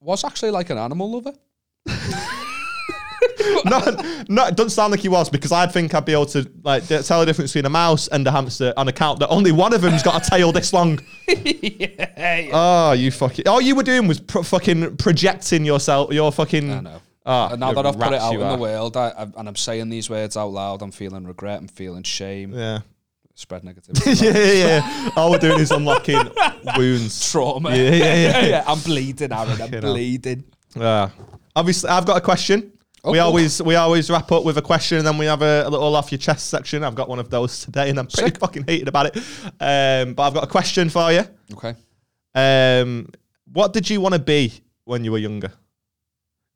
[0.00, 1.32] Was actually like an animal lover.
[3.64, 3.78] no,
[4.28, 6.86] no, it doesn't sound like he was because I'd think I'd be able to like
[6.88, 9.72] d- tell the difference between a mouse and a hamster on account that only one
[9.72, 10.98] of them's got a tail this long.
[11.28, 13.46] yeah, Oh, you fucking!
[13.48, 16.12] All you were doing was pro- fucking projecting yourself.
[16.12, 16.70] Your fucking.
[16.72, 17.00] I know.
[17.24, 18.56] Ah, and now that I've put it out in are.
[18.56, 21.68] the world, I, I, and I'm saying these words out loud, I'm feeling regret, I'm
[21.68, 22.80] feeling shame, Yeah.
[23.34, 25.10] spread negativity, yeah, yeah, yeah.
[25.16, 26.18] All we're doing is unlocking
[26.76, 27.30] wounds.
[27.30, 27.70] trauma.
[27.70, 28.44] Yeah, yeah, yeah.
[28.46, 29.60] yeah I'm bleeding, Aaron.
[29.62, 30.44] I'm bleeding.
[30.74, 31.10] Yeah.
[31.54, 32.72] Obviously, I've got a question.
[33.04, 33.26] Oh, we cool.
[33.26, 35.94] always we always wrap up with a question and then we have a, a little
[35.96, 36.84] off your chest section.
[36.84, 38.38] I've got one of those today and I'm pretty Sick.
[38.38, 39.16] fucking heated about it.
[39.60, 41.22] Um, but I've got a question for you.
[41.52, 41.74] Okay.
[42.34, 43.08] Um,
[43.52, 44.52] what did you want to be
[44.84, 45.52] when you were younger?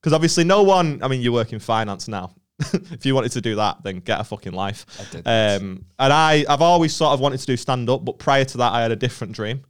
[0.07, 1.03] Because obviously, no one.
[1.03, 2.31] I mean, you work in finance now.
[2.61, 4.87] if you wanted to do that, then get a fucking life.
[5.01, 5.27] I did.
[5.27, 8.59] Um, and I, I've always sort of wanted to do stand up, but prior to
[8.59, 9.65] that, I had a different dream.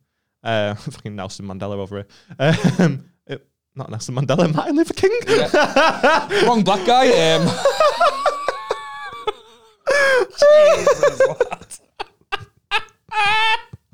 [0.45, 2.05] Uh, fucking Nelson Mandela over
[2.39, 2.55] here.
[2.79, 5.19] Um, it- not Nelson Mandela, Martin Luther King.
[6.47, 7.37] Wrong black guy.
[7.37, 7.49] Um,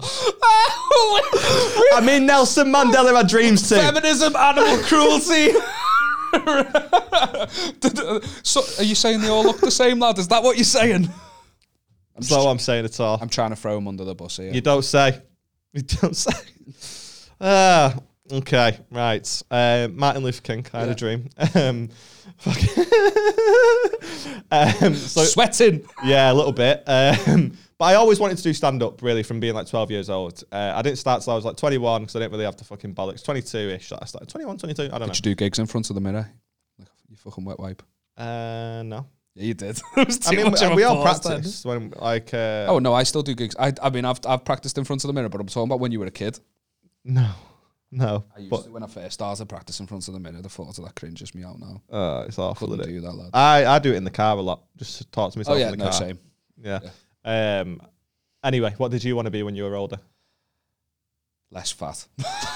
[1.95, 3.77] I mean, Nelson Mandela had dreams too.
[3.77, 5.53] Feminism, animal cruelty.
[8.43, 10.19] so, are you saying they all look the same, lad?
[10.19, 11.09] Is that what you're saying?
[12.15, 13.19] That's not what I'm saying at all.
[13.21, 14.53] I'm trying to throw him under the bus here.
[14.53, 15.21] You don't say.
[15.75, 16.33] You don't say.
[17.41, 17.97] Ah,
[18.31, 19.43] okay, right.
[19.51, 20.67] Uh, Martin Luther King.
[20.75, 20.93] I had Yeah.
[20.93, 21.31] a dream.
[21.55, 21.89] Um,
[22.37, 22.59] fuck-
[24.83, 25.83] um, so Sweating.
[26.05, 26.83] yeah, a little bit.
[26.87, 30.11] Um, but I always wanted to do stand up, really, from being like 12 years
[30.11, 30.43] old.
[30.53, 32.65] Uh, I didn't start till I was like 21 because I didn't really have the
[32.65, 33.25] fucking bollocks.
[33.25, 33.93] 22 ish.
[33.93, 34.83] I started 21, 22.
[34.83, 35.07] I don't know.
[35.07, 36.29] Did you do gigs in front of the mirror?
[36.79, 37.83] Like, you fucking wet wipe.
[38.17, 39.07] Uh, no.
[39.35, 39.81] Yeah, you did.
[39.97, 41.05] It was I mean, we, all then.
[41.05, 42.35] practice when like.
[42.35, 43.57] Uh, Oh no, I still do gigs.
[43.59, 45.81] I, I mean, I've I've practiced in front of the mirror, but I'm talking about
[45.81, 46.39] when you were a kid.
[47.05, 47.31] no,
[47.91, 48.25] no.
[48.37, 50.43] I used But to when I first started practicing in front of the mirror.
[50.43, 51.81] The thought of that cringes me out now.
[51.91, 52.69] uh, it's awful.
[52.69, 53.01] Couldn't Isn't it?
[53.03, 53.31] that, lad.
[53.33, 54.65] I, I do it in the car a lot.
[54.77, 55.93] Just to talk to myself oh yeah, in the no car.
[55.95, 56.19] same.
[56.63, 56.81] Yeah.
[57.25, 57.81] Um.
[58.45, 59.99] Anyway, what did you want to be when you were older?
[61.53, 62.07] Less fat.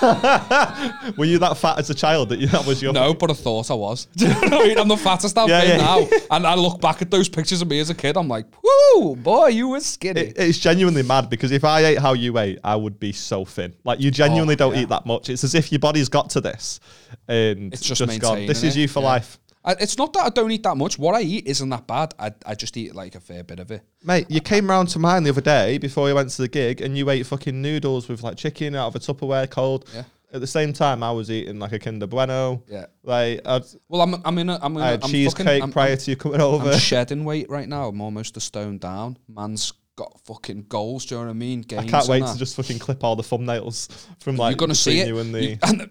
[1.19, 2.95] were you that fat as a child that you, that was your?
[2.95, 4.07] No, but I thought I was.
[4.17, 4.79] Do you know what I mean?
[4.79, 5.85] I'm the fattest I've Yeah, been yeah.
[5.85, 6.09] now.
[6.31, 9.15] And I look back at those pictures of me as a kid, I'm like, whoo,
[9.17, 10.23] boy, you were skinny.
[10.23, 13.45] It, it's genuinely mad because if I ate how you ate, I would be so
[13.45, 13.75] thin.
[13.85, 14.81] Like you genuinely Oh, don't yeah.
[14.83, 15.29] eat that much.
[15.29, 16.81] It's as if your body's got to this,
[17.29, 18.47] and It's just gone.
[18.47, 19.07] This is you for yeah.
[19.07, 20.99] life, I, it's not that I don't eat that much.
[20.99, 22.15] What I eat isn't that bad.
[22.19, 23.83] I, I just eat like a fair bit of it.
[24.05, 24.27] mate.
[24.31, 26.97] You came round to mine the other day before you went to the gig, and
[26.97, 29.89] you ate fucking noodles with like chicken out of a Tupperware cold.
[29.95, 30.05] Yeah.
[30.33, 32.63] At the same time, I was eating like a Kinder Bueno.
[32.69, 32.87] Yeah.
[33.05, 35.63] Like I'd, Well, I'm I'm in a I'm in I a had I'm cheesecake fucking,
[35.63, 36.71] I'm, prior I'm, to you coming over.
[36.71, 37.89] I'm shedding weight right now.
[37.89, 39.19] I'm almost a stone down.
[39.29, 41.07] Man's got fucking goals.
[41.07, 41.65] Do you know what I mean?
[41.79, 43.89] I can't wait to just fucking clip all the thumbnails
[44.19, 45.09] from like You're gonna see it.
[45.09, 45.43] you and the.
[45.45, 45.91] You- and the-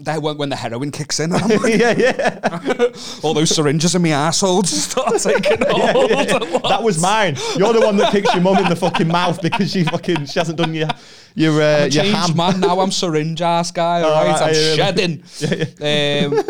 [0.00, 2.92] that when, when the heroin kicks in, and I'm like, yeah, yeah.
[3.22, 6.10] all those syringes in my asshole just start taking hold.
[6.10, 6.58] yeah, yeah.
[6.68, 7.36] That was mine.
[7.56, 10.38] You're the one that kicks your mum in the fucking mouth because she fucking she
[10.38, 10.88] hasn't done your
[11.34, 12.36] your uh, your ham.
[12.36, 12.80] man now.
[12.80, 14.02] I'm syringe ass guy.
[14.02, 16.24] All right, right, I'm yeah, yeah.
[16.24, 16.34] shedding.
[16.34, 16.44] Um,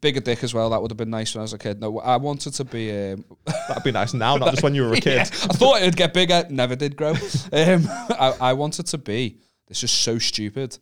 [0.00, 0.70] bigger dick as well.
[0.70, 1.80] That would have been nice when I was a kid.
[1.80, 2.90] No, I wanted to be.
[2.90, 3.24] Um,
[3.68, 5.20] That'd be nice now, not just when you were a kid.
[5.20, 6.44] I thought it'd get bigger.
[6.50, 7.12] Never did grow.
[7.52, 9.38] Um, I, I wanted to be.
[9.66, 10.78] This is so stupid.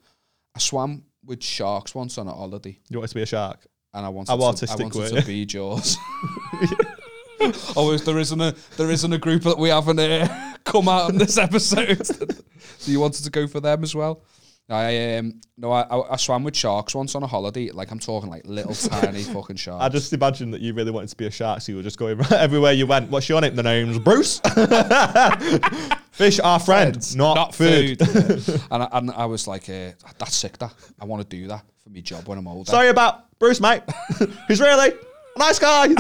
[0.55, 3.67] I swam with sharks once on a holiday, You wanted to be a shark.
[3.95, 5.97] and I wanted How to, I autistic wanted were to be Jaws.
[7.77, 11.11] oh, is, there isn't a there isn't a group that we haven't uh, come out
[11.11, 12.05] on this episode.
[12.07, 14.23] so you wanted to go for them as well?
[14.69, 17.71] I um no, I, I I swam with sharks once on a holiday.
[17.71, 19.85] Like I'm talking like little tiny fucking sharks.
[19.85, 21.99] I just imagine that you really wanted to be a shark, so you were just
[21.99, 23.11] going everywhere you went.
[23.11, 23.57] What's your name?
[23.57, 24.41] The name's Bruce.
[26.23, 28.01] Fish are friends, not, food.
[28.01, 28.07] Yeah.
[28.71, 30.57] and, I, and I was like, uh, that's sick.
[30.59, 32.71] That I want to do that for my job when I'm older.
[32.71, 33.83] Sorry about Bruce, mate.
[34.47, 35.87] He's really a nice guy.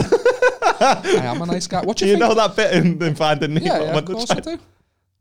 [0.80, 1.82] I am a nice guy.
[1.82, 2.28] What do you, you think?
[2.28, 4.60] know that bit in, in Finding Nemo yeah, yeah, of course I do.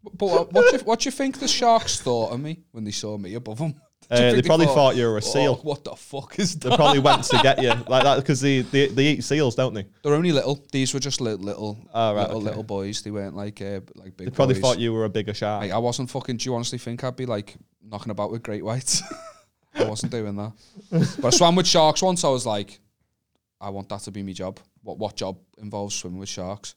[0.03, 2.83] But what, what, do you, what do you think the sharks thought of me when
[2.83, 3.81] they saw me above them?
[4.09, 5.55] Uh, they probably thought you were a "Oh, seal.
[5.57, 6.69] what the fuck is that?
[6.69, 9.73] They probably went to get you like that because they, they they eat seals, don't
[9.73, 9.85] they?
[10.03, 10.61] They're only little.
[10.71, 12.45] These were just little, little, Oh, right, little, okay.
[12.45, 13.01] little boys.
[13.03, 14.27] They weren't like uh, like big.
[14.27, 14.61] They probably boys.
[14.63, 15.61] thought you were a bigger shark.
[15.61, 16.37] Like, I wasn't fucking.
[16.37, 19.01] Do you honestly think I'd be like knocking about with great whites?
[19.75, 20.51] I wasn't doing that.
[21.21, 22.25] But I swam with sharks once.
[22.25, 22.81] I was like,
[23.61, 24.59] I want that to be my job.
[24.83, 26.75] What what job involves swimming with sharks?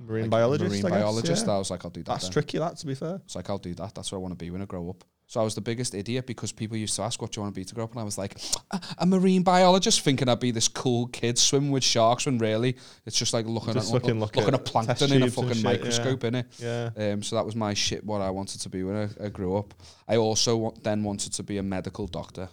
[0.00, 0.70] Marine Like, biologist.
[0.70, 1.46] Marine I guess, biologist.
[1.46, 1.52] yeah.
[1.54, 2.06] I was like, I'll do that.
[2.12, 2.32] That's then.
[2.32, 2.58] tricky.
[2.58, 3.20] That to be fair.
[3.24, 3.94] It's like I'll do that.
[3.94, 5.04] That's what I want to be when I grow up.
[5.26, 7.54] So I was the biggest idiot because people used to ask, "What do you want
[7.54, 8.36] to be to grow up?" And I was like,
[8.70, 12.26] "A, a marine biologist," thinking I'd be this cool kid swimming with sharks.
[12.26, 15.22] When really, it's just like looking Just at looking- looking, look at, at plankton in
[15.22, 15.70] a fucking shit, yeah.
[15.70, 16.44] microscope, innit?
[16.58, 17.12] Yeah.
[17.12, 18.04] Um, so that was my shit.
[18.04, 19.72] What I wanted to be when I, I grew up.
[20.06, 22.48] I also wa- then wanted to be a medical doctor.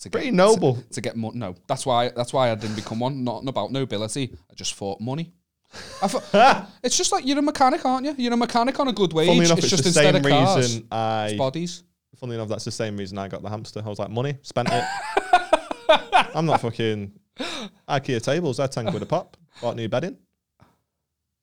[0.00, 0.76] To Pretty noble.
[0.76, 1.38] To, to get money.
[1.38, 2.10] No, that's why.
[2.10, 3.24] That's why I didn't become one.
[3.24, 4.36] Not about nobility.
[4.50, 5.32] I just thought money.
[6.02, 8.14] I thought, it's just like you're a mechanic, aren't you?
[8.16, 9.28] You're a mechanic on a good wage.
[9.28, 11.36] Funnily enough, it's, it's, just the instead same of cars, reason it's I.
[11.36, 11.82] bodies.
[12.16, 13.82] Funnily enough, that's the same reason I got the hamster.
[13.84, 14.84] I was like, money, spent it.
[16.34, 17.12] I'm not fucking
[17.88, 18.56] IKEA tables.
[18.56, 19.36] They're ten quid a pop.
[19.60, 20.16] Bought new bedding.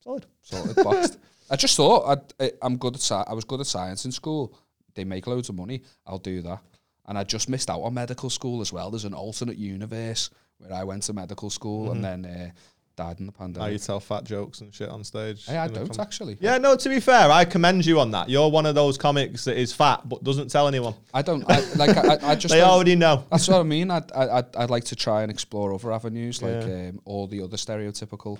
[0.02, 0.26] Solid.
[0.42, 1.18] sorted, boxed.
[1.50, 4.12] I just thought I'd, I, I'm good at sci- I was good at science in
[4.12, 4.56] school.
[4.94, 5.82] They make loads of money.
[6.06, 6.60] I'll do that.
[7.06, 8.90] And I just missed out on medical school as well.
[8.90, 12.50] There's an alternate universe where I went to medical school and then uh,
[12.96, 13.66] died in the pandemic.
[13.66, 15.46] Now you tell fat jokes and shit on stage.
[15.46, 16.36] Hey, I don't com- actually.
[16.40, 16.76] Yeah, no.
[16.76, 18.28] To be fair, I commend you on that.
[18.28, 20.94] You're one of those comics that is fat but doesn't tell anyone.
[21.14, 21.96] I don't I, like.
[21.96, 23.24] I, I just They already know.
[23.30, 23.90] That's what I mean.
[23.90, 26.88] I'd, I- I'd, I'd like to try and explore other avenues, like Yeah.
[26.88, 28.38] um, all the other stereotypical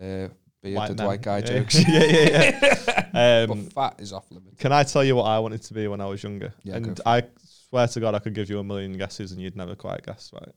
[0.00, 0.28] uh,
[0.62, 1.06] bearded men.
[1.06, 1.44] white guy yeah.
[1.46, 1.78] jokes.
[1.88, 3.46] yeah, yeah, yeah.
[3.46, 4.60] but um, fat is off limits.
[4.60, 6.52] can I tell you what I wanted to be when I was younger?
[6.62, 7.22] Yeah, and I
[7.70, 10.30] swear to God, I could give you a million guesses and you'd never quite guess
[10.32, 10.48] right.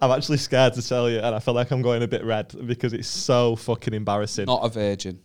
[0.00, 2.54] I'm actually scared to tell you, and I feel like I'm going a bit red
[2.66, 4.46] because it's so fucking embarrassing.
[4.46, 5.20] Not a virgin.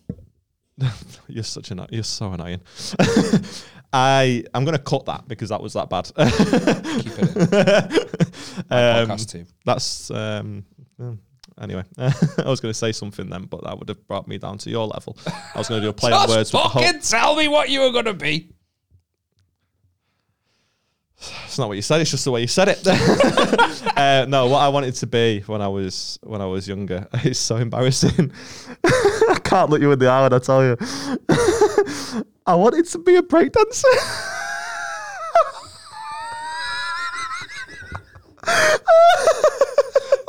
[1.28, 2.60] You're such an you're so annoying.
[3.92, 6.04] I I'm gonna cut that because that was that bad.
[6.04, 7.36] Keep it
[8.70, 9.46] um, podcast team.
[9.64, 10.64] that's um,
[11.00, 11.18] mm,
[11.60, 11.82] anyway.
[11.96, 14.86] I was gonna say something then, but that would have brought me down to your
[14.86, 15.16] level.
[15.26, 16.82] I was gonna do a play on words with the whole.
[16.82, 18.52] fucking tell me what you were gonna be.
[21.20, 22.00] It's not what you said.
[22.00, 22.86] It's just the way you said it.
[23.96, 27.08] uh, no, what I wanted to be when I was when I was younger.
[27.24, 28.32] It's so embarrassing.
[28.84, 30.76] I can't look you in the eye when I tell you.
[32.46, 33.84] I wanted to be a breakdancer.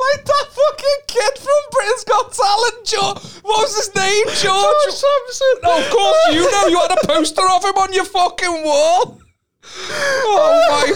[0.00, 3.42] Like that fucking kid from Britain's Got Talent, George.
[3.44, 4.92] What was his name, George?
[4.92, 5.56] Sampson.
[5.62, 6.66] Oh, of course you know.
[6.66, 9.20] You had a poster of him on your fucking wall.
[9.64, 10.94] Oh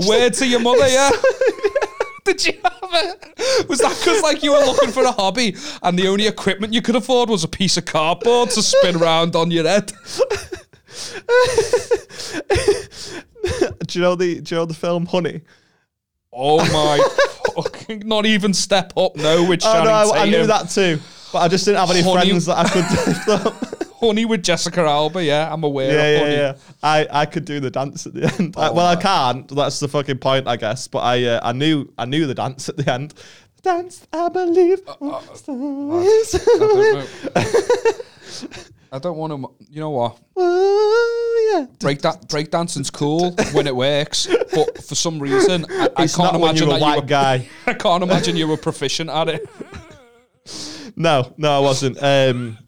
[0.00, 0.06] my!
[0.08, 1.10] Word to your mother, yeah.
[2.24, 3.68] Did you have it?
[3.68, 6.80] Was that because like you were looking for a hobby and the only equipment you
[6.80, 9.92] could afford was a piece of cardboard to spin around on your head?
[13.86, 15.42] Do you know the Do you know the film Honey?
[16.32, 16.98] Oh my!
[17.54, 19.16] fucking, not even step up.
[19.16, 20.98] No, Which Oh no, I, I knew that too,
[21.32, 23.73] but I just didn't have any Honey- friends that I could lift up.
[24.06, 25.22] Honey with Jessica Alba.
[25.24, 26.54] Yeah, I'm aware yeah, of yeah, yeah.
[26.82, 28.54] I, I could do the dance at the end.
[28.56, 29.48] I- Oh, well, I can't.
[29.48, 30.88] That's the fucking point, I guess.
[30.88, 33.14] But I uh, I knew I knew the dance at the end.
[33.62, 34.80] Dance, I believe.
[35.00, 36.34] Uh, stories.
[36.34, 36.58] I
[37.38, 38.54] don't.
[38.92, 39.64] I don't want to.
[39.70, 40.18] You know what?
[40.36, 41.66] Oh, yeah.
[41.78, 46.34] Break that break dancing's cool when it works, but for some reason I, I can't
[46.36, 47.06] imagine you're a that white you were.
[47.06, 47.48] guy.
[47.66, 49.48] I can't imagine you were proficient at it.
[50.96, 52.00] No, no, I wasn't.
[52.02, 52.58] Um,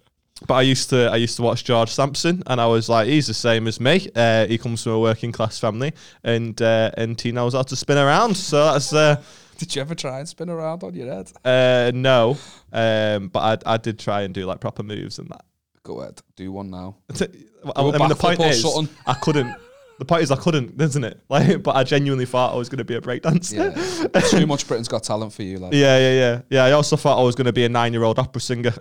[0.47, 3.27] but I used to I used to watch George Sampson, and I was like, he's
[3.27, 4.09] the same as me.
[4.15, 5.93] Uh, he comes from a working class family,
[6.25, 8.37] and uh, and he knows how to spin around.
[8.37, 9.23] So that's uh,
[9.57, 11.33] Did you ever try and spin around on your head?
[11.45, 12.37] uh, no.
[12.73, 15.45] Um, but I I did try and do like proper moves and that.
[15.83, 16.97] Go ahead, do one now.
[17.21, 17.27] I
[17.77, 18.95] a mean, the point is, something.
[19.07, 19.55] I couldn't.
[19.99, 21.21] The point is, I couldn't, isn't it?
[21.31, 23.75] Like, but I genuinely thought I was going to be a breakdancer.
[24.15, 25.73] Yeah, too much Britain's Got Talent for you, lad.
[25.73, 26.65] Yeah, yeah, yeah, yeah.
[26.65, 28.73] I also thought I was going to be a nine-year-old opera singer,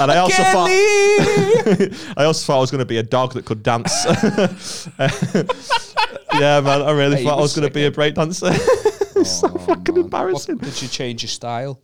[0.00, 0.68] and I also thought
[2.16, 3.92] I also thought I was going to be a dog that could dance.
[6.34, 8.52] yeah, man, I really Hey, thought I was going to be a breakdancer.
[9.16, 10.04] it's so Oh, fucking man.
[10.04, 11.80] embarrassing, What- did you change your style?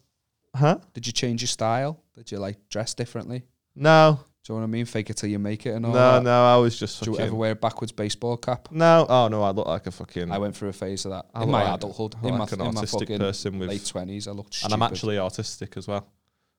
[0.54, 0.78] huh?
[0.94, 2.02] Did you change your style?
[2.16, 3.44] Did you like dress differently?
[3.76, 4.86] No, Do you know what I mean?
[4.86, 6.22] Fake it till you make it and all no, that.
[6.24, 6.44] no.
[6.46, 8.68] I was just Do you ever wear a backwards baseball cap?
[8.72, 10.32] no, oh no, I look like a fucking.
[10.32, 12.16] I went through a phase of that I in my like- adulthood.
[12.22, 14.72] I in my, an in my autistic fucking person with late twenties, I looked and.
[14.72, 16.08] I'm actually autistic as well.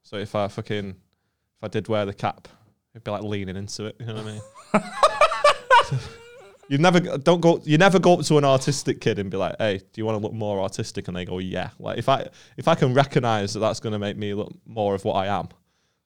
[0.09, 2.47] So if I fucking if I did wear the cap,
[2.95, 3.95] it'd be like leaning into it.
[3.99, 4.25] You know what
[4.73, 5.99] I mean?
[6.67, 7.61] you never don't go.
[7.63, 10.17] You never go up to an artistic kid and be like, "Hey, do you want
[10.17, 12.27] to look more artistic?" And they go, "Yeah." Like if I
[12.57, 15.27] if I can recognize that that's going to make me look more of what I
[15.27, 15.49] am,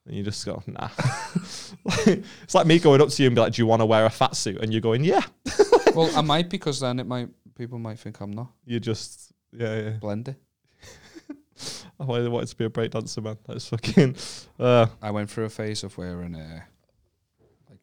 [0.06, 0.90] then you just go, "Nah."
[1.86, 2.08] Like,
[2.44, 4.06] it's like me going up to you and be like, "Do you want to wear
[4.06, 5.24] a fat suit?" And you're going, "Yeah."
[5.96, 9.80] well, I might because then it might people might think I'm not You just yeah
[9.80, 9.90] yeah.
[9.92, 10.36] blended.
[12.00, 13.38] I wanted wanted to be a breakdancer, man.
[13.48, 14.16] That's fucking.
[14.60, 16.62] Uh, I went through a phase of wearing uh,
[17.70, 17.80] like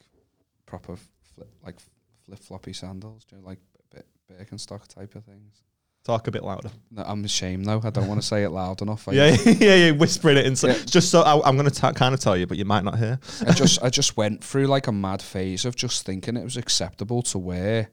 [0.67, 0.97] proper
[1.35, 1.77] flip, like
[2.25, 3.59] flip floppy sandals, you know, like
[3.95, 4.01] B-
[4.33, 5.63] Birkenstock type of things.
[6.03, 6.71] Talk a bit louder.
[6.91, 7.81] No, I'm ashamed though.
[7.85, 9.07] I don't want to say it loud enough.
[9.07, 9.91] I, Yeah, yeah, yeah.
[9.91, 10.69] Whispering it inside.
[10.69, 10.85] Yeah.
[10.87, 13.21] Just so I, I'm going to kind of tell you, but you might not hear.
[13.47, 16.57] I just I just went through like a mad phase of just thinking it was
[16.57, 17.91] acceptable to wear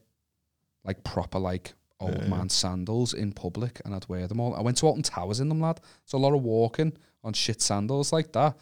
[0.85, 4.55] like proper like old man sandals in public, and I'd wear them all.
[4.55, 5.79] I went to Alton Towers in them, lad.
[6.03, 6.93] It's a lot of walking
[7.23, 8.57] on shit sandals like that.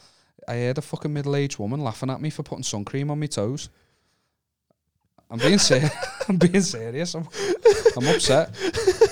[0.48, 3.20] I heard a fucking middle aged woman laughing at me for putting sun cream on
[3.20, 3.70] my toes.
[5.30, 5.92] I'm being serious.
[6.30, 7.16] I'm being serious.
[7.16, 7.28] I'm,
[7.98, 8.52] I'm upset.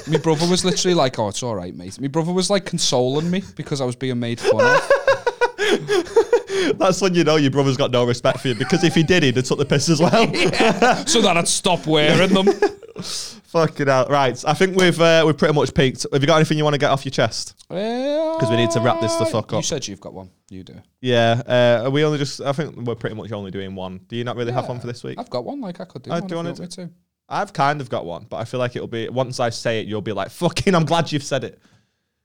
[0.07, 3.31] My brother was literally like, "Oh, it's all right, mate." My brother was like consoling
[3.31, 4.91] me because I was being made fun of.
[6.77, 9.23] That's when you know your brother's got no respect for you because if he did,
[9.23, 10.27] he'd have took the piss as well.
[11.07, 12.47] so that I'd stop wearing them.
[13.53, 14.09] Fucking out.
[14.09, 14.43] Right.
[14.47, 16.07] I think we've uh, we've pretty much peaked.
[16.11, 17.55] Have you got anything you want to get off your chest?
[17.69, 19.59] Because we need to wrap this the fuck up.
[19.59, 20.31] You said you've got one.
[20.49, 20.81] You do.
[21.01, 21.41] Yeah.
[21.47, 22.41] Uh, are we only just?
[22.41, 23.99] I think we're pretty much only doing one.
[24.07, 25.19] Do you not really have one for this week?
[25.19, 25.61] I've got one.
[25.61, 26.11] Like I could do.
[26.11, 26.89] Uh, one do you if wanna want me to?
[27.29, 29.87] I've kind of got one, but I feel like it'll be once I say it,
[29.87, 31.59] you'll be like, "Fucking, I'm glad you've said it."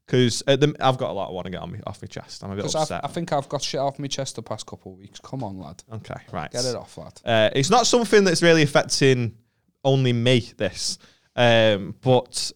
[0.06, 2.42] Because I've got a lot I want to get on me off my chest.
[2.42, 3.04] I'm a bit Because upset.
[3.04, 5.20] I think I've got shit off my chest the past couple of weeks.
[5.20, 5.82] Come on, lad.
[5.92, 6.50] okay, right.
[6.50, 7.20] Get it off, lad.
[7.22, 9.36] Uh, it's not something that's really affecting
[9.84, 10.50] only me.
[10.56, 10.98] This,
[11.38, 12.52] um, but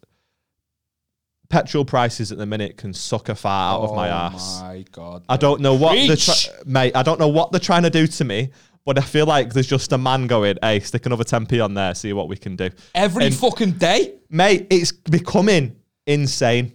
[1.48, 4.60] petrol prices at the minute can suck a fart out of my Oh ass.
[4.62, 5.22] my god.
[5.28, 6.96] I don't know what they're mate.
[6.96, 8.50] I don't know what they're trying to do to me,
[8.86, 11.94] but I feel like there's just a man going, "Hey, stick another 10p on there,
[11.94, 14.14] see what we can do." Every and- fucking day.
[14.30, 15.76] Mate, it's becoming
[16.06, 16.72] insane.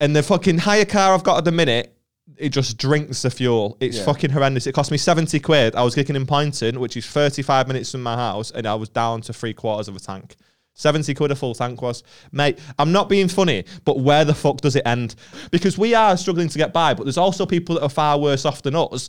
[0.00, 1.94] And the fucking hire car I've got at the minute,
[2.36, 3.76] it just drinks the fuel.
[3.80, 4.04] It's Yeah.
[4.06, 4.66] fucking horrendous.
[4.66, 5.76] It cost me 70 quid.
[5.76, 8.88] I was kicking in Poynton, which is 35 minutes from my house, and I was
[8.88, 10.36] down to three quarters of a tank.
[10.74, 12.02] 70 quid a full tank was.
[12.32, 15.14] Mate, I'm not being funny, but where the fuck does it end?
[15.50, 18.46] Because we are struggling to get by, but there's also people that are far worse
[18.46, 19.08] off than us.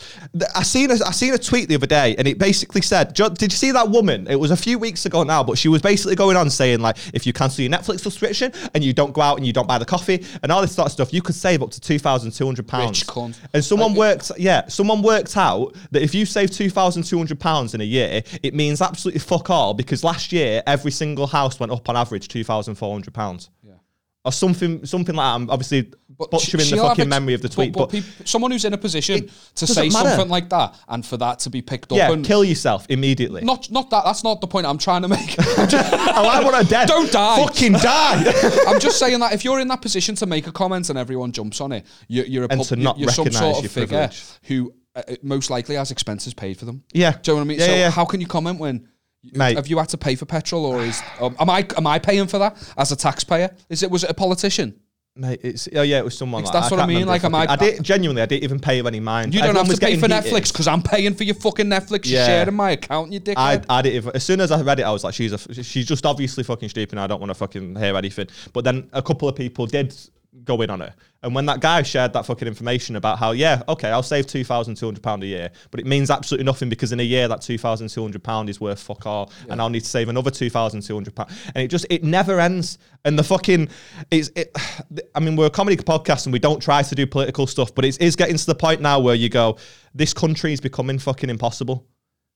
[0.54, 3.42] I seen a, I seen a tweet the other day, and it basically said, "Did
[3.42, 4.28] you see that woman?
[4.28, 6.98] It was a few weeks ago now, but she was basically going on saying like,
[7.14, 9.78] if you cancel your Netflix subscription and you don't go out and you don't buy
[9.78, 12.32] the coffee and all this sort of stuff, you could save up to two thousand
[12.32, 13.40] two hundred pounds." Rich cunt.
[13.54, 17.40] And someone worked, yeah, someone worked out that if you save two thousand two hundred
[17.40, 21.61] pounds in a year, it means absolutely fuck all because last year every single house
[21.62, 23.50] went up on average two thousand four hundred pounds.
[23.64, 23.74] Yeah.
[24.24, 25.34] Or something, something like that.
[25.36, 28.66] I'm obviously But butchering the fucking ex- memory of the tweet, but, peop- someone who's
[28.66, 30.10] in a position to say matter.
[30.10, 33.42] something like that and for that to be picked up yeah, and kill yourself immediately.
[33.42, 35.30] not not that that's not the point I'm trying to make.
[35.68, 36.88] Just, I want to dead.
[36.88, 37.38] Don't die.
[37.46, 38.24] Fucking die.
[38.68, 41.32] I'm just saying that if you're in that position to make a comment and everyone
[41.32, 43.70] jumps on it, you're, you're a And pub- to not you're some sort of your
[43.72, 44.24] figure privilege.
[44.44, 46.84] who uh, uh, most likely has expenses paid for them.
[46.94, 47.14] yeah.
[47.14, 47.60] Do you know what I mean?
[47.60, 47.90] Yeah, so yeah.
[47.90, 48.88] how can you comment when
[49.24, 49.56] Mate.
[49.56, 52.28] have you had to pay for petrol or is um, am I am I paying
[52.28, 53.56] for that as a taxpayer?
[53.70, 54.80] Is it was it a politician?
[55.14, 56.44] Mate, it's oh yeah, it was someone.
[56.44, 58.22] Like, that's what I mean, like, am I- I did genuinely.
[58.22, 59.34] I didn't even pay any mind.
[59.34, 61.66] You don't Everyone have to pay for getting Netflix because I'm paying for your fucking
[61.66, 62.10] Netflix.
[62.10, 63.36] You're sharing my account, you dickhead.
[63.38, 65.64] I, I didn't even, as soon as I read it, I was like, she's a,
[65.64, 66.94] she's just obviously fucking stupid.
[66.94, 68.28] and I don't want to fucking hear anything.
[68.54, 69.94] But then a couple of people did
[70.44, 70.94] go in on it,
[71.24, 74.44] and when that guy shared that fucking information about how, yeah, okay, I'll save two
[74.44, 77.28] thousand two hundred pound a year, but it means absolutely nothing because in a year
[77.28, 80.10] that two thousand two hundred pound is worth fuck all, and I'll need to save
[80.10, 82.78] another two thousand two hundred pound, and it just it never ends.
[83.04, 83.70] And the fucking
[84.10, 84.56] it's it.
[85.16, 87.86] I mean, we're a comedy podcast and we don't try to do political stuff, but
[87.86, 89.58] it is getting to the point now where you go,
[89.94, 91.88] this country is becoming fucking impossible.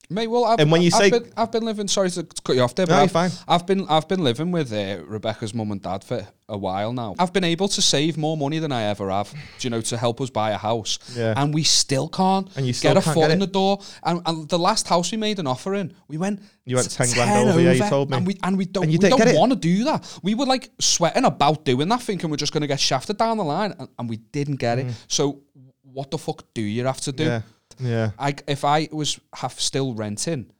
[0.09, 1.87] Mate, well, I've, And when you I've say- been, I've been living.
[1.87, 3.31] Sorry to cut you off there, but No, I've, fine.
[3.47, 7.15] I've been, I've been living with uh, Rebecca's mum and dad for a while now.
[7.17, 10.21] I've been able to save more money than I ever have, you know, to help
[10.21, 10.99] us buy a house.
[11.15, 11.33] Yeah.
[11.35, 13.79] And we still can't And you still get a foot get in the door.
[14.03, 16.41] And, and the last house we made an offer in, we went.
[16.65, 18.17] You went t- 10 grand over, yeah, you told me.
[18.17, 20.19] And we and we don't, And we don't want to do that.
[20.23, 23.37] We were like sweating about doing that, thinking we're just going to get shafted down
[23.37, 24.87] the line, and, and we didn't get it.
[25.07, 25.41] So
[25.81, 27.25] what the fuck do you have to do?
[27.25, 27.43] Mm.
[27.79, 28.11] Yeah, yeah.
[28.19, 30.51] I if I was have still renting,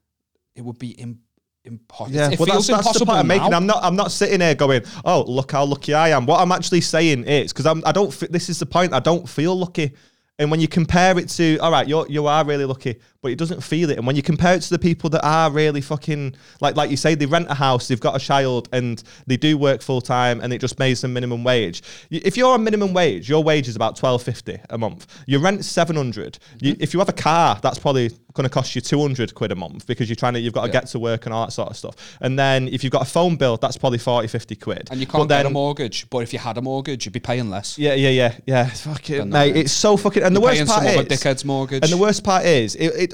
[0.55, 1.19] it would be Im-
[1.63, 2.15] impossible.
[2.15, 3.53] Yeah, it well, feels that's, that's the impossible point I'm making.
[3.53, 3.83] I'm not.
[3.83, 7.23] I'm not sitting here going, "Oh, look how lucky I am." What I'm actually saying
[7.25, 7.83] is because I'm.
[7.85, 8.13] I don't.
[8.13, 8.93] fe- This is the point.
[8.93, 9.93] I don't feel lucky.
[10.37, 13.39] And when you compare it to, all right, you you are really lucky, but it
[13.39, 13.97] doesn't feel it.
[13.97, 16.95] And when you compare it to the people that are really fucking like like you
[16.95, 20.41] say, they rent a house, they've got a child, and they do work full time,
[20.41, 21.81] and it just pays them minimum wage.
[22.11, 25.07] If you're on minimum wage, your wage is about twelve fifty a month.
[25.25, 26.37] Your rent's seven hundred.
[26.59, 26.83] You, mm-hmm.
[26.83, 29.55] if you have a car, that's probably going to cost you two hundred quid a
[29.55, 30.81] month because you're trying to you've got to Yeah.
[30.81, 31.95] get to work and all that sort of stuff.
[32.21, 34.89] And then if you've got a phone bill, that's probably 40, 50 quid.
[34.91, 37.49] and you can't get a mortgage, but if you had a mortgage, you'd be paying
[37.49, 37.79] less.
[37.79, 38.67] Yeah, yeah, yeah, yeah.
[38.67, 40.21] It's fucking mate, it's so fucking.
[40.21, 41.81] And the You're worst part is, dickhead's mortgage.
[41.83, 42.87] and the worst part is, it.
[42.95, 43.13] it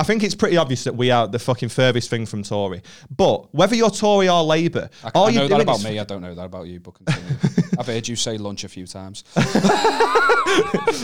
[0.00, 2.80] I think it's pretty obvious that we are the fucking furthest thing from Tory.
[3.14, 5.98] But whether you're Tory or Labour, I, all I know that about me.
[5.98, 6.94] I don't know that about you, but.
[7.78, 9.24] I've heard you say lunch a few times.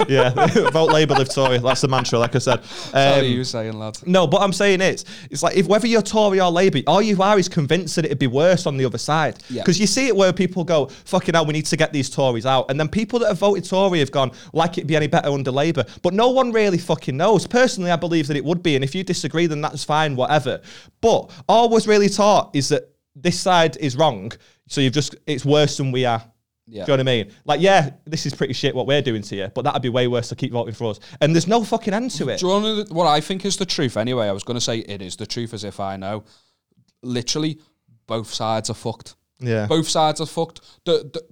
[0.09, 0.31] yeah,
[0.71, 1.59] vote Labour, live Tory.
[1.59, 2.63] That's the mantra, like I said.
[2.63, 3.99] That's what Um, you saying, lad.
[4.07, 7.21] no, but I'm saying is, it's like if whether you're Tory or Labour, all you
[7.23, 9.39] are is convinced that it'd be worse on the other side.
[9.49, 9.63] Yeah.
[9.63, 12.47] Because you see it where people go, "Fucking hell, we need to get these Tories
[12.47, 15.31] out," and then people that have voted Tory have gone, "Like it'd be any better
[15.31, 17.47] under Labour," but no one really fucking knows.
[17.47, 20.61] Personally, I believe that it would be, and if you disagree, then that's fine, whatever.
[21.01, 24.33] But all was really taught is that this side is wrong,
[24.69, 26.23] so you've just it's worse than we are.
[26.69, 26.85] Yeah.
[26.85, 27.33] Do you know what I mean?
[27.45, 30.09] Like, yeah, this is pretty shit what we're doing to you, but that'd be way
[30.09, 31.01] worse to keep voting for us.
[31.21, 32.41] And there's no fucking end to it.
[32.41, 33.97] Do you know what I think is the truth?
[33.97, 36.25] Anyway, I was going to say it is the truth as if I know.
[37.03, 37.61] Literally,
[38.09, 39.15] both sides are fucked.
[39.39, 39.67] Yeah.
[39.67, 40.61] Both sides are fucked.
[40.85, 41.23] The, the,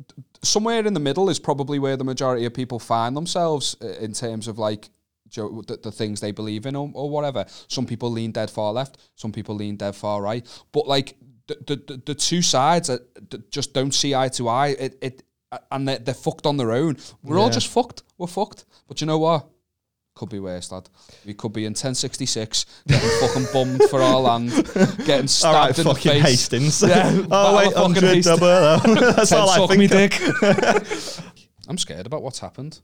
[0.42, 4.12] somewhere in the middle is probably where the majority of people find themselves uh, in
[4.12, 4.90] terms of like
[5.34, 7.44] the, the things they believe in or, or whatever.
[7.68, 8.98] Some people lean dead far left.
[9.14, 10.46] Some people lean dead far right.
[10.72, 11.16] But like
[11.46, 11.56] the
[11.86, 13.00] the, the, two sides are,
[13.30, 14.68] that just don't see eye to eye.
[14.68, 15.22] It it
[15.70, 16.96] and they're, they're fucked on their own.
[17.22, 18.02] We're all just fucked.
[18.18, 18.64] We're fucked.
[18.88, 19.48] But you know what?
[20.14, 20.88] Could be worse, lad.
[21.26, 24.50] We could be in 1066, getting fucking bummed for our land,
[25.04, 26.22] getting All stabbed right, in the face.
[26.22, 26.82] Hastings.
[26.82, 28.24] Yeah, oh wait, of fucking 100 Hastings.
[28.24, 29.12] double.
[29.12, 29.78] That's all I think.
[29.80, 30.20] me dick.
[31.68, 32.80] I'm scared about what's happened.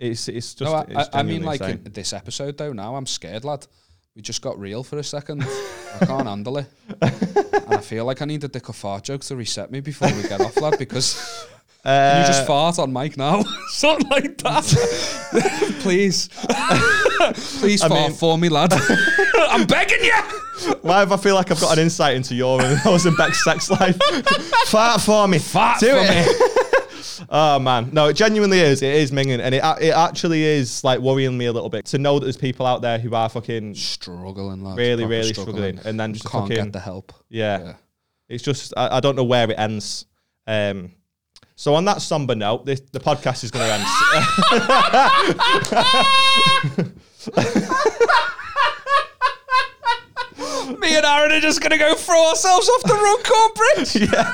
[0.00, 0.72] It's it's just.
[0.72, 2.72] No, I, it's I, I mean, like in this episode though.
[2.72, 3.66] Now I'm scared, lad.
[4.16, 5.42] We just got real for a second.
[6.00, 6.66] I can't handle it,
[7.02, 10.08] and I feel like I need a dick or fart joke to reset me before
[10.14, 10.78] we get off, lad.
[10.78, 11.46] Because
[11.84, 14.64] can you just Uh, fart on mic now, something like that,
[15.80, 16.28] please,
[17.60, 18.72] please I fart mean- for me, lad.
[18.72, 20.14] I'm begging you.
[20.82, 23.96] Why have I feel like I've got an insight into your and Beck's sex life?
[24.66, 25.38] Fart for me.
[25.38, 26.69] Fart Do for it.
[27.28, 28.82] Oh man, no, it genuinely is.
[28.82, 31.98] It is minging, and it it actually is like worrying me a little bit to
[31.98, 34.76] know that there's people out there who are fucking Struggling, lad.
[34.76, 37.12] really, proper really struggling, and then just Can't fucking get the help.
[37.28, 37.58] yeah.
[37.62, 37.74] Yeah.
[38.28, 40.06] It's just I, I don't know where it ends.
[40.46, 40.92] Um,
[41.56, 43.84] so on that somber note, this, the podcast is going to end.
[50.80, 53.96] Me and Aaron are just gonna go throw ourselves off the Runcorn Bridge.
[54.14, 54.32] yeah,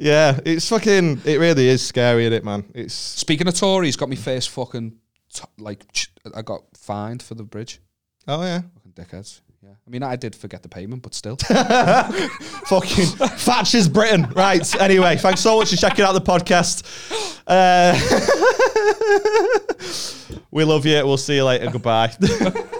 [0.00, 1.22] yeah, it's fucking.
[1.24, 2.64] It really is scary, isn't it, man?
[2.74, 4.96] It's Speaking of Tories, got me first fucking
[5.32, 7.80] t- like ch- I got fined for the bridge.
[8.26, 9.40] oh yeah, Fucking dickheads.
[9.62, 11.36] Yeah, I mean I did forget the payment, but still.
[11.36, 14.26] fucking Thatcher's Britain.
[14.34, 14.80] Right.
[14.80, 16.82] Anyway, thanks so much for checking out the podcast.
[17.46, 17.94] Uh,
[20.50, 21.04] we love you.
[21.04, 21.70] We'll see you later.
[21.70, 22.14] Goodbye.